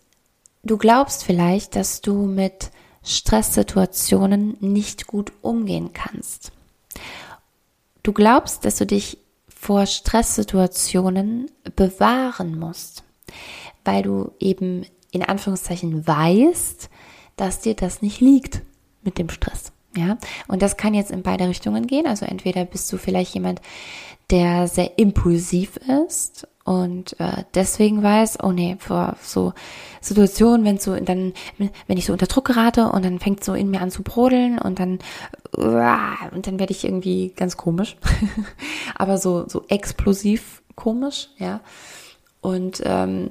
du 0.62 0.78
glaubst 0.78 1.24
vielleicht, 1.24 1.74
dass 1.74 2.00
du 2.00 2.14
mit 2.24 2.70
Stresssituationen 3.02 4.56
nicht 4.60 5.06
gut 5.06 5.32
umgehen 5.42 5.92
kannst. 5.92 6.52
Du 8.02 8.12
glaubst, 8.12 8.64
dass 8.64 8.76
du 8.76 8.86
dich 8.86 9.18
vor 9.48 9.86
Stresssituationen 9.86 11.50
bewahren 11.74 12.58
musst, 12.58 13.02
weil 13.84 14.02
du 14.02 14.32
eben 14.38 14.86
in 15.10 15.22
Anführungszeichen 15.22 16.06
weißt, 16.06 16.90
dass 17.36 17.60
dir 17.60 17.74
das 17.74 18.02
nicht 18.02 18.20
liegt 18.20 18.62
mit 19.02 19.18
dem 19.18 19.28
Stress. 19.28 19.72
Ja, 19.96 20.18
und 20.48 20.60
das 20.60 20.76
kann 20.76 20.92
jetzt 20.92 21.12
in 21.12 21.22
beide 21.22 21.48
Richtungen 21.48 21.86
gehen. 21.86 22.06
Also 22.06 22.26
entweder 22.26 22.64
bist 22.64 22.92
du 22.92 22.96
vielleicht 22.96 23.34
jemand, 23.34 23.60
der 24.30 24.66
sehr 24.66 24.98
impulsiv 24.98 25.76
ist 26.06 26.48
und 26.64 27.20
äh, 27.20 27.44
deswegen 27.54 28.02
weiß, 28.02 28.38
oh 28.42 28.50
nee, 28.50 28.76
vor 28.78 29.16
so 29.22 29.52
Situationen, 30.00 30.64
wenn 30.64 30.78
so 30.78 30.96
dann, 30.96 31.34
wenn 31.58 31.98
ich 31.98 32.06
so 32.06 32.12
unter 32.12 32.26
Druck 32.26 32.46
gerate 32.46 32.90
und 32.90 33.04
dann 33.04 33.20
fängt 33.20 33.44
so 33.44 33.52
in 33.54 33.70
mir 33.70 33.82
an 33.82 33.90
zu 33.90 34.02
brodeln 34.02 34.58
und 34.58 34.78
dann 34.80 34.98
und 35.52 36.46
dann 36.46 36.58
werde 36.58 36.72
ich 36.72 36.84
irgendwie 36.84 37.32
ganz 37.36 37.56
komisch, 37.56 37.96
aber 38.96 39.18
so 39.18 39.46
so 39.46 39.64
explosiv 39.68 40.62
komisch, 40.74 41.28
ja. 41.38 41.60
Und 42.40 42.82
ähm, 42.84 43.30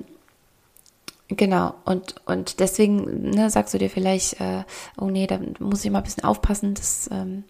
genau 1.28 1.76
und 1.86 2.16
und 2.26 2.60
deswegen 2.60 3.32
ne, 3.32 3.50
sagst 3.50 3.74
du 3.74 3.78
dir 3.78 3.90
vielleicht, 3.90 4.40
äh, 4.40 4.64
oh 4.98 5.10
nee, 5.10 5.28
da 5.28 5.40
muss 5.60 5.84
ich 5.84 5.92
mal 5.92 6.00
ein 6.00 6.04
bisschen 6.04 6.24
aufpassen, 6.24 6.74
das 6.74 7.10
ähm, 7.12 7.44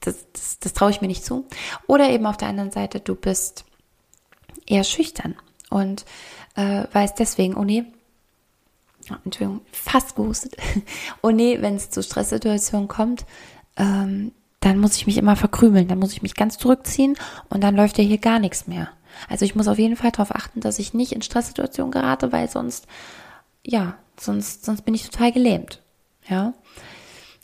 das, 0.00 0.26
das, 0.32 0.58
das 0.58 0.72
traue 0.72 0.90
ich 0.90 1.00
mir 1.00 1.08
nicht 1.08 1.24
zu. 1.24 1.46
Oder 1.86 2.10
eben 2.10 2.26
auf 2.26 2.36
der 2.36 2.48
anderen 2.48 2.70
Seite, 2.70 3.00
du 3.00 3.14
bist 3.14 3.64
eher 4.66 4.84
schüchtern 4.84 5.34
und 5.70 6.04
äh, 6.56 6.84
weiß 6.92 7.14
deswegen, 7.14 7.56
oh 7.56 7.64
nee, 7.64 7.84
Entschuldigung, 9.24 9.62
fast 9.72 10.16
gehustet, 10.16 10.56
oh 11.22 11.30
nee, 11.30 11.60
wenn 11.60 11.76
es 11.76 11.90
zu 11.90 12.02
Stresssituationen 12.02 12.88
kommt, 12.88 13.24
ähm, 13.76 14.32
dann 14.60 14.78
muss 14.78 14.96
ich 14.96 15.06
mich 15.06 15.16
immer 15.16 15.36
verkrümeln, 15.36 15.88
dann 15.88 15.98
muss 15.98 16.12
ich 16.12 16.22
mich 16.22 16.34
ganz 16.34 16.58
zurückziehen 16.58 17.16
und 17.48 17.62
dann 17.62 17.76
läuft 17.76 17.98
ja 17.98 18.04
hier 18.04 18.18
gar 18.18 18.38
nichts 18.38 18.66
mehr. 18.66 18.88
Also 19.28 19.44
ich 19.44 19.54
muss 19.54 19.68
auf 19.68 19.78
jeden 19.78 19.96
Fall 19.96 20.10
darauf 20.10 20.34
achten, 20.34 20.60
dass 20.60 20.78
ich 20.78 20.94
nicht 20.94 21.12
in 21.12 21.22
Stresssituationen 21.22 21.92
gerate, 21.92 22.32
weil 22.32 22.48
sonst, 22.48 22.86
ja, 23.64 23.96
sonst, 24.18 24.64
sonst 24.64 24.82
bin 24.82 24.94
ich 24.94 25.08
total 25.08 25.32
gelähmt. 25.32 25.82
Ja. 26.28 26.54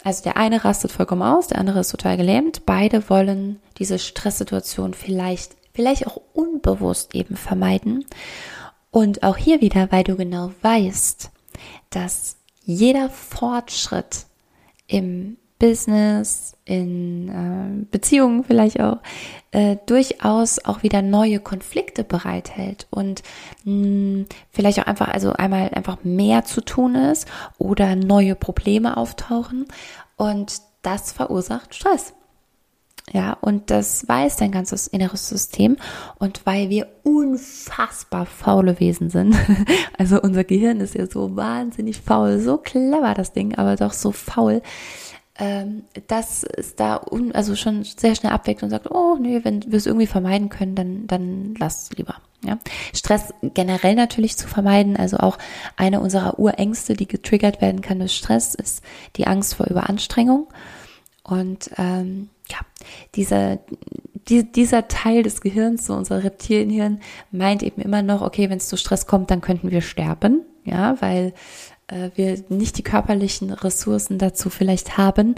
Also 0.03 0.23
der 0.23 0.37
eine 0.37 0.65
rastet 0.65 0.93
vollkommen 0.93 1.23
aus, 1.23 1.47
der 1.47 1.59
andere 1.59 1.81
ist 1.81 1.91
total 1.91 2.17
gelähmt. 2.17 2.67
Beide 2.67 3.09
wollen 3.09 3.61
diese 3.79 3.99
Stresssituation 3.99 4.95
vielleicht 4.95 5.57
vielleicht 5.75 6.07
auch 6.07 6.21
unbewusst 6.33 7.15
eben 7.15 7.37
vermeiden. 7.37 8.07
Und 8.91 9.25
auch 9.25 9.37
hier 9.37 9.61
wieder, 9.61 9.91
weil 9.91 10.05
du 10.05 10.17
genau 10.17 10.53
weißt, 10.63 11.31
dass 11.91 12.37
jeder 12.63 13.11
Fortschritt 13.11 14.27
im 14.87 15.37
Business, 15.59 16.57
in 16.65 17.29
äh, 17.29 17.87
Beziehungen 17.91 18.45
vielleicht 18.45 18.81
auch, 18.81 18.99
äh, 19.53 19.77
durchaus 19.87 20.65
auch 20.65 20.83
wieder 20.83 21.03
neue 21.03 21.41
Konflikte 21.41 22.05
bereithält 22.05 22.87
und 22.91 23.23
mh, 23.65 24.25
vielleicht 24.51 24.81
auch 24.81 24.87
einfach, 24.87 25.09
also 25.09 25.33
einmal 25.33 25.71
einfach 25.71 25.99
mehr 26.03 26.45
zu 26.45 26.61
tun 26.61 26.95
ist 26.95 27.29
oder 27.59 27.97
neue 27.97 28.35
Probleme 28.35 28.97
auftauchen 28.97 29.67
und 30.17 30.61
das 30.83 31.13
verursacht 31.13 31.75
Stress. 31.75 32.15
Ja, 33.13 33.35
und 33.35 33.71
das 33.71 34.09
weiß 34.09 34.37
dein 34.37 34.51
ganzes 34.51 34.87
inneres 34.87 35.29
System. 35.29 35.77
Und 36.19 36.47
weil 36.47 36.71
wir 36.71 36.89
unfassbar 37.03 38.25
faule 38.25 38.81
Wesen 38.81 39.11
sind, 39.11 39.37
also 39.99 40.21
unser 40.23 40.43
Gehirn 40.43 40.81
ist 40.81 40.95
ja 40.95 41.07
so 41.07 41.37
wahnsinnig 41.37 42.01
faul, 42.01 42.39
so 42.39 42.57
clever 42.57 43.13
das 43.13 43.33
Ding, 43.33 43.57
aber 43.57 43.77
doch 43.77 43.93
so 43.93 44.11
faul, 44.11 44.63
ähm, 45.39 45.85
dass 46.07 46.45
es 46.45 46.77
da 46.77 46.97
un, 47.11 47.33
also 47.33 47.57
schon 47.57 47.83
sehr 47.83 48.15
schnell 48.15 48.33
abweckt 48.33 48.63
und 48.63 48.71
sagt, 48.71 48.91
oh 48.91 49.17
nee, 49.21 49.41
wenn 49.43 49.71
wir 49.71 49.79
es 49.79 49.87
irgendwie 49.87 50.07
vermeiden 50.07 50.49
können, 50.49 50.75
dann, 50.75 51.07
dann 51.07 51.55
lass 51.59 51.85
es 51.85 51.99
lieber. 51.99 52.17
Ja. 52.45 52.59
Stress 52.95 53.33
generell 53.43 53.95
natürlich 53.95 54.37
zu 54.37 54.47
vermeiden, 54.47 54.97
also 54.97 55.17
auch 55.17 55.39
eine 55.77 56.01
unserer 56.01 56.39
Urängste, 56.39 56.95
die 56.95 57.09
getriggert 57.09 57.61
werden 57.61 57.81
kann 57.81 57.99
durch 57.99 58.15
Stress, 58.15 58.55
ist 58.55 58.85
die 59.17 59.27
Angst 59.27 59.55
vor 59.55 59.67
Überanstrengung. 59.67 60.49
Und 61.23 61.71
ähm, 61.79 62.29
ja, 62.51 62.59
dieser, 63.15 63.59
die, 64.29 64.51
dieser 64.51 64.89
Teil 64.89 65.23
des 65.23 65.41
Gehirns, 65.41 65.87
so 65.87 65.95
unser 65.95 66.23
Reptilienhirn, 66.23 67.01
meint 67.31 67.63
eben 67.63 67.81
immer 67.81 68.03
noch, 68.03 68.21
okay, 68.21 68.51
wenn 68.51 68.59
es 68.59 68.69
zu 68.69 68.77
Stress 68.77 69.07
kommt, 69.07 69.31
dann 69.31 69.41
könnten 69.41 69.71
wir 69.71 69.81
sterben, 69.81 70.43
ja, 70.65 71.01
weil 71.01 71.33
wir 72.15 72.43
nicht 72.49 72.79
die 72.79 72.83
körperlichen 72.83 73.51
Ressourcen 73.53 74.19
dazu 74.19 74.51
vielleicht 74.51 74.97
haben, 74.97 75.35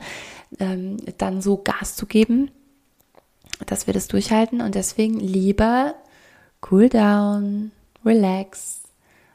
ähm, 0.59 0.99
dann 1.19 1.43
so 1.43 1.57
Gas 1.59 1.97
zu 1.97 2.07
geben, 2.07 2.51
dass 3.67 3.87
wir 3.87 3.95
das 3.95 4.09
durchhalten 4.09 4.61
und 4.61 4.75
deswegen 4.75 5.19
lieber 5.19 5.95
cool 6.71 6.89
down, 6.89 7.73
relax 8.05 8.83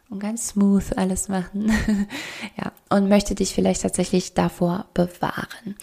und 0.09 0.19
ganz 0.19 0.49
smooth 0.49 0.97
alles 0.97 1.27
machen, 1.27 1.71
ja, 2.57 2.71
und 2.89 3.09
möchte 3.09 3.35
dich 3.35 3.53
vielleicht 3.53 3.81
tatsächlich 3.81 4.33
davor 4.33 4.85
bewahren. 4.93 5.75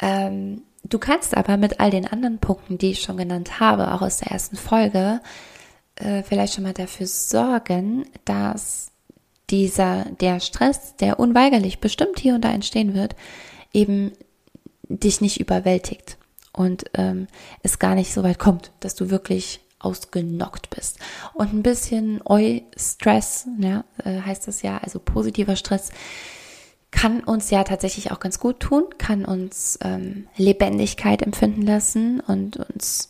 Ähm, 0.00 0.62
Du 0.82 0.98
kannst 0.98 1.36
aber 1.36 1.56
mit 1.56 1.78
all 1.78 1.90
den 1.90 2.06
anderen 2.06 2.38
Punkten, 2.38 2.78
die 2.78 2.92
ich 2.92 3.02
schon 3.02 3.16
genannt 3.16 3.60
habe, 3.60 3.92
auch 3.92 4.02
aus 4.02 4.18
der 4.18 4.32
ersten 4.32 4.56
Folge, 4.56 5.20
äh, 5.96 6.22
vielleicht 6.22 6.54
schon 6.54 6.64
mal 6.64 6.72
dafür 6.72 7.06
sorgen, 7.06 8.06
dass 8.24 8.89
dieser, 9.50 10.06
der 10.20 10.40
Stress, 10.40 10.96
der 10.96 11.18
unweigerlich 11.18 11.80
bestimmt 11.80 12.18
hier 12.18 12.34
und 12.34 12.44
da 12.44 12.50
entstehen 12.50 12.94
wird, 12.94 13.16
eben 13.72 14.12
dich 14.88 15.20
nicht 15.20 15.40
überwältigt 15.40 16.18
und 16.52 16.84
ähm, 16.94 17.26
es 17.62 17.78
gar 17.78 17.94
nicht 17.94 18.12
so 18.12 18.22
weit 18.22 18.38
kommt, 18.38 18.72
dass 18.80 18.94
du 18.94 19.10
wirklich 19.10 19.60
ausgenockt 19.78 20.70
bist. 20.70 20.98
Und 21.34 21.54
ein 21.54 21.62
bisschen 21.62 22.20
Eu-Stress, 22.28 23.46
ja, 23.58 23.84
äh, 24.04 24.20
heißt 24.20 24.46
das 24.46 24.62
ja, 24.62 24.78
also 24.78 24.98
positiver 24.98 25.56
Stress, 25.56 25.90
kann 26.90 27.20
uns 27.20 27.50
ja 27.50 27.64
tatsächlich 27.64 28.10
auch 28.10 28.20
ganz 28.20 28.40
gut 28.40 28.60
tun, 28.60 28.84
kann 28.98 29.24
uns 29.24 29.78
ähm, 29.82 30.26
Lebendigkeit 30.36 31.22
empfinden 31.22 31.62
lassen 31.62 32.20
und 32.20 32.56
uns 32.56 33.09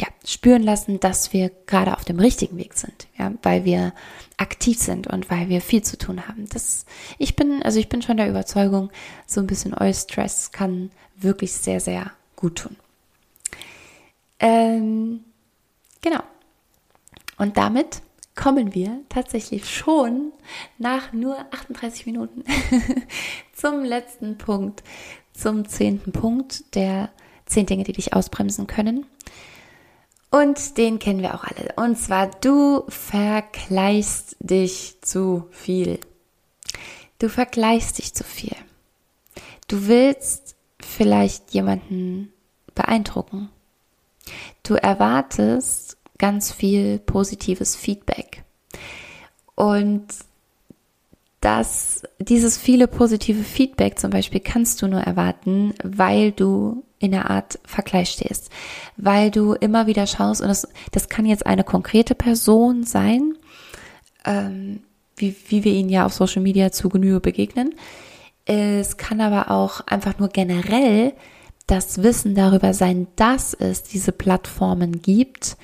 ja, 0.00 0.08
spüren 0.26 0.62
lassen, 0.62 1.00
dass 1.00 1.32
wir 1.32 1.50
gerade 1.66 1.96
auf 1.96 2.04
dem 2.04 2.18
richtigen 2.18 2.58
Weg 2.58 2.74
sind, 2.74 3.08
ja, 3.18 3.32
weil 3.42 3.64
wir 3.64 3.94
aktiv 4.36 4.78
sind 4.78 5.06
und 5.06 5.30
weil 5.30 5.48
wir 5.48 5.60
viel 5.60 5.82
zu 5.82 5.96
tun 5.96 6.28
haben. 6.28 6.46
Das, 6.50 6.84
ich 7.18 7.36
bin, 7.36 7.62
also 7.62 7.78
ich 7.78 7.88
bin 7.88 8.02
schon 8.02 8.18
der 8.18 8.28
Überzeugung, 8.28 8.90
so 9.26 9.40
ein 9.40 9.46
bisschen 9.46 9.74
Eustress 9.74 10.52
kann 10.52 10.90
wirklich 11.16 11.52
sehr, 11.52 11.80
sehr 11.80 12.12
gut 12.34 12.56
tun. 12.56 12.76
Ähm, 14.38 15.24
genau. 16.02 16.20
Und 17.38 17.56
damit 17.56 18.02
kommen 18.34 18.74
wir 18.74 19.00
tatsächlich 19.08 19.68
schon 19.68 20.32
nach 20.76 21.12
nur 21.14 21.38
38 21.52 22.04
Minuten 22.04 22.44
zum 23.54 23.82
letzten 23.82 24.36
Punkt, 24.36 24.82
zum 25.32 25.66
zehnten 25.66 26.12
Punkt 26.12 26.74
der 26.74 27.10
zehn 27.46 27.64
Dinge, 27.64 27.84
die 27.84 27.92
dich 27.92 28.12
ausbremsen 28.12 28.66
können. 28.66 29.06
Und 30.38 30.76
den 30.76 30.98
kennen 30.98 31.22
wir 31.22 31.34
auch 31.34 31.44
alle. 31.44 31.72
Und 31.76 31.96
zwar, 31.96 32.26
du 32.26 32.84
vergleichst 32.88 34.36
dich 34.40 34.98
zu 35.00 35.48
viel. 35.50 35.98
Du 37.18 37.28
vergleichst 37.28 37.98
dich 37.98 38.12
zu 38.12 38.22
viel. 38.22 38.54
Du 39.68 39.88
willst 39.88 40.56
vielleicht 40.78 41.52
jemanden 41.52 42.32
beeindrucken. 42.74 43.48
Du 44.62 44.74
erwartest 44.74 45.96
ganz 46.18 46.52
viel 46.52 46.98
positives 46.98 47.74
Feedback. 47.74 48.44
Und 49.54 50.06
das, 51.40 52.02
dieses 52.18 52.58
viele 52.58 52.88
positive 52.88 53.42
Feedback 53.42 53.98
zum 53.98 54.10
Beispiel 54.10 54.40
kannst 54.40 54.82
du 54.82 54.88
nur 54.88 55.00
erwarten, 55.00 55.72
weil 55.82 56.32
du 56.32 56.84
in 57.06 57.12
der 57.12 57.30
Art 57.30 57.58
Vergleich 57.64 58.10
stehst, 58.10 58.50
weil 58.96 59.30
du 59.30 59.54
immer 59.54 59.86
wieder 59.86 60.06
schaust 60.06 60.40
und 60.40 60.48
das, 60.48 60.68
das 60.92 61.08
kann 61.08 61.26
jetzt 61.26 61.46
eine 61.46 61.64
konkrete 61.64 62.14
Person 62.14 62.84
sein, 62.84 63.34
ähm, 64.24 64.80
wie, 65.16 65.34
wie 65.48 65.64
wir 65.64 65.72
ihnen 65.72 65.88
ja 65.88 66.06
auf 66.06 66.12
Social 66.12 66.42
Media 66.42 66.70
zu 66.72 66.88
Genüge 66.88 67.20
begegnen. 67.20 67.74
Es 68.44 68.96
kann 68.96 69.20
aber 69.20 69.50
auch 69.50 69.80
einfach 69.86 70.18
nur 70.18 70.28
generell 70.28 71.14
das 71.66 72.02
Wissen 72.02 72.34
darüber 72.34 72.74
sein, 72.74 73.08
dass 73.16 73.54
es 73.54 73.82
diese 73.82 74.12
Plattformen 74.12 75.02
gibt 75.02 75.56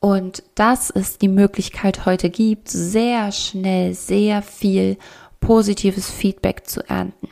und 0.00 0.42
dass 0.54 0.90
es 0.90 1.18
die 1.18 1.28
Möglichkeit 1.28 2.04
heute 2.06 2.30
gibt, 2.30 2.68
sehr 2.68 3.32
schnell 3.32 3.94
sehr 3.94 4.42
viel 4.42 4.98
positives 5.40 6.10
Feedback 6.10 6.66
zu 6.66 6.86
ernten. 6.88 7.28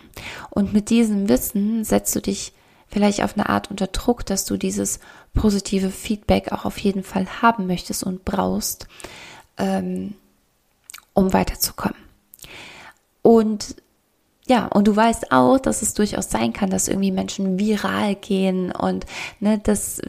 Und 0.51 0.73
mit 0.73 0.91
diesem 0.91 1.29
Wissen 1.29 1.85
setzt 1.85 2.17
du 2.17 2.21
dich 2.21 2.53
vielleicht 2.89 3.23
auf 3.23 3.35
eine 3.35 3.49
Art 3.49 3.71
unter 3.71 3.87
Druck, 3.87 4.25
dass 4.27 4.45
du 4.45 4.57
dieses 4.57 5.01
positive 5.35 5.91
Feedback 5.91 6.53
auch 6.53 6.65
auf 6.65 6.79
jeden 6.79 7.03
Fall 7.03 7.27
haben 7.43 7.67
möchtest 7.67 8.03
und 8.03 8.25
brauchst, 8.25 8.87
ähm, 9.57 10.15
um 11.15 11.33
weiterzukommen. 11.33 11.99
Und 13.23 13.77
ja, 14.49 14.67
und 14.67 14.89
du 14.89 14.97
weißt 14.97 15.31
auch, 15.31 15.59
dass 15.59 15.83
es 15.83 15.93
durchaus 15.93 16.31
sein 16.31 16.55
kann, 16.55 16.71
dass 16.71 16.89
irgendwie 16.89 17.13
Menschen 17.13 17.59
viral 17.59 18.15
gehen 18.15 18.73
und 18.73 19.05
ne, 19.41 19.61
das 19.63 20.01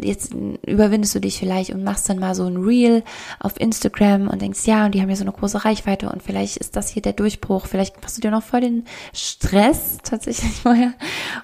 jetzt 0.00 0.32
überwindest 0.64 1.14
du 1.16 1.20
dich 1.20 1.38
vielleicht 1.38 1.70
und 1.70 1.82
machst 1.82 2.08
dann 2.08 2.20
mal 2.20 2.36
so 2.36 2.44
ein 2.44 2.56
Reel 2.56 3.02
auf 3.40 3.58
Instagram 3.58 4.28
und 4.28 4.42
denkst, 4.42 4.64
ja, 4.66 4.86
und 4.86 4.94
die 4.94 5.02
haben 5.02 5.10
ja 5.10 5.16
so 5.16 5.24
eine 5.24 5.32
große 5.32 5.64
Reichweite 5.64 6.08
und 6.08 6.22
vielleicht 6.22 6.56
ist 6.58 6.76
das 6.76 6.88
hier 6.88 7.02
der 7.02 7.14
Durchbruch, 7.14 7.66
vielleicht 7.66 8.00
machst 8.00 8.16
du 8.16 8.20
dir 8.20 8.30
noch 8.30 8.44
voll 8.44 8.60
den 8.60 8.84
Stress 9.12 9.98
tatsächlich 10.04 10.52
vorher 10.62 10.94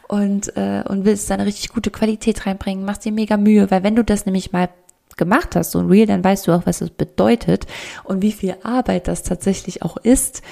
und 0.07 0.57
äh, 0.57 0.85
und 0.89 1.05
willst 1.05 1.29
da 1.29 1.35
eine 1.35 1.47
richtig 1.47 1.71
gute 1.71 1.91
Qualität 1.91 2.47
reinbringen, 2.47 2.85
machst 2.85 3.05
dir 3.05 3.13
mega 3.13 3.37
Mühe, 3.37 3.71
weil 3.73 3.83
wenn 3.83 3.97
du 3.97 4.05
das 4.05 4.25
nämlich 4.25 4.53
mal 4.53 4.69
gemacht 5.17 5.57
hast, 5.57 5.73
so 5.73 5.79
ein 5.79 5.89
Reel, 5.89 6.07
dann 6.07 6.23
weißt 6.23 6.47
du 6.47 6.53
auch, 6.53 6.67
was 6.67 6.81
es 6.81 6.91
bedeutet 6.91 7.67
und 8.05 8.23
wie 8.23 8.33
viel 8.33 8.55
Arbeit 8.63 9.09
das 9.09 9.23
tatsächlich 9.23 9.83
auch 9.83 9.97
ist, 9.97 10.43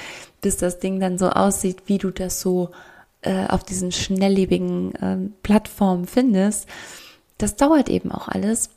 bis 0.45 0.59
das 0.59 0.79
Ding 0.79 1.01
dann 1.01 1.17
so 1.17 1.31
aussieht, 1.31 1.85
wie 1.87 1.97
du 1.97 2.11
das 2.11 2.39
so 2.43 2.71
äh, 3.23 3.47
auf 3.47 3.65
diesen 3.65 3.93
schnelllebigen 3.93 4.95
äh, 4.97 5.17
Plattformen 5.43 6.07
findest. 6.07 6.69
Das 7.39 7.57
dauert 7.57 7.89
eben 7.89 8.13
auch 8.13 8.29
alles. 8.29 8.69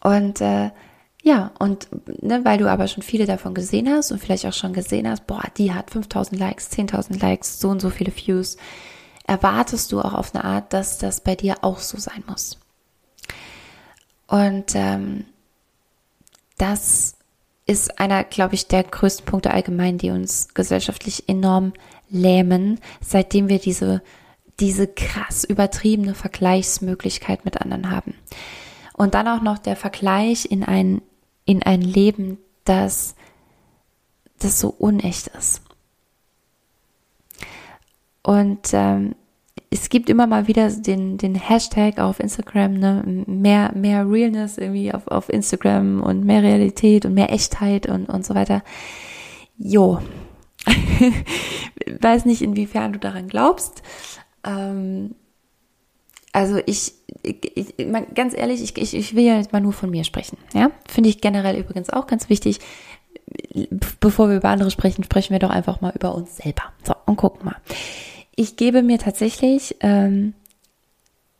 Und 0.00 0.40
äh, 0.40 0.70
ja, 1.22 1.52
und 1.60 1.86
ne, 2.22 2.44
weil 2.44 2.58
du 2.58 2.68
aber 2.68 2.88
schon 2.88 3.04
viele 3.04 3.24
davon 3.24 3.54
gesehen 3.54 3.88
hast 3.88 4.10
und 4.10 4.18
vielleicht 4.18 4.46
auch 4.46 4.52
schon 4.52 4.72
gesehen 4.72 5.08
hast, 5.08 5.28
boah, 5.28 5.44
die 5.56 5.72
hat 5.72 5.92
5000 5.92 6.40
Likes, 6.40 6.72
10.000 6.72 7.20
Likes, 7.20 7.60
so 7.60 7.68
und 7.68 7.80
so 7.80 7.90
viele 7.90 8.12
Views, 8.16 8.56
erwartest 9.28 9.92
du 9.92 10.00
auch 10.00 10.14
auf 10.14 10.34
eine 10.34 10.42
Art, 10.42 10.72
dass 10.72 10.98
das 10.98 11.20
bei 11.20 11.36
dir 11.36 11.58
auch 11.62 11.78
so 11.78 11.98
sein 11.98 12.24
muss. 12.26 12.58
Und 14.26 14.74
ähm, 14.74 15.24
das 16.56 17.17
ist 17.68 18.00
einer, 18.00 18.24
glaube 18.24 18.54
ich, 18.54 18.66
der 18.66 18.82
größten 18.82 19.26
Punkte 19.26 19.52
allgemein, 19.52 19.98
die 19.98 20.10
uns 20.10 20.48
gesellschaftlich 20.54 21.28
enorm 21.28 21.74
lähmen, 22.08 22.80
seitdem 23.00 23.48
wir 23.48 23.58
diese, 23.58 24.02
diese 24.58 24.88
krass 24.88 25.44
übertriebene 25.44 26.14
Vergleichsmöglichkeit 26.14 27.44
mit 27.44 27.60
anderen 27.60 27.90
haben. 27.90 28.14
Und 28.94 29.14
dann 29.14 29.28
auch 29.28 29.42
noch 29.42 29.58
der 29.58 29.76
Vergleich 29.76 30.46
in 30.50 30.64
ein, 30.64 31.02
in 31.44 31.62
ein 31.62 31.82
Leben, 31.82 32.38
das, 32.64 33.14
das 34.38 34.58
so 34.58 34.70
unecht 34.70 35.28
ist. 35.28 35.60
Und 38.22 38.70
ähm, 38.72 39.14
es 39.70 39.88
gibt 39.90 40.08
immer 40.08 40.26
mal 40.26 40.46
wieder 40.48 40.70
den, 40.70 41.18
den 41.18 41.34
Hashtag 41.34 41.98
auf 41.98 42.20
Instagram, 42.20 42.74
ne, 42.74 43.24
mehr, 43.26 43.72
mehr 43.74 44.08
Realness 44.08 44.56
irgendwie 44.56 44.92
auf, 44.92 45.06
auf 45.08 45.28
Instagram 45.28 46.02
und 46.02 46.24
mehr 46.24 46.42
Realität 46.42 47.04
und 47.04 47.14
mehr 47.14 47.32
Echtheit 47.32 47.86
und, 47.86 48.08
und 48.08 48.24
so 48.24 48.34
weiter. 48.34 48.62
Jo. 49.58 50.00
Weiß 52.00 52.24
nicht, 52.24 52.42
inwiefern 52.42 52.94
du 52.94 52.98
daran 52.98 53.28
glaubst. 53.28 53.82
Ähm, 54.44 55.14
also 56.32 56.60
ich, 56.64 56.94
ich, 57.22 57.52
ich 57.54 57.76
ganz 58.14 58.34
ehrlich, 58.36 58.62
ich, 58.62 58.76
ich, 58.76 58.94
ich 58.94 59.16
will 59.16 59.24
ja 59.24 59.36
jetzt 59.36 59.52
mal 59.52 59.60
nur 59.60 59.72
von 59.72 59.90
mir 59.90 60.04
sprechen. 60.04 60.38
Ja, 60.54 60.70
finde 60.88 61.10
ich 61.10 61.20
generell 61.20 61.56
übrigens 61.56 61.90
auch 61.90 62.06
ganz 62.06 62.30
wichtig. 62.30 62.58
Bevor 64.00 64.30
wir 64.30 64.36
über 64.36 64.48
andere 64.48 64.70
sprechen, 64.70 65.04
sprechen 65.04 65.32
wir 65.32 65.38
doch 65.38 65.50
einfach 65.50 65.82
mal 65.82 65.92
über 65.94 66.14
uns 66.14 66.38
selber. 66.38 66.62
So, 66.84 66.94
und 67.04 67.16
gucken 67.16 67.44
mal 67.44 67.56
ich 68.38 68.54
gebe 68.54 68.82
mir 68.82 68.98
tatsächlich, 68.98 69.76
ähm, 69.80 70.32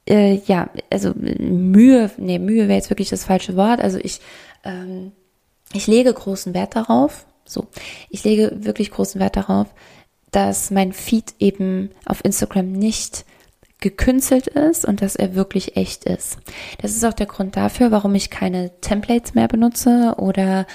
äh, 0.09 0.41
ja, 0.47 0.69
also 0.91 1.13
Mühe, 1.15 2.11
nee, 2.17 2.41
Mühe 2.41 2.67
wäre 2.67 2.77
jetzt 2.77 2.91
wirklich 2.91 3.09
das 3.09 3.25
falsche 3.25 3.55
Wort. 3.55 3.81
Also 3.81 3.99
ich, 4.03 4.21
ähm, 4.65 5.13
ich 5.73 5.87
lege 5.87 6.13
großen 6.13 6.55
Wert 6.55 6.75
darauf, 6.75 7.25
so, 7.45 7.69
ich 8.11 8.25
lege 8.25 8.51
wirklich 8.65 8.91
großen 8.91 9.21
Wert 9.21 9.37
darauf, 9.37 9.69
dass 10.33 10.73
mein 10.73 10.93
Feed 10.93 11.35
eben 11.39 11.91
auf 12.05 12.25
Instagram 12.25 12.73
nicht 12.73 13.25
gekünstelt 13.81 14.49
ist 14.49 14.85
und 14.85 15.01
dass 15.01 15.15
er 15.15 15.37
wirklich 15.37 15.77
echt 15.77 16.05
ist. 16.05 16.39
Das 16.83 16.97
ist 16.97 17.05
auch 17.05 17.15
der 17.15 17.27
Grund 17.27 17.57
dafür, 17.57 17.93
warum 17.93 18.17
ich 18.17 18.29
keine 18.29 18.73
Templates 18.81 19.35
mehr 19.35 19.47
benutze 19.47 20.15
oder 20.19 20.67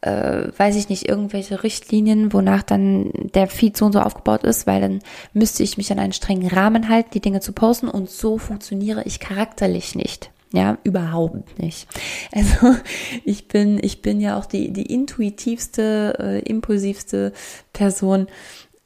äh, 0.00 0.48
weiß 0.56 0.76
ich 0.76 0.88
nicht, 0.88 1.08
irgendwelche 1.08 1.62
Richtlinien, 1.62 2.32
wonach 2.32 2.62
dann 2.62 3.10
der 3.34 3.48
Feed 3.48 3.76
so 3.76 3.86
und 3.86 3.92
so 3.92 4.00
aufgebaut 4.00 4.44
ist, 4.44 4.66
weil 4.66 4.80
dann 4.80 5.00
müsste 5.32 5.62
ich 5.62 5.76
mich 5.76 5.90
an 5.90 5.98
einen 5.98 6.12
strengen 6.12 6.48
Rahmen 6.48 6.88
halten, 6.88 7.10
die 7.14 7.20
Dinge 7.20 7.40
zu 7.40 7.52
posten 7.52 7.88
und 7.88 8.08
so 8.08 8.38
funktioniere 8.38 9.02
ich 9.04 9.18
charakterlich 9.18 9.94
nicht. 9.94 10.30
Ja, 10.52 10.78
überhaupt 10.82 11.58
nicht. 11.58 11.88
Also 12.32 12.74
ich 13.24 13.48
bin, 13.48 13.78
ich 13.82 14.00
bin 14.00 14.20
ja 14.20 14.38
auch 14.38 14.46
die, 14.46 14.72
die 14.72 14.92
intuitivste, 14.92 16.16
äh, 16.18 16.38
impulsivste 16.40 17.32
Person, 17.72 18.28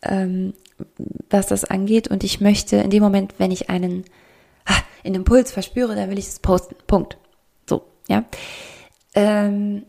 ähm, 0.02 0.54
was 1.30 1.46
das 1.46 1.64
angeht. 1.64 2.08
Und 2.08 2.24
ich 2.24 2.40
möchte 2.40 2.76
in 2.76 2.90
dem 2.90 3.02
Moment, 3.02 3.34
wenn 3.38 3.52
ich 3.52 3.70
einen, 3.70 4.04
ah, 4.64 4.74
einen 5.04 5.16
Impuls 5.16 5.52
verspüre, 5.52 5.94
dann 5.94 6.10
will 6.10 6.18
ich 6.18 6.26
es 6.26 6.40
posten. 6.40 6.74
Punkt. 6.88 7.16
So, 7.68 7.84
ja. 8.08 8.24
Ähm, 9.14 9.84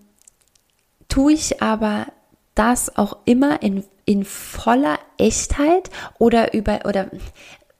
tue 1.13 1.33
ich 1.33 1.61
aber 1.61 2.07
das 2.55 2.97
auch 2.97 3.17
immer 3.25 3.61
in, 3.61 3.83
in 4.03 4.25
voller 4.25 4.97
Echtheit 5.19 5.91
oder 6.17 6.55
über, 6.55 6.79
oder 6.85 7.11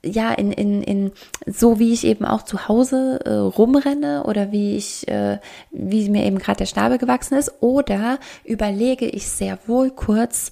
ja, 0.06 0.32
in, 0.34 0.52
in, 0.52 0.84
in 0.84 1.12
so 1.48 1.80
wie 1.80 1.94
ich 1.94 2.04
eben 2.04 2.26
auch 2.26 2.44
zu 2.44 2.68
Hause 2.68 3.22
äh, 3.26 3.34
rumrenne 3.34 4.26
oder 4.26 4.52
wie 4.52 4.76
ich, 4.76 5.08
äh, 5.08 5.40
wie 5.72 6.12
mir 6.12 6.26
eben 6.26 6.38
gerade 6.38 6.60
der 6.60 6.66
Schnabel 6.68 7.00
gewachsen 7.00 7.36
ist, 7.36 7.54
oder 7.62 8.20
überlege 8.44 9.08
ich 9.08 9.28
sehr 9.28 9.58
wohl 9.66 9.90
kurz, 9.90 10.52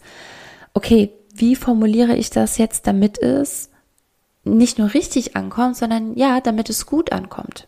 okay, 0.74 1.12
wie 1.36 1.56
formuliere 1.56 2.16
ich 2.16 2.32
das 2.32 2.58
jetzt, 2.58 2.88
damit 2.88 3.22
es 3.22 3.70
nicht 4.44 4.80
nur 4.80 4.96
richtig 4.96 5.36
ankommt, 5.36 5.78
sondern 5.78 6.16
ja, 6.16 6.42
damit 6.42 6.68
es 6.72 6.88
gut 6.88 7.12
ankommt. 7.12 7.68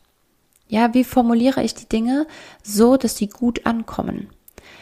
Ja, 0.70 0.96
wie 0.96 1.04
formuliere 1.04 1.62
ich 1.62 1.76
die 1.76 1.88
Dinge 1.88 2.26
so, 2.64 2.98
dass 2.98 3.16
sie 3.16 3.28
gut 3.28 3.68
ankommen? 3.68 4.30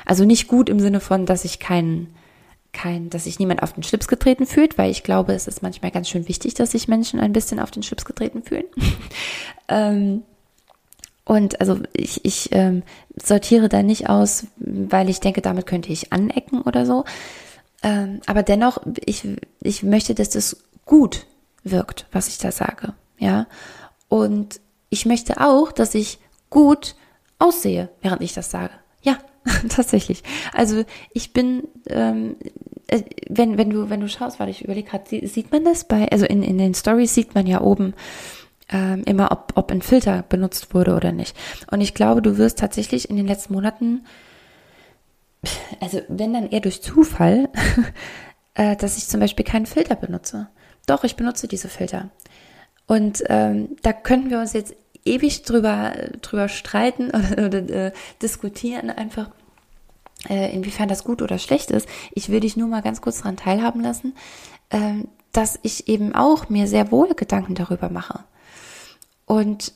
Also 0.06 0.26
nicht 0.26 0.48
gut 0.48 0.70
im 0.70 0.80
Sinne 0.80 1.00
von, 1.00 1.26
dass 1.26 1.46
ich 1.46 1.60
keinen 1.60 2.14
kein, 2.74 3.10
dass 3.10 3.26
sich 3.26 3.38
niemand 3.38 3.64
auf 3.64 3.74
den 3.74 3.84
Schlips 3.84 4.08
getreten 4.08 4.46
fühlt, 4.46 4.78
weil 4.78 4.92
ich 4.92 5.04
glaube, 5.04 5.34
es 5.34 5.48
ist 5.48 5.62
manchmal 5.62 5.92
ganz 5.92 6.10
schön 6.10 6.28
wichtig, 6.28 6.54
dass 6.54 6.72
sich 6.72 6.88
Menschen 6.88 7.20
ein 7.20 7.34
bisschen 7.34 7.60
auf 7.60 7.72
den 7.72 7.84
Schlips 7.84 8.06
getreten 8.06 8.44
fühlen. 8.44 8.66
ähm, 9.68 10.24
und 11.26 11.60
also 11.60 11.80
ich, 11.94 12.26
ich 12.26 12.50
ähm, 12.52 12.84
sortiere 13.22 13.70
da 13.70 13.84
nicht 13.84 14.10
aus, 14.10 14.48
weil 14.58 15.10
ich 15.10 15.20
denke, 15.20 15.42
damit 15.42 15.66
könnte 15.66 15.92
ich 15.92 16.12
anecken 16.14 16.62
oder 16.62 16.86
so. 16.86 17.06
Ähm, 17.84 18.22
aber 18.26 18.44
dennoch, 18.44 18.80
ich, 19.06 19.28
ich 19.62 19.84
möchte, 19.84 20.16
dass 20.16 20.30
das 20.30 20.64
gut 20.86 21.26
wirkt, 21.64 22.08
was 22.12 22.28
ich 22.28 22.38
da 22.38 22.52
sage. 22.52 22.94
Ja. 23.18 23.48
Und 24.08 24.60
ich 24.90 25.06
möchte 25.06 25.40
auch, 25.42 25.72
dass 25.72 25.96
ich 25.96 26.20
gut 26.50 26.96
aussehe, 27.40 27.90
während 28.02 28.22
ich 28.22 28.34
das 28.34 28.52
sage. 28.52 28.74
Ja, 29.02 29.18
Tatsächlich. 29.70 30.24
Also 30.54 30.84
ich 31.14 31.34
bin, 31.34 31.68
ähm, 31.88 32.36
äh, 32.88 33.02
wenn, 33.28 33.58
wenn 33.58 33.70
du, 33.70 33.90
wenn 33.90 34.02
du 34.02 34.08
schaust, 34.08 34.40
weil 34.40 34.50
ich 34.50 34.64
überlege 34.64 34.90
gerade, 34.90 35.28
sieht 35.28 35.52
man 35.52 35.64
das 35.64 35.86
bei, 35.86 36.08
also 36.12 36.26
in, 36.26 36.44
in 36.44 36.58
den 36.58 36.74
Stories 36.74 37.14
sieht 37.16 37.34
man 37.34 37.48
ja 37.48 37.62
oben 37.62 37.94
ähm, 38.70 39.04
immer, 39.06 39.32
ob, 39.32 39.54
ob 39.56 39.72
ein 39.72 39.82
Filter 39.82 40.24
benutzt 40.28 40.74
wurde 40.74 40.96
oder 40.96 41.12
nicht. 41.12 41.36
Und 41.72 41.82
ich 41.82 41.94
glaube, 41.94 42.22
du 42.22 42.38
wirst 42.38 42.60
tatsächlich 42.60 43.10
in 43.10 43.18
den 43.18 43.28
letzten 43.28 43.54
Monaten, 43.54 44.06
also 45.80 46.02
wenn 46.08 46.34
dann 46.34 46.50
eher 46.50 46.62
durch 46.62 46.82
Zufall, 46.82 47.50
äh, 48.54 48.76
dass 48.76 48.98
ich 48.98 49.08
zum 49.08 49.20
Beispiel 49.20 49.46
keinen 49.46 49.66
Filter 49.66 49.96
benutze. 49.96 50.50
Doch, 50.86 51.04
ich 51.04 51.16
benutze 51.16 51.48
diese 51.48 51.68
Filter. 51.68 52.10
Und 52.88 53.24
ähm, 53.28 53.78
da 53.82 53.94
könnten 53.94 54.30
wir 54.30 54.40
uns 54.40 54.54
jetzt 54.54 54.76
ewig 55.06 55.44
drüber, 55.44 55.94
drüber 56.22 56.50
streiten 56.50 57.10
oder, 57.10 57.46
oder 57.46 57.70
äh, 57.70 57.92
diskutieren, 58.22 58.90
einfach 58.90 59.30
äh, 60.30 60.54
inwiefern 60.54 60.90
das 60.90 61.04
gut 61.04 61.22
oder 61.22 61.40
schlecht 61.40 61.72
ist. 61.72 61.88
Ich 62.14 62.30
will 62.30 62.42
dich 62.42 62.58
nur 62.58 62.68
mal 62.68 62.82
ganz 62.82 63.02
kurz 63.02 63.20
daran 63.20 63.38
teilhaben 63.38 63.82
lassen, 63.82 64.16
äh, 64.70 65.04
dass 65.32 65.60
ich 65.64 65.88
eben 65.88 66.14
auch 66.14 66.50
mir 66.50 66.68
sehr 66.68 66.92
wohl 66.92 67.14
Gedanken 67.16 67.56
darüber 67.56 67.90
mache. 67.90 68.24
Und 69.26 69.74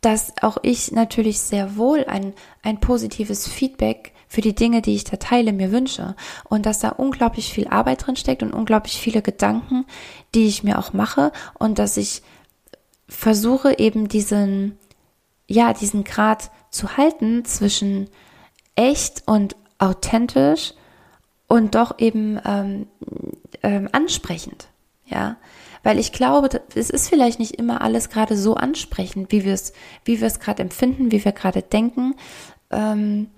dass 0.00 0.32
auch 0.42 0.58
ich 0.62 0.92
natürlich 0.92 1.40
sehr 1.40 1.76
wohl 1.76 2.04
ein, 2.04 2.34
ein 2.62 2.78
positives 2.78 3.48
Feedback 3.48 4.12
für 4.28 4.42
die 4.42 4.54
Dinge, 4.54 4.82
die 4.82 4.94
ich 4.94 5.04
da 5.04 5.16
teile, 5.16 5.52
mir 5.52 5.72
wünsche. 5.72 6.14
Und 6.44 6.66
dass 6.66 6.80
da 6.80 6.90
unglaublich 6.90 7.52
viel 7.52 7.66
Arbeit 7.68 8.06
drin 8.06 8.16
steckt 8.16 8.42
und 8.42 8.52
unglaublich 8.52 9.00
viele 9.00 9.22
Gedanken, 9.22 9.86
die 10.34 10.46
ich 10.46 10.62
mir 10.62 10.78
auch 10.78 10.92
mache 10.92 11.32
und 11.58 11.78
dass 11.78 11.96
ich 11.96 12.22
versuche 13.08 13.78
eben 13.78 14.08
diesen, 14.08 14.78
ja, 15.46 15.72
diesen 15.72 16.04
Grad 16.04 16.50
zu 16.70 16.96
halten 16.96 17.44
zwischen 17.44 18.08
echt 18.76 19.22
und 19.26 19.56
authentisch 19.78 20.74
und 21.46 21.74
doch 21.74 21.98
eben 21.98 22.38
ähm, 22.44 22.86
ähm, 23.62 23.88
ansprechend, 23.92 24.68
ja, 25.06 25.36
weil 25.82 25.98
ich 25.98 26.12
glaube, 26.12 26.48
es 26.74 26.90
ist 26.90 27.08
vielleicht 27.08 27.38
nicht 27.38 27.54
immer 27.54 27.80
alles 27.80 28.10
gerade 28.10 28.36
so 28.36 28.54
ansprechend, 28.54 29.32
wie 29.32 29.44
wir 29.44 29.54
es, 29.54 29.72
wie 30.04 30.20
wir 30.20 30.26
es 30.26 30.40
gerade 30.40 30.62
empfinden, 30.62 31.10
wie 31.12 31.24
wir 31.24 31.32
gerade 31.32 31.62
denken. 31.62 32.14
Ähm, 32.70 33.28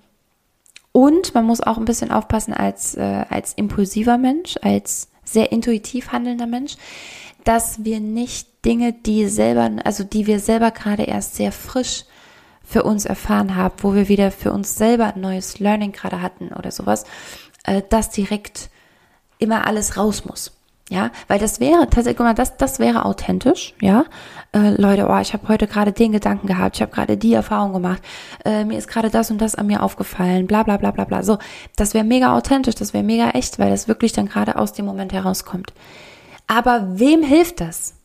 und 0.91 1.33
man 1.33 1.45
muss 1.45 1.61
auch 1.61 1.77
ein 1.77 1.85
bisschen 1.85 2.11
aufpassen 2.11 2.53
als 2.53 2.95
äh, 2.95 3.25
als 3.29 3.53
impulsiver 3.53 4.17
Mensch, 4.17 4.57
als 4.61 5.09
sehr 5.23 5.51
intuitiv 5.51 6.11
handelnder 6.11 6.47
Mensch, 6.47 6.75
dass 7.43 7.83
wir 7.83 7.99
nicht 7.99 8.47
Dinge, 8.65 8.93
die 8.93 9.27
selber, 9.27 9.69
also 9.83 10.03
die 10.03 10.27
wir 10.27 10.39
selber 10.39 10.71
gerade 10.71 11.03
erst 11.03 11.35
sehr 11.35 11.51
frisch 11.51 12.05
für 12.63 12.83
uns 12.83 13.05
erfahren 13.05 13.55
haben, 13.55 13.75
wo 13.79 13.95
wir 13.95 14.07
wieder 14.07 14.31
für 14.31 14.51
uns 14.51 14.75
selber 14.77 15.13
ein 15.13 15.21
neues 15.21 15.59
Learning 15.59 15.91
gerade 15.91 16.21
hatten 16.21 16.49
oder 16.49 16.71
sowas, 16.71 17.05
äh, 17.65 17.81
dass 17.89 18.09
direkt 18.09 18.69
immer 19.39 19.67
alles 19.67 19.97
raus 19.97 20.25
muss. 20.25 20.51
Ja, 20.89 21.09
weil 21.29 21.39
das 21.39 21.61
wäre 21.61 21.83
tatsächlich, 21.83 22.17
guck 22.17 22.25
mal, 22.25 22.33
das, 22.33 22.57
das 22.57 22.79
wäre 22.79 23.05
authentisch, 23.05 23.73
ja. 23.79 24.03
Äh, 24.51 24.71
Leute, 24.71 25.07
oh, 25.09 25.17
ich 25.19 25.31
habe 25.31 25.47
heute 25.47 25.65
gerade 25.65 25.93
den 25.93 26.11
Gedanken 26.11 26.47
gehabt, 26.47 26.75
ich 26.75 26.81
habe 26.81 26.91
gerade 26.91 27.15
die 27.15 27.33
Erfahrung 27.33 27.71
gemacht, 27.71 28.01
äh, 28.43 28.65
mir 28.65 28.77
ist 28.77 28.89
gerade 28.89 29.09
das 29.09 29.31
und 29.31 29.39
das 29.39 29.55
an 29.55 29.67
mir 29.67 29.83
aufgefallen, 29.83 30.47
bla 30.47 30.63
bla 30.63 30.75
bla 30.75 30.91
bla 30.91 31.05
bla. 31.05 31.23
So, 31.23 31.37
das 31.77 31.93
wäre 31.93 32.03
mega 32.03 32.35
authentisch, 32.35 32.75
das 32.75 32.93
wäre 32.93 33.05
mega 33.05 33.29
echt, 33.29 33.57
weil 33.57 33.69
das 33.69 33.87
wirklich 33.87 34.11
dann 34.11 34.27
gerade 34.27 34.57
aus 34.57 34.73
dem 34.73 34.85
Moment 34.85 35.13
herauskommt. 35.13 35.71
Aber 36.47 36.99
wem 36.99 37.23
hilft 37.23 37.61
das? 37.61 37.95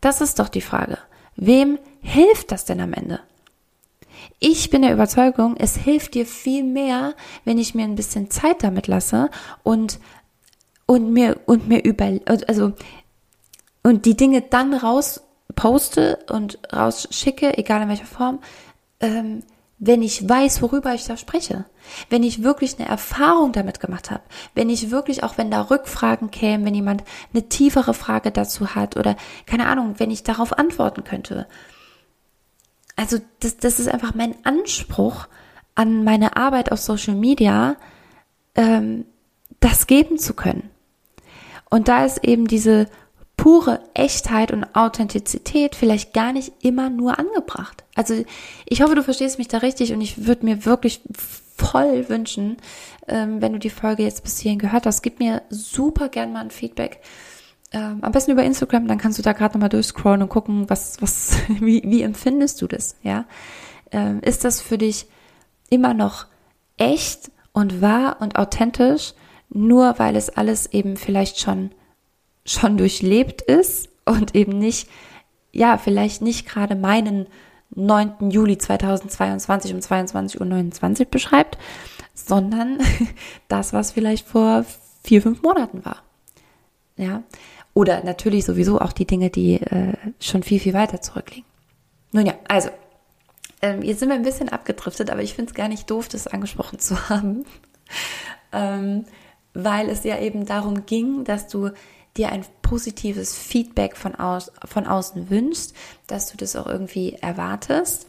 Das 0.00 0.20
ist 0.20 0.38
doch 0.38 0.48
die 0.48 0.60
Frage. 0.60 0.98
Wem 1.36 1.78
hilft 2.02 2.52
das 2.52 2.64
denn 2.64 2.80
am 2.80 2.92
Ende? 2.92 3.20
Ich 4.38 4.70
bin 4.70 4.82
der 4.82 4.92
Überzeugung, 4.92 5.56
es 5.58 5.76
hilft 5.76 6.14
dir 6.14 6.26
viel 6.26 6.62
mehr, 6.62 7.14
wenn 7.44 7.58
ich 7.58 7.74
mir 7.74 7.84
ein 7.84 7.94
bisschen 7.94 8.30
Zeit 8.30 8.62
damit 8.62 8.86
lasse 8.86 9.30
und 9.62 9.98
und 10.86 11.12
mir 11.12 11.40
und 11.46 11.68
mir 11.68 11.82
über 11.82 12.12
also 12.36 12.72
und 13.82 14.04
die 14.04 14.16
Dinge 14.16 14.42
dann 14.42 14.74
raus 14.74 15.22
poste 15.54 16.18
und 16.30 16.58
rausschicke, 16.72 17.56
egal 17.58 17.82
in 17.82 17.88
welcher 17.88 18.06
Form, 18.06 18.40
ähm, 19.00 19.42
wenn 19.78 20.02
ich 20.02 20.28
weiß, 20.28 20.62
worüber 20.62 20.94
ich 20.94 21.04
da 21.04 21.16
spreche, 21.16 21.64
wenn 22.08 22.22
ich 22.22 22.42
wirklich 22.42 22.78
eine 22.78 22.88
Erfahrung 22.88 23.52
damit 23.52 23.80
gemacht 23.80 24.10
habe, 24.10 24.22
wenn 24.54 24.70
ich 24.70 24.90
wirklich, 24.90 25.24
auch 25.24 25.36
wenn 25.36 25.50
da 25.50 25.62
Rückfragen 25.62 26.30
kämen, 26.30 26.64
wenn 26.64 26.74
jemand 26.74 27.02
eine 27.32 27.48
tiefere 27.48 27.94
Frage 27.94 28.30
dazu 28.30 28.74
hat 28.74 28.96
oder 28.96 29.16
keine 29.46 29.66
Ahnung, 29.66 29.94
wenn 29.98 30.10
ich 30.10 30.22
darauf 30.22 30.56
antworten 30.56 31.04
könnte. 31.04 31.46
Also 32.96 33.18
das, 33.40 33.56
das 33.56 33.80
ist 33.80 33.88
einfach 33.88 34.14
mein 34.14 34.36
Anspruch 34.44 35.26
an 35.74 36.04
meine 36.04 36.36
Arbeit 36.36 36.70
auf 36.70 36.78
Social 36.78 37.14
Media, 37.14 37.76
ähm, 38.54 39.06
das 39.58 39.86
geben 39.86 40.18
zu 40.18 40.34
können. 40.34 40.70
Und 41.68 41.88
da 41.88 42.04
ist 42.04 42.22
eben 42.22 42.46
diese 42.46 42.86
pure 43.36 43.80
Echtheit 43.94 44.52
und 44.52 44.64
Authentizität 44.74 45.74
vielleicht 45.74 46.12
gar 46.12 46.32
nicht 46.32 46.52
immer 46.62 46.90
nur 46.90 47.18
angebracht. 47.18 47.84
Also 47.94 48.24
ich 48.66 48.82
hoffe, 48.82 48.94
du 48.94 49.02
verstehst 49.02 49.38
mich 49.38 49.48
da 49.48 49.58
richtig 49.58 49.92
und 49.92 50.00
ich 50.00 50.26
würde 50.26 50.44
mir 50.44 50.64
wirklich 50.64 51.00
voll 51.56 52.08
wünschen, 52.08 52.56
ähm, 53.08 53.40
wenn 53.40 53.52
du 53.52 53.58
die 53.58 53.70
Folge 53.70 54.02
jetzt 54.02 54.22
bis 54.24 54.38
hierhin 54.38 54.58
gehört 54.58 54.86
hast, 54.86 55.02
gib 55.02 55.18
mir 55.18 55.42
super 55.50 56.08
gern 56.08 56.32
mal 56.32 56.40
ein 56.40 56.50
Feedback. 56.50 57.00
Ähm, 57.72 57.98
am 58.02 58.12
besten 58.12 58.32
über 58.32 58.44
Instagram, 58.44 58.86
dann 58.86 58.98
kannst 58.98 59.18
du 59.18 59.22
da 59.22 59.32
gerade 59.32 59.54
nochmal 59.54 59.68
durchscrollen 59.68 60.22
und 60.22 60.28
gucken, 60.28 60.68
was, 60.70 61.00
was, 61.02 61.36
wie, 61.60 61.82
wie 61.84 62.02
empfindest 62.02 62.62
du 62.62 62.66
das, 62.66 62.96
ja? 63.02 63.26
Ähm, 63.90 64.20
ist 64.22 64.44
das 64.44 64.60
für 64.60 64.78
dich 64.78 65.06
immer 65.70 65.94
noch 65.94 66.26
echt 66.76 67.30
und 67.52 67.80
wahr 67.80 68.16
und 68.20 68.36
authentisch? 68.36 69.14
nur 69.54 69.98
weil 69.98 70.16
es 70.16 70.30
alles 70.30 70.66
eben 70.66 70.96
vielleicht 70.96 71.38
schon, 71.38 71.70
schon 72.44 72.76
durchlebt 72.76 73.42
ist 73.42 73.88
und 74.04 74.34
eben 74.34 74.58
nicht, 74.58 74.88
ja, 75.52 75.78
vielleicht 75.78 76.22
nicht 76.22 76.46
gerade 76.46 76.76
meinen 76.76 77.26
9. 77.74 78.30
Juli 78.30 78.58
2022 78.58 79.74
um 79.74 79.80
22.29 79.80 81.00
Uhr 81.00 81.06
beschreibt, 81.06 81.58
sondern 82.14 82.78
das, 83.48 83.72
was 83.72 83.92
vielleicht 83.92 84.26
vor 84.26 84.64
vier, 85.02 85.22
fünf 85.22 85.42
Monaten 85.42 85.84
war. 85.84 86.02
Ja. 86.96 87.22
Oder 87.72 88.04
natürlich 88.04 88.44
sowieso 88.44 88.80
auch 88.80 88.92
die 88.92 89.06
Dinge, 89.06 89.30
die 89.30 89.54
äh, 89.54 89.94
schon 90.20 90.44
viel, 90.44 90.60
viel 90.60 90.74
weiter 90.74 91.00
zurückliegen. 91.00 91.48
Nun 92.12 92.26
ja, 92.26 92.34
also, 92.46 92.70
ähm, 93.62 93.82
jetzt 93.82 93.98
sind 93.98 94.08
wir 94.08 94.14
ein 94.14 94.22
bisschen 94.22 94.48
abgedriftet, 94.48 95.10
aber 95.10 95.22
ich 95.22 95.34
finde 95.34 95.50
es 95.50 95.56
gar 95.56 95.66
nicht 95.66 95.90
doof, 95.90 96.08
das 96.08 96.28
angesprochen 96.28 96.78
zu 96.78 97.08
haben. 97.08 97.44
ähm, 98.52 99.04
weil 99.54 99.88
es 99.88 100.02
ja 100.04 100.18
eben 100.18 100.46
darum 100.46 100.84
ging, 100.84 101.24
dass 101.24 101.48
du 101.48 101.70
dir 102.16 102.30
ein 102.30 102.44
positives 102.62 103.36
Feedback 103.36 103.96
von, 103.96 104.14
aus, 104.14 104.52
von 104.64 104.86
außen 104.86 105.30
wünschst, 105.30 105.74
dass 106.06 106.30
du 106.30 106.36
das 106.36 106.56
auch 106.56 106.66
irgendwie 106.66 107.14
erwartest 107.14 108.06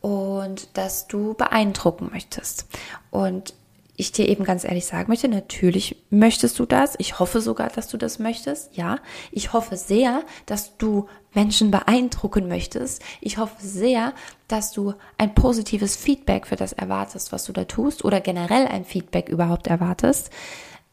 und 0.00 0.76
dass 0.76 1.06
du 1.06 1.34
beeindrucken 1.34 2.10
möchtest. 2.12 2.66
Und 3.10 3.54
ich 3.96 4.10
dir 4.10 4.28
eben 4.28 4.44
ganz 4.44 4.64
ehrlich 4.64 4.86
sagen 4.86 5.08
möchte, 5.08 5.28
natürlich 5.28 5.96
möchtest 6.10 6.58
du 6.58 6.66
das. 6.66 6.94
Ich 6.98 7.18
hoffe 7.18 7.40
sogar, 7.40 7.68
dass 7.68 7.88
du 7.88 7.98
das 7.98 8.18
möchtest. 8.18 8.76
Ja, 8.76 8.98
ich 9.30 9.52
hoffe 9.52 9.76
sehr, 9.76 10.22
dass 10.46 10.76
du 10.78 11.08
Menschen 11.34 11.70
beeindrucken 11.70 12.48
möchtest. 12.48 13.02
Ich 13.20 13.38
hoffe 13.38 13.54
sehr, 13.60 14.14
dass 14.48 14.72
du 14.72 14.94
ein 15.18 15.34
positives 15.34 15.94
Feedback 15.94 16.46
für 16.46 16.56
das 16.56 16.72
erwartest, 16.72 17.32
was 17.32 17.44
du 17.44 17.52
da 17.52 17.64
tust 17.64 18.04
oder 18.04 18.20
generell 18.20 18.66
ein 18.66 18.84
Feedback 18.84 19.28
überhaupt 19.28 19.66
erwartest. 19.66 20.30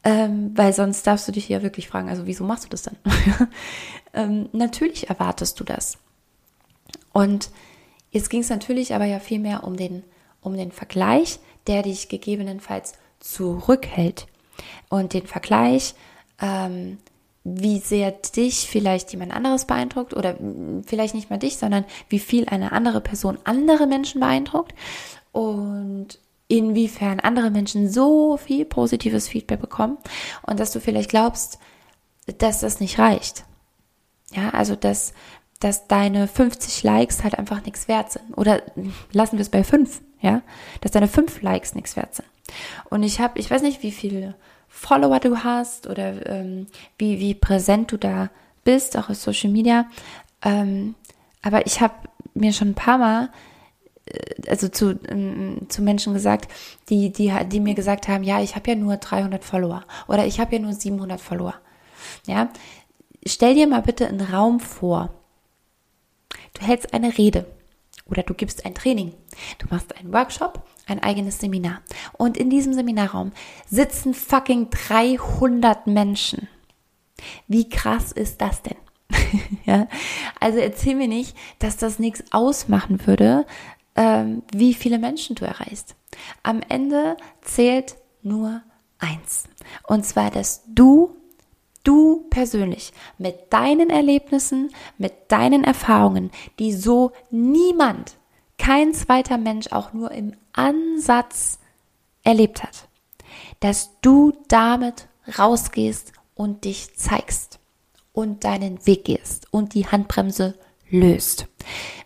Ähm, 0.04 0.52
weil 0.56 0.72
sonst 0.72 1.06
darfst 1.06 1.28
du 1.28 1.32
dich 1.32 1.50
ja 1.50 1.62
wirklich 1.62 1.90
fragen, 1.90 2.10
also 2.10 2.26
wieso 2.26 2.46
machst 2.46 2.64
du 2.66 2.70
das 2.70 2.84
dann? 2.84 2.96
ähm, 4.14 4.50
natürlich 4.54 5.10
erwartest 5.10 5.60
du 5.60 5.64
das. 5.66 5.98
Und 7.12 7.50
jetzt 8.12 8.30
ging 8.30 8.42
es 8.42 8.50
natürlich 8.50 8.96
aber 8.96 9.06
ja 9.06 9.20
viel 9.20 9.40
mehr 9.40 9.66
um 9.66 9.76
den, 9.76 10.04
um 10.42 10.56
den 10.56 10.72
Vergleich, 10.72 11.40
der 11.68 11.84
dich 11.84 12.08
gegebenenfalls 12.08 12.94
zurückhält. 13.20 14.28
Und 14.90 15.14
den 15.14 15.28
Vergleich, 15.28 15.96
ähm, 16.42 16.98
wie 17.44 17.80
sehr 17.80 18.12
dich 18.12 18.68
vielleicht 18.68 19.12
jemand 19.12 19.34
anderes 19.34 19.66
beeindruckt 19.66 20.14
oder 20.14 20.38
vielleicht 20.86 21.16
nicht 21.16 21.30
mal 21.30 21.40
dich, 21.40 21.58
sondern 21.58 21.86
wie 22.10 22.20
viel 22.20 22.48
eine 22.48 22.72
andere 22.72 23.02
Person 23.02 23.38
andere 23.44 23.88
Menschen 23.88 24.20
beeindruckt. 24.20 24.74
Und 25.32 26.20
inwiefern 26.50 27.22
andere 27.22 27.52
Menschen 27.52 27.90
so 27.90 28.36
viel 28.36 28.66
positives 28.66 29.30
Feedback 29.30 29.62
bekommen 29.62 29.98
und 30.42 30.60
dass 30.60 30.72
du 30.72 30.82
vielleicht 30.82 31.12
glaubst, 31.12 31.60
dass 32.40 32.60
das 32.60 32.80
nicht 32.82 33.00
reicht. 33.00 33.46
Ja, 34.34 34.50
also 34.50 34.76
dass, 34.76 35.14
dass 35.60 35.88
deine 35.88 36.28
50 36.28 36.84
Likes 36.84 37.24
halt 37.24 37.38
einfach 37.38 37.64
nichts 37.64 37.88
wert 37.88 38.12
sind. 38.12 38.34
Oder 38.36 38.64
lassen 39.12 39.38
wir 39.38 39.42
es 39.42 39.50
bei 39.50 39.64
5, 39.64 40.02
ja, 40.22 40.42
dass 40.82 40.92
deine 40.92 41.08
5 41.08 41.42
Likes 41.42 41.76
nichts 41.76 41.96
wert 41.96 42.16
sind. 42.16 42.28
Und 42.90 43.04
ich 43.04 43.20
habe, 43.20 43.40
ich 43.40 43.50
weiß 43.50 43.62
nicht, 43.62 43.84
wie 43.84 43.92
viele 43.92 44.36
Follower 44.68 45.20
du 45.20 45.44
hast 45.44 45.88
oder 45.88 46.26
ähm, 46.28 46.68
wie, 46.98 47.20
wie 47.20 47.36
präsent 47.36 47.92
du 47.92 47.98
da 47.98 48.30
bist, 48.64 48.98
auch 48.98 49.10
auf 49.10 49.18
Social 49.18 49.52
Media. 49.52 49.86
Ähm, 50.44 50.96
aber 51.44 51.68
ich 51.68 51.80
habe 51.80 51.94
mir 52.34 52.54
schon 52.54 52.70
ein 52.70 52.76
paar 52.76 52.98
Mal 52.98 53.30
also 54.48 54.68
zu, 54.68 55.00
ähm, 55.08 55.68
zu 55.70 55.82
Menschen 55.82 56.14
gesagt, 56.14 56.52
die, 56.90 57.12
die, 57.12 57.34
die 57.48 57.60
mir 57.60 57.76
gesagt 57.76 58.08
haben, 58.08 58.24
ja, 58.24 58.42
ich 58.42 58.56
habe 58.56 58.72
ja 58.72 58.76
nur 58.76 58.98
300 58.98 59.44
Follower 59.44 59.84
oder 60.08 60.26
ich 60.26 60.40
habe 60.40 60.56
ja 60.56 60.62
nur 60.62 60.74
700 60.74 61.20
Follower. 61.20 61.56
Ja, 62.26 62.50
stell 63.26 63.56
dir 63.56 63.68
mal 63.68 63.82
bitte 63.82 64.08
einen 64.08 64.22
Raum 64.22 64.60
vor. 64.60 65.14
Du 66.54 66.66
hältst 66.66 66.94
eine 66.94 67.18
Rede 67.18 67.46
oder 68.10 68.24
du 68.24 68.34
gibst 68.34 68.66
ein 68.66 68.76
Training. 68.76 69.14
Du 69.60 69.68
machst 69.70 69.96
einen 69.96 70.12
Workshop, 70.12 70.64
ein 70.88 71.02
eigenes 71.02 71.40
Seminar. 71.40 71.82
Und 72.14 72.38
in 72.38 72.50
diesem 72.50 72.74
Seminarraum 72.74 73.32
sitzen 73.70 74.14
fucking 74.14 74.70
300 74.70 75.88
Menschen. 75.88 76.48
Wie 77.48 77.70
krass 77.70 78.12
ist 78.12 78.42
das 78.42 78.62
denn? 78.64 78.78
ja, 79.66 79.88
also 80.40 80.60
erzähl 80.60 80.96
mir 80.96 81.08
nicht, 81.08 81.36
dass 81.60 81.78
das 81.78 82.00
nichts 82.00 82.24
ausmachen 82.32 83.06
würde, 83.06 83.46
ähm, 84.00 84.44
wie 84.54 84.74
viele 84.74 84.98
Menschen 84.98 85.36
du 85.36 85.44
erreichst. 85.46 85.94
Am 86.42 86.62
Ende 86.70 87.18
zählt 87.42 87.98
nur 88.24 88.62
eins. 88.98 89.44
Und 89.88 90.06
zwar, 90.06 90.32
dass 90.32 90.64
du, 90.68 91.18
du 91.84 92.26
persönlich 92.30 92.94
mit 93.18 93.52
deinen 93.52 93.90
Erlebnissen, 93.90 94.72
mit 94.98 95.14
deinen 95.28 95.66
Erfahrungen, 95.66 96.32
die 96.60 96.72
so 96.72 97.12
niemand, 97.30 98.16
kein 98.58 98.94
zweiter 98.94 99.38
Mensch 99.38 99.68
auch 99.72 99.92
nur 99.92 100.12
im 100.12 100.34
Ansatz 100.54 101.60
erlebt 102.24 102.64
hat, 102.64 102.88
dass 103.60 104.00
du 104.02 104.32
damit 104.48 105.10
rausgehst 105.38 106.14
und 106.36 106.64
dich 106.64 106.96
zeigst 106.96 107.60
und 108.14 108.46
deinen 108.46 108.86
Weg 108.86 109.04
gehst 109.04 109.48
und 109.52 109.74
die 109.74 109.88
Handbremse 109.88 110.58
löst. 110.90 111.48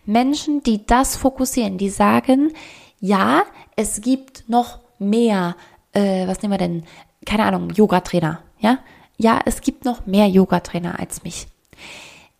Menschen, 0.06 0.62
die 0.62 0.86
das 0.86 1.16
fokussieren, 1.16 1.78
die 1.78 1.90
sagen, 1.90 2.52
ja, 3.00 3.42
es 3.76 4.00
gibt 4.00 4.48
noch 4.48 4.80
mehr, 4.98 5.56
äh, 5.92 6.26
was 6.26 6.42
nehmen 6.42 6.52
wir 6.52 6.58
denn? 6.58 6.84
Keine 7.26 7.44
Ahnung, 7.44 7.70
Yoga-Trainer, 7.70 8.40
ja? 8.58 8.78
Ja, 9.16 9.40
es 9.44 9.60
gibt 9.60 9.84
noch 9.84 10.06
mehr 10.06 10.26
Yoga-Trainer 10.26 10.98
als 10.98 11.22
mich. 11.22 11.46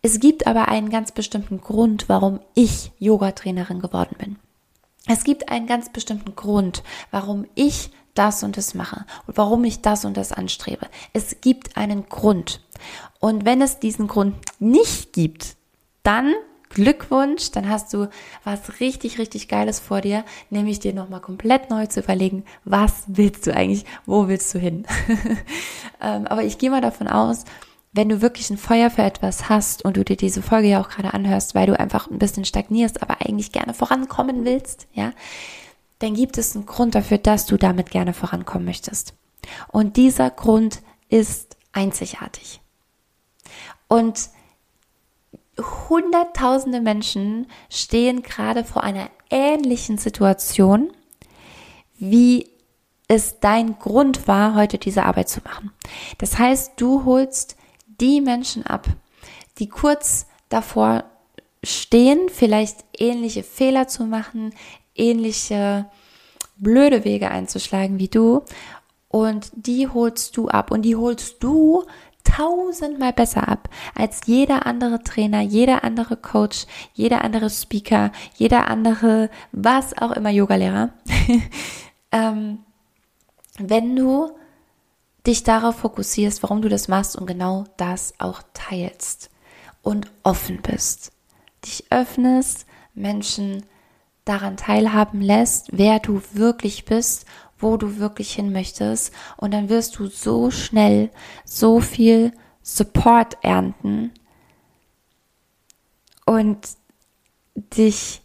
Es 0.01 0.19
gibt 0.19 0.45
aber 0.45 0.67
einen 0.67 0.89
ganz 0.89 1.11
bestimmten 1.11 1.61
Grund, 1.61 2.09
warum 2.09 2.39
ich 2.53 2.91
Yoga-Trainerin 2.99 3.79
geworden 3.79 4.15
bin. 4.19 4.35
Es 5.07 5.23
gibt 5.23 5.49
einen 5.49 5.67
ganz 5.67 5.91
bestimmten 5.91 6.35
Grund, 6.35 6.83
warum 7.11 7.45
ich 7.55 7.91
das 8.13 8.43
und 8.43 8.57
das 8.57 8.73
mache 8.73 9.05
und 9.27 9.37
warum 9.37 9.63
ich 9.63 9.81
das 9.81 10.05
und 10.05 10.17
das 10.17 10.31
anstrebe. 10.31 10.87
Es 11.13 11.41
gibt 11.41 11.77
einen 11.77 12.07
Grund. 12.07 12.61
Und 13.19 13.45
wenn 13.45 13.61
es 13.61 13.79
diesen 13.79 14.07
Grund 14.07 14.35
nicht 14.59 15.13
gibt, 15.13 15.55
dann 16.05 16.33
Glückwunsch, 16.69 17.51
dann 17.51 17.69
hast 17.69 17.93
du 17.93 18.09
was 18.43 18.79
richtig, 18.79 19.17
richtig 19.17 19.47
Geiles 19.47 19.79
vor 19.79 20.01
dir, 20.01 20.25
nämlich 20.49 20.79
dir 20.79 20.93
nochmal 20.93 21.21
komplett 21.21 21.69
neu 21.69 21.85
zu 21.87 22.01
überlegen, 22.01 22.43
was 22.65 23.03
willst 23.07 23.47
du 23.47 23.55
eigentlich, 23.55 23.85
wo 24.05 24.27
willst 24.27 24.53
du 24.53 24.59
hin? 24.59 24.85
ähm, 26.01 26.27
aber 26.27 26.43
ich 26.43 26.57
gehe 26.57 26.69
mal 26.69 26.81
davon 26.81 27.07
aus, 27.07 27.45
wenn 27.93 28.09
du 28.09 28.21
wirklich 28.21 28.49
ein 28.49 28.57
Feuer 28.57 28.89
für 28.89 29.03
etwas 29.03 29.47
hast 29.47 29.85
und 29.85 29.95
du 29.95 30.03
dir 30.03 30.17
diese 30.17 30.41
Folge 30.41 30.67
ja 30.67 30.81
auch 30.81 30.89
gerade 30.89 31.13
anhörst, 31.13 31.55
weil 31.55 31.67
du 31.67 31.79
einfach 31.79 32.09
ein 32.09 32.19
bisschen 32.19 32.43
stagnierst, 32.43 33.01
aber 33.01 33.21
eigentlich 33.21 33.53
gerne 33.53 33.73
vorankommen 33.73 34.43
willst, 34.43 34.87
ja, 34.91 35.13
dann 35.99 36.13
gibt 36.13 36.37
es 36.37 36.55
einen 36.55 36.65
Grund 36.65 36.93
dafür, 36.93 37.19
dass 37.19 37.45
du 37.45 37.55
damit 37.55 37.89
gerne 37.89 38.13
vorankommen 38.13 38.65
möchtest. 38.65 39.13
Und 39.69 39.95
dieser 39.95 40.29
Grund 40.29 40.81
ist 41.07 41.55
einzigartig. 41.71 42.59
Und 43.87 44.29
Hunderttausende 45.89 46.81
Menschen 46.81 47.47
stehen 47.69 48.23
gerade 48.23 48.63
vor 48.63 48.83
einer 48.83 49.09
ähnlichen 49.29 49.97
Situation, 49.97 50.91
wie 51.97 52.49
es 53.07 53.39
dein 53.39 53.79
Grund 53.79 54.27
war, 54.27 54.55
heute 54.55 54.77
diese 54.77 55.03
Arbeit 55.03 55.29
zu 55.29 55.41
machen. 55.43 55.71
Das 56.17 56.37
heißt, 56.37 56.73
du 56.77 57.05
holst 57.05 57.55
die 58.01 58.19
Menschen 58.21 58.65
ab, 58.65 58.87
die 59.59 59.69
kurz 59.69 60.27
davor 60.49 61.05
stehen, 61.63 62.29
vielleicht 62.29 62.83
ähnliche 62.97 63.43
Fehler 63.43 63.87
zu 63.87 64.03
machen, 64.03 64.53
ähnliche 64.95 65.85
blöde 66.57 67.03
Wege 67.03 67.31
einzuschlagen 67.31 67.99
wie 67.99 68.07
du 68.07 68.43
und 69.09 69.51
die 69.55 69.87
holst 69.87 70.37
du 70.37 70.47
ab 70.47 70.71
und 70.71 70.81
die 70.83 70.95
holst 70.95 71.41
du 71.43 71.83
tausendmal 72.25 73.13
besser 73.13 73.47
ab 73.47 73.69
als 73.95 74.21
jeder 74.25 74.65
andere 74.65 75.01
Trainer, 75.03 75.41
jeder 75.41 75.83
andere 75.83 76.17
Coach, 76.17 76.65
jeder 76.93 77.23
andere 77.23 77.49
Speaker, 77.49 78.11
jeder 78.35 78.67
andere, 78.67 79.29
was 79.51 79.97
auch 79.97 80.11
immer 80.11 80.29
Yogalehrer. 80.29 80.89
ähm, 82.11 82.59
wenn 83.57 83.95
du 83.95 84.31
dich 85.25 85.43
darauf 85.43 85.77
fokussierst, 85.77 86.43
warum 86.43 86.61
du 86.61 86.69
das 86.69 86.87
machst 86.87 87.15
und 87.15 87.25
genau 87.25 87.65
das 87.77 88.13
auch 88.19 88.41
teilst 88.53 89.29
und 89.81 90.07
offen 90.23 90.61
bist, 90.61 91.11
dich 91.63 91.85
öffnest, 91.89 92.65
Menschen 92.93 93.65
daran 94.25 94.57
teilhaben 94.57 95.21
lässt, 95.21 95.69
wer 95.71 95.99
du 95.99 96.21
wirklich 96.33 96.85
bist, 96.85 97.25
wo 97.65 97.77
du 97.77 97.97
wirklich 97.97 98.31
hin 98.31 98.51
möchtest 98.51 99.11
und 99.37 99.51
dann 99.51 99.69
wirst 99.69 99.97
du 99.97 100.05
so 100.05 100.51
schnell 100.51 101.09
so 101.45 101.79
viel 101.79 102.31
Support 102.61 103.37
ernten 103.41 104.11
und 106.27 106.59
dich 107.55 108.21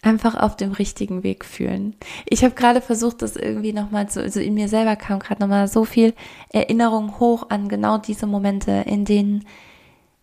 einfach 0.00 0.34
auf 0.34 0.56
dem 0.56 0.72
richtigen 0.72 1.22
Weg 1.22 1.44
fühlen. 1.44 1.94
Ich 2.24 2.44
habe 2.44 2.54
gerade 2.54 2.80
versucht, 2.80 3.20
das 3.20 3.36
irgendwie 3.36 3.74
nochmal 3.74 4.08
zu, 4.08 4.22
also 4.22 4.40
in 4.40 4.54
mir 4.54 4.68
selber 4.68 4.96
kam 4.96 5.18
gerade 5.18 5.42
nochmal 5.42 5.68
so 5.68 5.84
viel 5.84 6.14
Erinnerung 6.48 7.20
hoch 7.20 7.50
an 7.50 7.68
genau 7.68 7.98
diese 7.98 8.26
Momente, 8.26 8.84
in 8.86 9.04
denen 9.04 9.44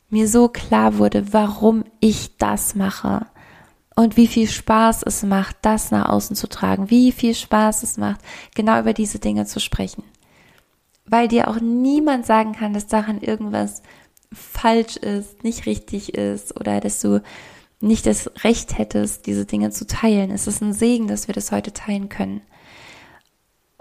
mir 0.10 0.28
so 0.28 0.48
klar 0.48 0.98
wurde, 0.98 1.34
warum 1.34 1.84
ich 2.00 2.38
das 2.38 2.74
mache 2.74 3.28
und 4.00 4.16
wie 4.16 4.28
viel 4.28 4.48
Spaß 4.48 5.04
es 5.04 5.24
macht, 5.24 5.58
das 5.62 5.92
nach 5.92 6.08
außen 6.08 6.34
zu 6.34 6.48
tragen, 6.48 6.90
wie 6.90 7.12
viel 7.12 7.36
Spaß 7.36 7.84
es 7.84 7.98
macht, 7.98 8.22
genau 8.56 8.80
über 8.80 8.94
diese 8.94 9.20
Dinge 9.20 9.46
zu 9.46 9.60
sprechen. 9.60 10.06
Weil 11.06 11.28
dir 11.28 11.50
auch 11.50 11.60
niemand 11.60 12.26
sagen 12.26 12.54
kann, 12.54 12.72
dass 12.72 12.88
daran 12.88 13.20
irgendwas 13.20 13.84
falsch 14.32 14.96
ist, 14.96 15.44
nicht 15.44 15.66
richtig 15.66 16.14
ist 16.14 16.58
oder 16.58 16.80
dass 16.80 17.02
du 17.02 17.22
nicht 17.82 18.06
das 18.06 18.32
Recht 18.46 18.78
hättest, 18.78 19.26
diese 19.26 19.46
Dinge 19.46 19.70
zu 19.72 19.86
teilen. 19.86 20.32
Es 20.32 20.48
ist 20.48 20.62
ein 20.62 20.72
Segen, 20.72 21.10
dass 21.10 21.28
wir 21.28 21.36
das 21.36 21.52
heute 21.52 21.74
teilen 21.74 22.08
können. 22.08 22.40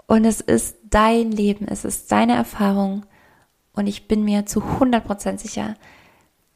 Und 0.05 0.25
es 0.25 0.41
ist 0.41 0.75
dein 0.89 1.31
Leben, 1.31 1.65
es 1.65 1.85
ist 1.85 2.11
deine 2.11 2.35
Erfahrung. 2.35 3.05
Und 3.71 3.87
ich 3.87 4.09
bin 4.09 4.25
mir 4.25 4.45
zu 4.45 4.59
100% 4.59 5.37
sicher, 5.37 5.75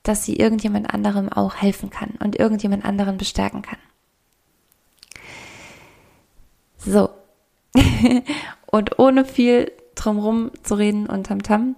dass 0.04 0.26
sie 0.26 0.36
irgendjemand 0.36 0.94
anderem 0.94 1.30
auch 1.30 1.56
helfen 1.56 1.90
kann 1.90 2.12
und 2.20 2.38
irgendjemand 2.38 2.86
anderen 2.86 3.18
bestärken 3.18 3.62
kann. 3.62 3.80
So. 6.78 7.10
und 8.68 9.00
ohne 9.00 9.26
viel 9.26 9.72
drumrum 9.96 10.52
zu 10.64 10.76
reden 10.76 11.08
und 11.08 11.28
tamtam, 11.28 11.76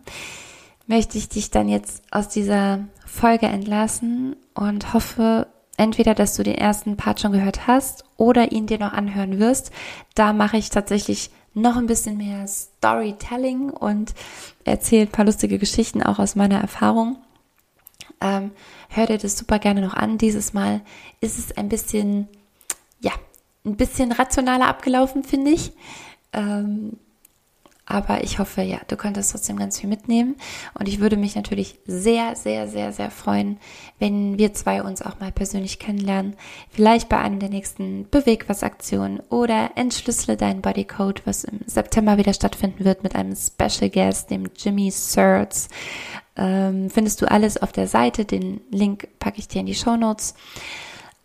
möchte 0.87 1.17
ich 1.17 1.29
dich 1.29 1.51
dann 1.51 1.69
jetzt 1.69 2.03
aus 2.11 2.27
dieser 2.27 2.79
Folge 3.05 3.45
entlassen 3.45 4.35
und 4.53 4.93
hoffe, 4.93 5.47
entweder, 5.77 6.13
dass 6.13 6.35
du 6.35 6.43
den 6.43 6.55
ersten 6.55 6.97
Part 6.97 7.21
schon 7.21 7.31
gehört 7.31 7.67
hast 7.67 8.05
oder 8.17 8.51
ihn 8.51 8.67
dir 8.67 8.79
noch 8.79 8.93
anhören 8.93 9.39
wirst. 9.39 9.71
Da 10.15 10.33
mache 10.33 10.57
ich 10.57 10.69
tatsächlich 10.69 11.31
noch 11.53 11.77
ein 11.77 11.87
bisschen 11.87 12.17
mehr 12.17 12.47
Storytelling 12.47 13.69
und 13.69 14.13
erzähle 14.63 15.03
ein 15.03 15.11
paar 15.11 15.25
lustige 15.25 15.57
Geschichten 15.57 16.03
auch 16.03 16.19
aus 16.19 16.35
meiner 16.35 16.59
Erfahrung. 16.59 17.17
Ähm, 18.21 18.51
hör 18.89 19.07
dir 19.07 19.17
das 19.17 19.37
super 19.37 19.59
gerne 19.59 19.81
noch 19.81 19.93
an. 19.93 20.17
Dieses 20.17 20.53
Mal 20.53 20.81
ist 21.21 21.37
es 21.37 21.55
ein 21.57 21.69
bisschen, 21.69 22.27
ja, 22.99 23.11
ein 23.65 23.75
bisschen 23.75 24.11
rationaler 24.11 24.67
abgelaufen, 24.67 25.23
finde 25.23 25.51
ich. 25.51 25.71
Ähm, 26.33 26.97
aber 27.87 28.23
ich 28.23 28.39
hoffe, 28.39 28.63
ja, 28.63 28.79
du 28.87 28.97
konntest 28.97 29.31
trotzdem 29.31 29.57
ganz 29.57 29.79
viel 29.79 29.89
mitnehmen. 29.89 30.35
Und 30.73 30.87
ich 30.87 30.99
würde 30.99 31.17
mich 31.17 31.35
natürlich 31.35 31.77
sehr, 31.85 32.35
sehr, 32.35 32.67
sehr, 32.67 32.91
sehr 32.91 33.11
freuen, 33.11 33.59
wenn 33.99 34.39
wir 34.39 34.53
zwei 34.53 34.81
uns 34.81 35.03
auch 35.03 35.19
mal 35.19 35.31
persönlich 35.31 35.77
kennenlernen. 35.77 36.35
Vielleicht 36.71 37.09
bei 37.09 37.19
einer 37.19 37.37
der 37.37 37.49
nächsten 37.49 38.09
Beweg 38.09 38.49
was 38.49 38.63
Aktionen 38.63 39.19
oder 39.29 39.71
entschlüssele 39.75 40.35
deinen 40.35 40.61
Bodycode, 40.61 41.21
was 41.25 41.43
im 41.43 41.59
September 41.67 42.17
wieder 42.17 42.33
stattfinden 42.33 42.85
wird 42.85 43.03
mit 43.03 43.15
einem 43.15 43.35
Special 43.35 43.91
Guest, 43.91 44.31
dem 44.31 44.47
Jimmy 44.57 44.89
Sertz. 44.89 45.69
Ähm, 46.37 46.89
findest 46.89 47.21
du 47.21 47.31
alles 47.31 47.61
auf 47.61 47.71
der 47.71 47.87
Seite. 47.87 48.25
Den 48.25 48.61
Link 48.71 49.07
packe 49.19 49.39
ich 49.39 49.47
dir 49.47 49.61
in 49.61 49.65
die 49.65 49.75
Show 49.75 49.95
Notes. 49.95 50.35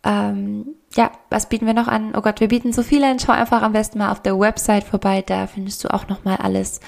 Ähm, 0.03 0.75
ja, 0.95 1.11
was 1.29 1.49
bieten 1.49 1.65
wir 1.65 1.73
noch 1.73 1.87
an? 1.87 2.13
Oh 2.15 2.21
Gott, 2.21 2.39
wir 2.39 2.47
bieten 2.47 2.73
so 2.73 2.83
viel 2.83 3.03
an. 3.03 3.19
Schau 3.19 3.33
einfach 3.33 3.61
am 3.61 3.73
besten 3.73 3.99
mal 3.99 4.11
auf 4.11 4.21
der 4.21 4.39
Website 4.39 4.83
vorbei. 4.83 5.21
Da 5.21 5.47
findest 5.47 5.83
du 5.83 5.93
auch 5.93 6.07
nochmal 6.07 6.37
alles, 6.37 6.79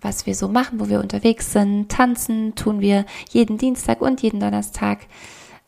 was 0.00 0.26
wir 0.26 0.34
so 0.34 0.48
machen, 0.48 0.80
wo 0.80 0.88
wir 0.88 1.00
unterwegs 1.00 1.52
sind. 1.52 1.90
Tanzen 1.90 2.54
tun 2.54 2.80
wir 2.80 3.04
jeden 3.30 3.58
Dienstag 3.58 4.00
und 4.00 4.22
jeden 4.22 4.40
Donnerstag 4.40 5.00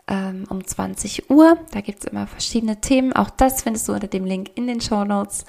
ähm, 0.09 0.45
um 0.49 0.67
20 0.67 1.31
Uhr. 1.31 1.59
Da 1.73 1.81
gibt's 1.81 2.07
immer 2.07 2.27
verschiedene 2.27 2.81
Themen. 2.81 3.13
Auch 3.13 3.31
das 3.31 3.63
findest 3.63 3.89
du 3.89 3.93
unter 3.93 4.09
dem 4.09 4.25
Link 4.25 4.53
in 4.55 4.67
den 4.67 4.81
Show 4.81 5.05
Notes. 5.05 5.45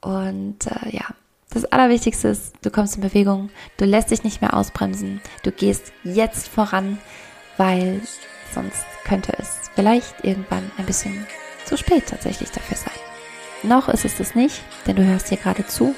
Und 0.00 0.66
äh, 0.66 0.90
ja, 0.90 1.04
das 1.56 1.64
Allerwichtigste 1.72 2.28
ist, 2.28 2.52
du 2.62 2.70
kommst 2.70 2.94
in 2.96 3.02
Bewegung, 3.02 3.50
du 3.78 3.86
lässt 3.86 4.10
dich 4.10 4.24
nicht 4.24 4.42
mehr 4.42 4.52
ausbremsen, 4.54 5.22
du 5.42 5.50
gehst 5.50 5.92
jetzt 6.04 6.48
voran, 6.48 6.98
weil 7.56 8.02
sonst 8.52 8.84
könnte 9.04 9.32
es 9.38 9.70
vielleicht 9.74 10.22
irgendwann 10.22 10.70
ein 10.76 10.84
bisschen 10.84 11.26
zu 11.64 11.78
spät 11.78 12.08
tatsächlich 12.08 12.50
dafür 12.50 12.76
sein. 12.76 12.92
Noch 13.62 13.88
ist 13.88 14.04
es 14.04 14.18
das 14.18 14.34
nicht, 14.34 14.60
denn 14.86 14.96
du 14.96 15.04
hörst 15.04 15.30
hier 15.30 15.38
gerade 15.38 15.66
zu 15.66 15.94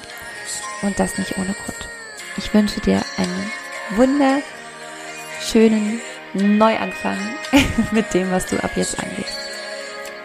und 0.81 0.97
das 0.97 1.17
nicht 1.17 1.37
ohne 1.37 1.53
Grund. 1.53 1.89
Ich 2.37 2.53
wünsche 2.53 2.79
dir 2.79 3.01
einen 3.17 3.51
wunderschönen 3.97 5.99
Neuanfang 6.33 7.17
mit 7.91 8.13
dem, 8.13 8.31
was 8.31 8.45
du 8.45 8.63
ab 8.63 8.71
jetzt 8.75 8.97
angehst. 9.03 9.37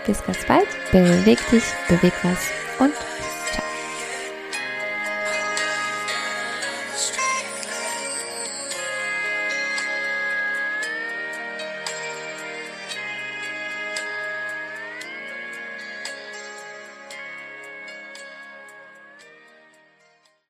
Bis 0.06 0.22
ganz 0.22 0.44
bald, 0.46 0.68
beweg 0.92 1.40
dich, 1.50 1.64
beweg 1.88 2.12
was 2.22 2.38
und 2.78 2.94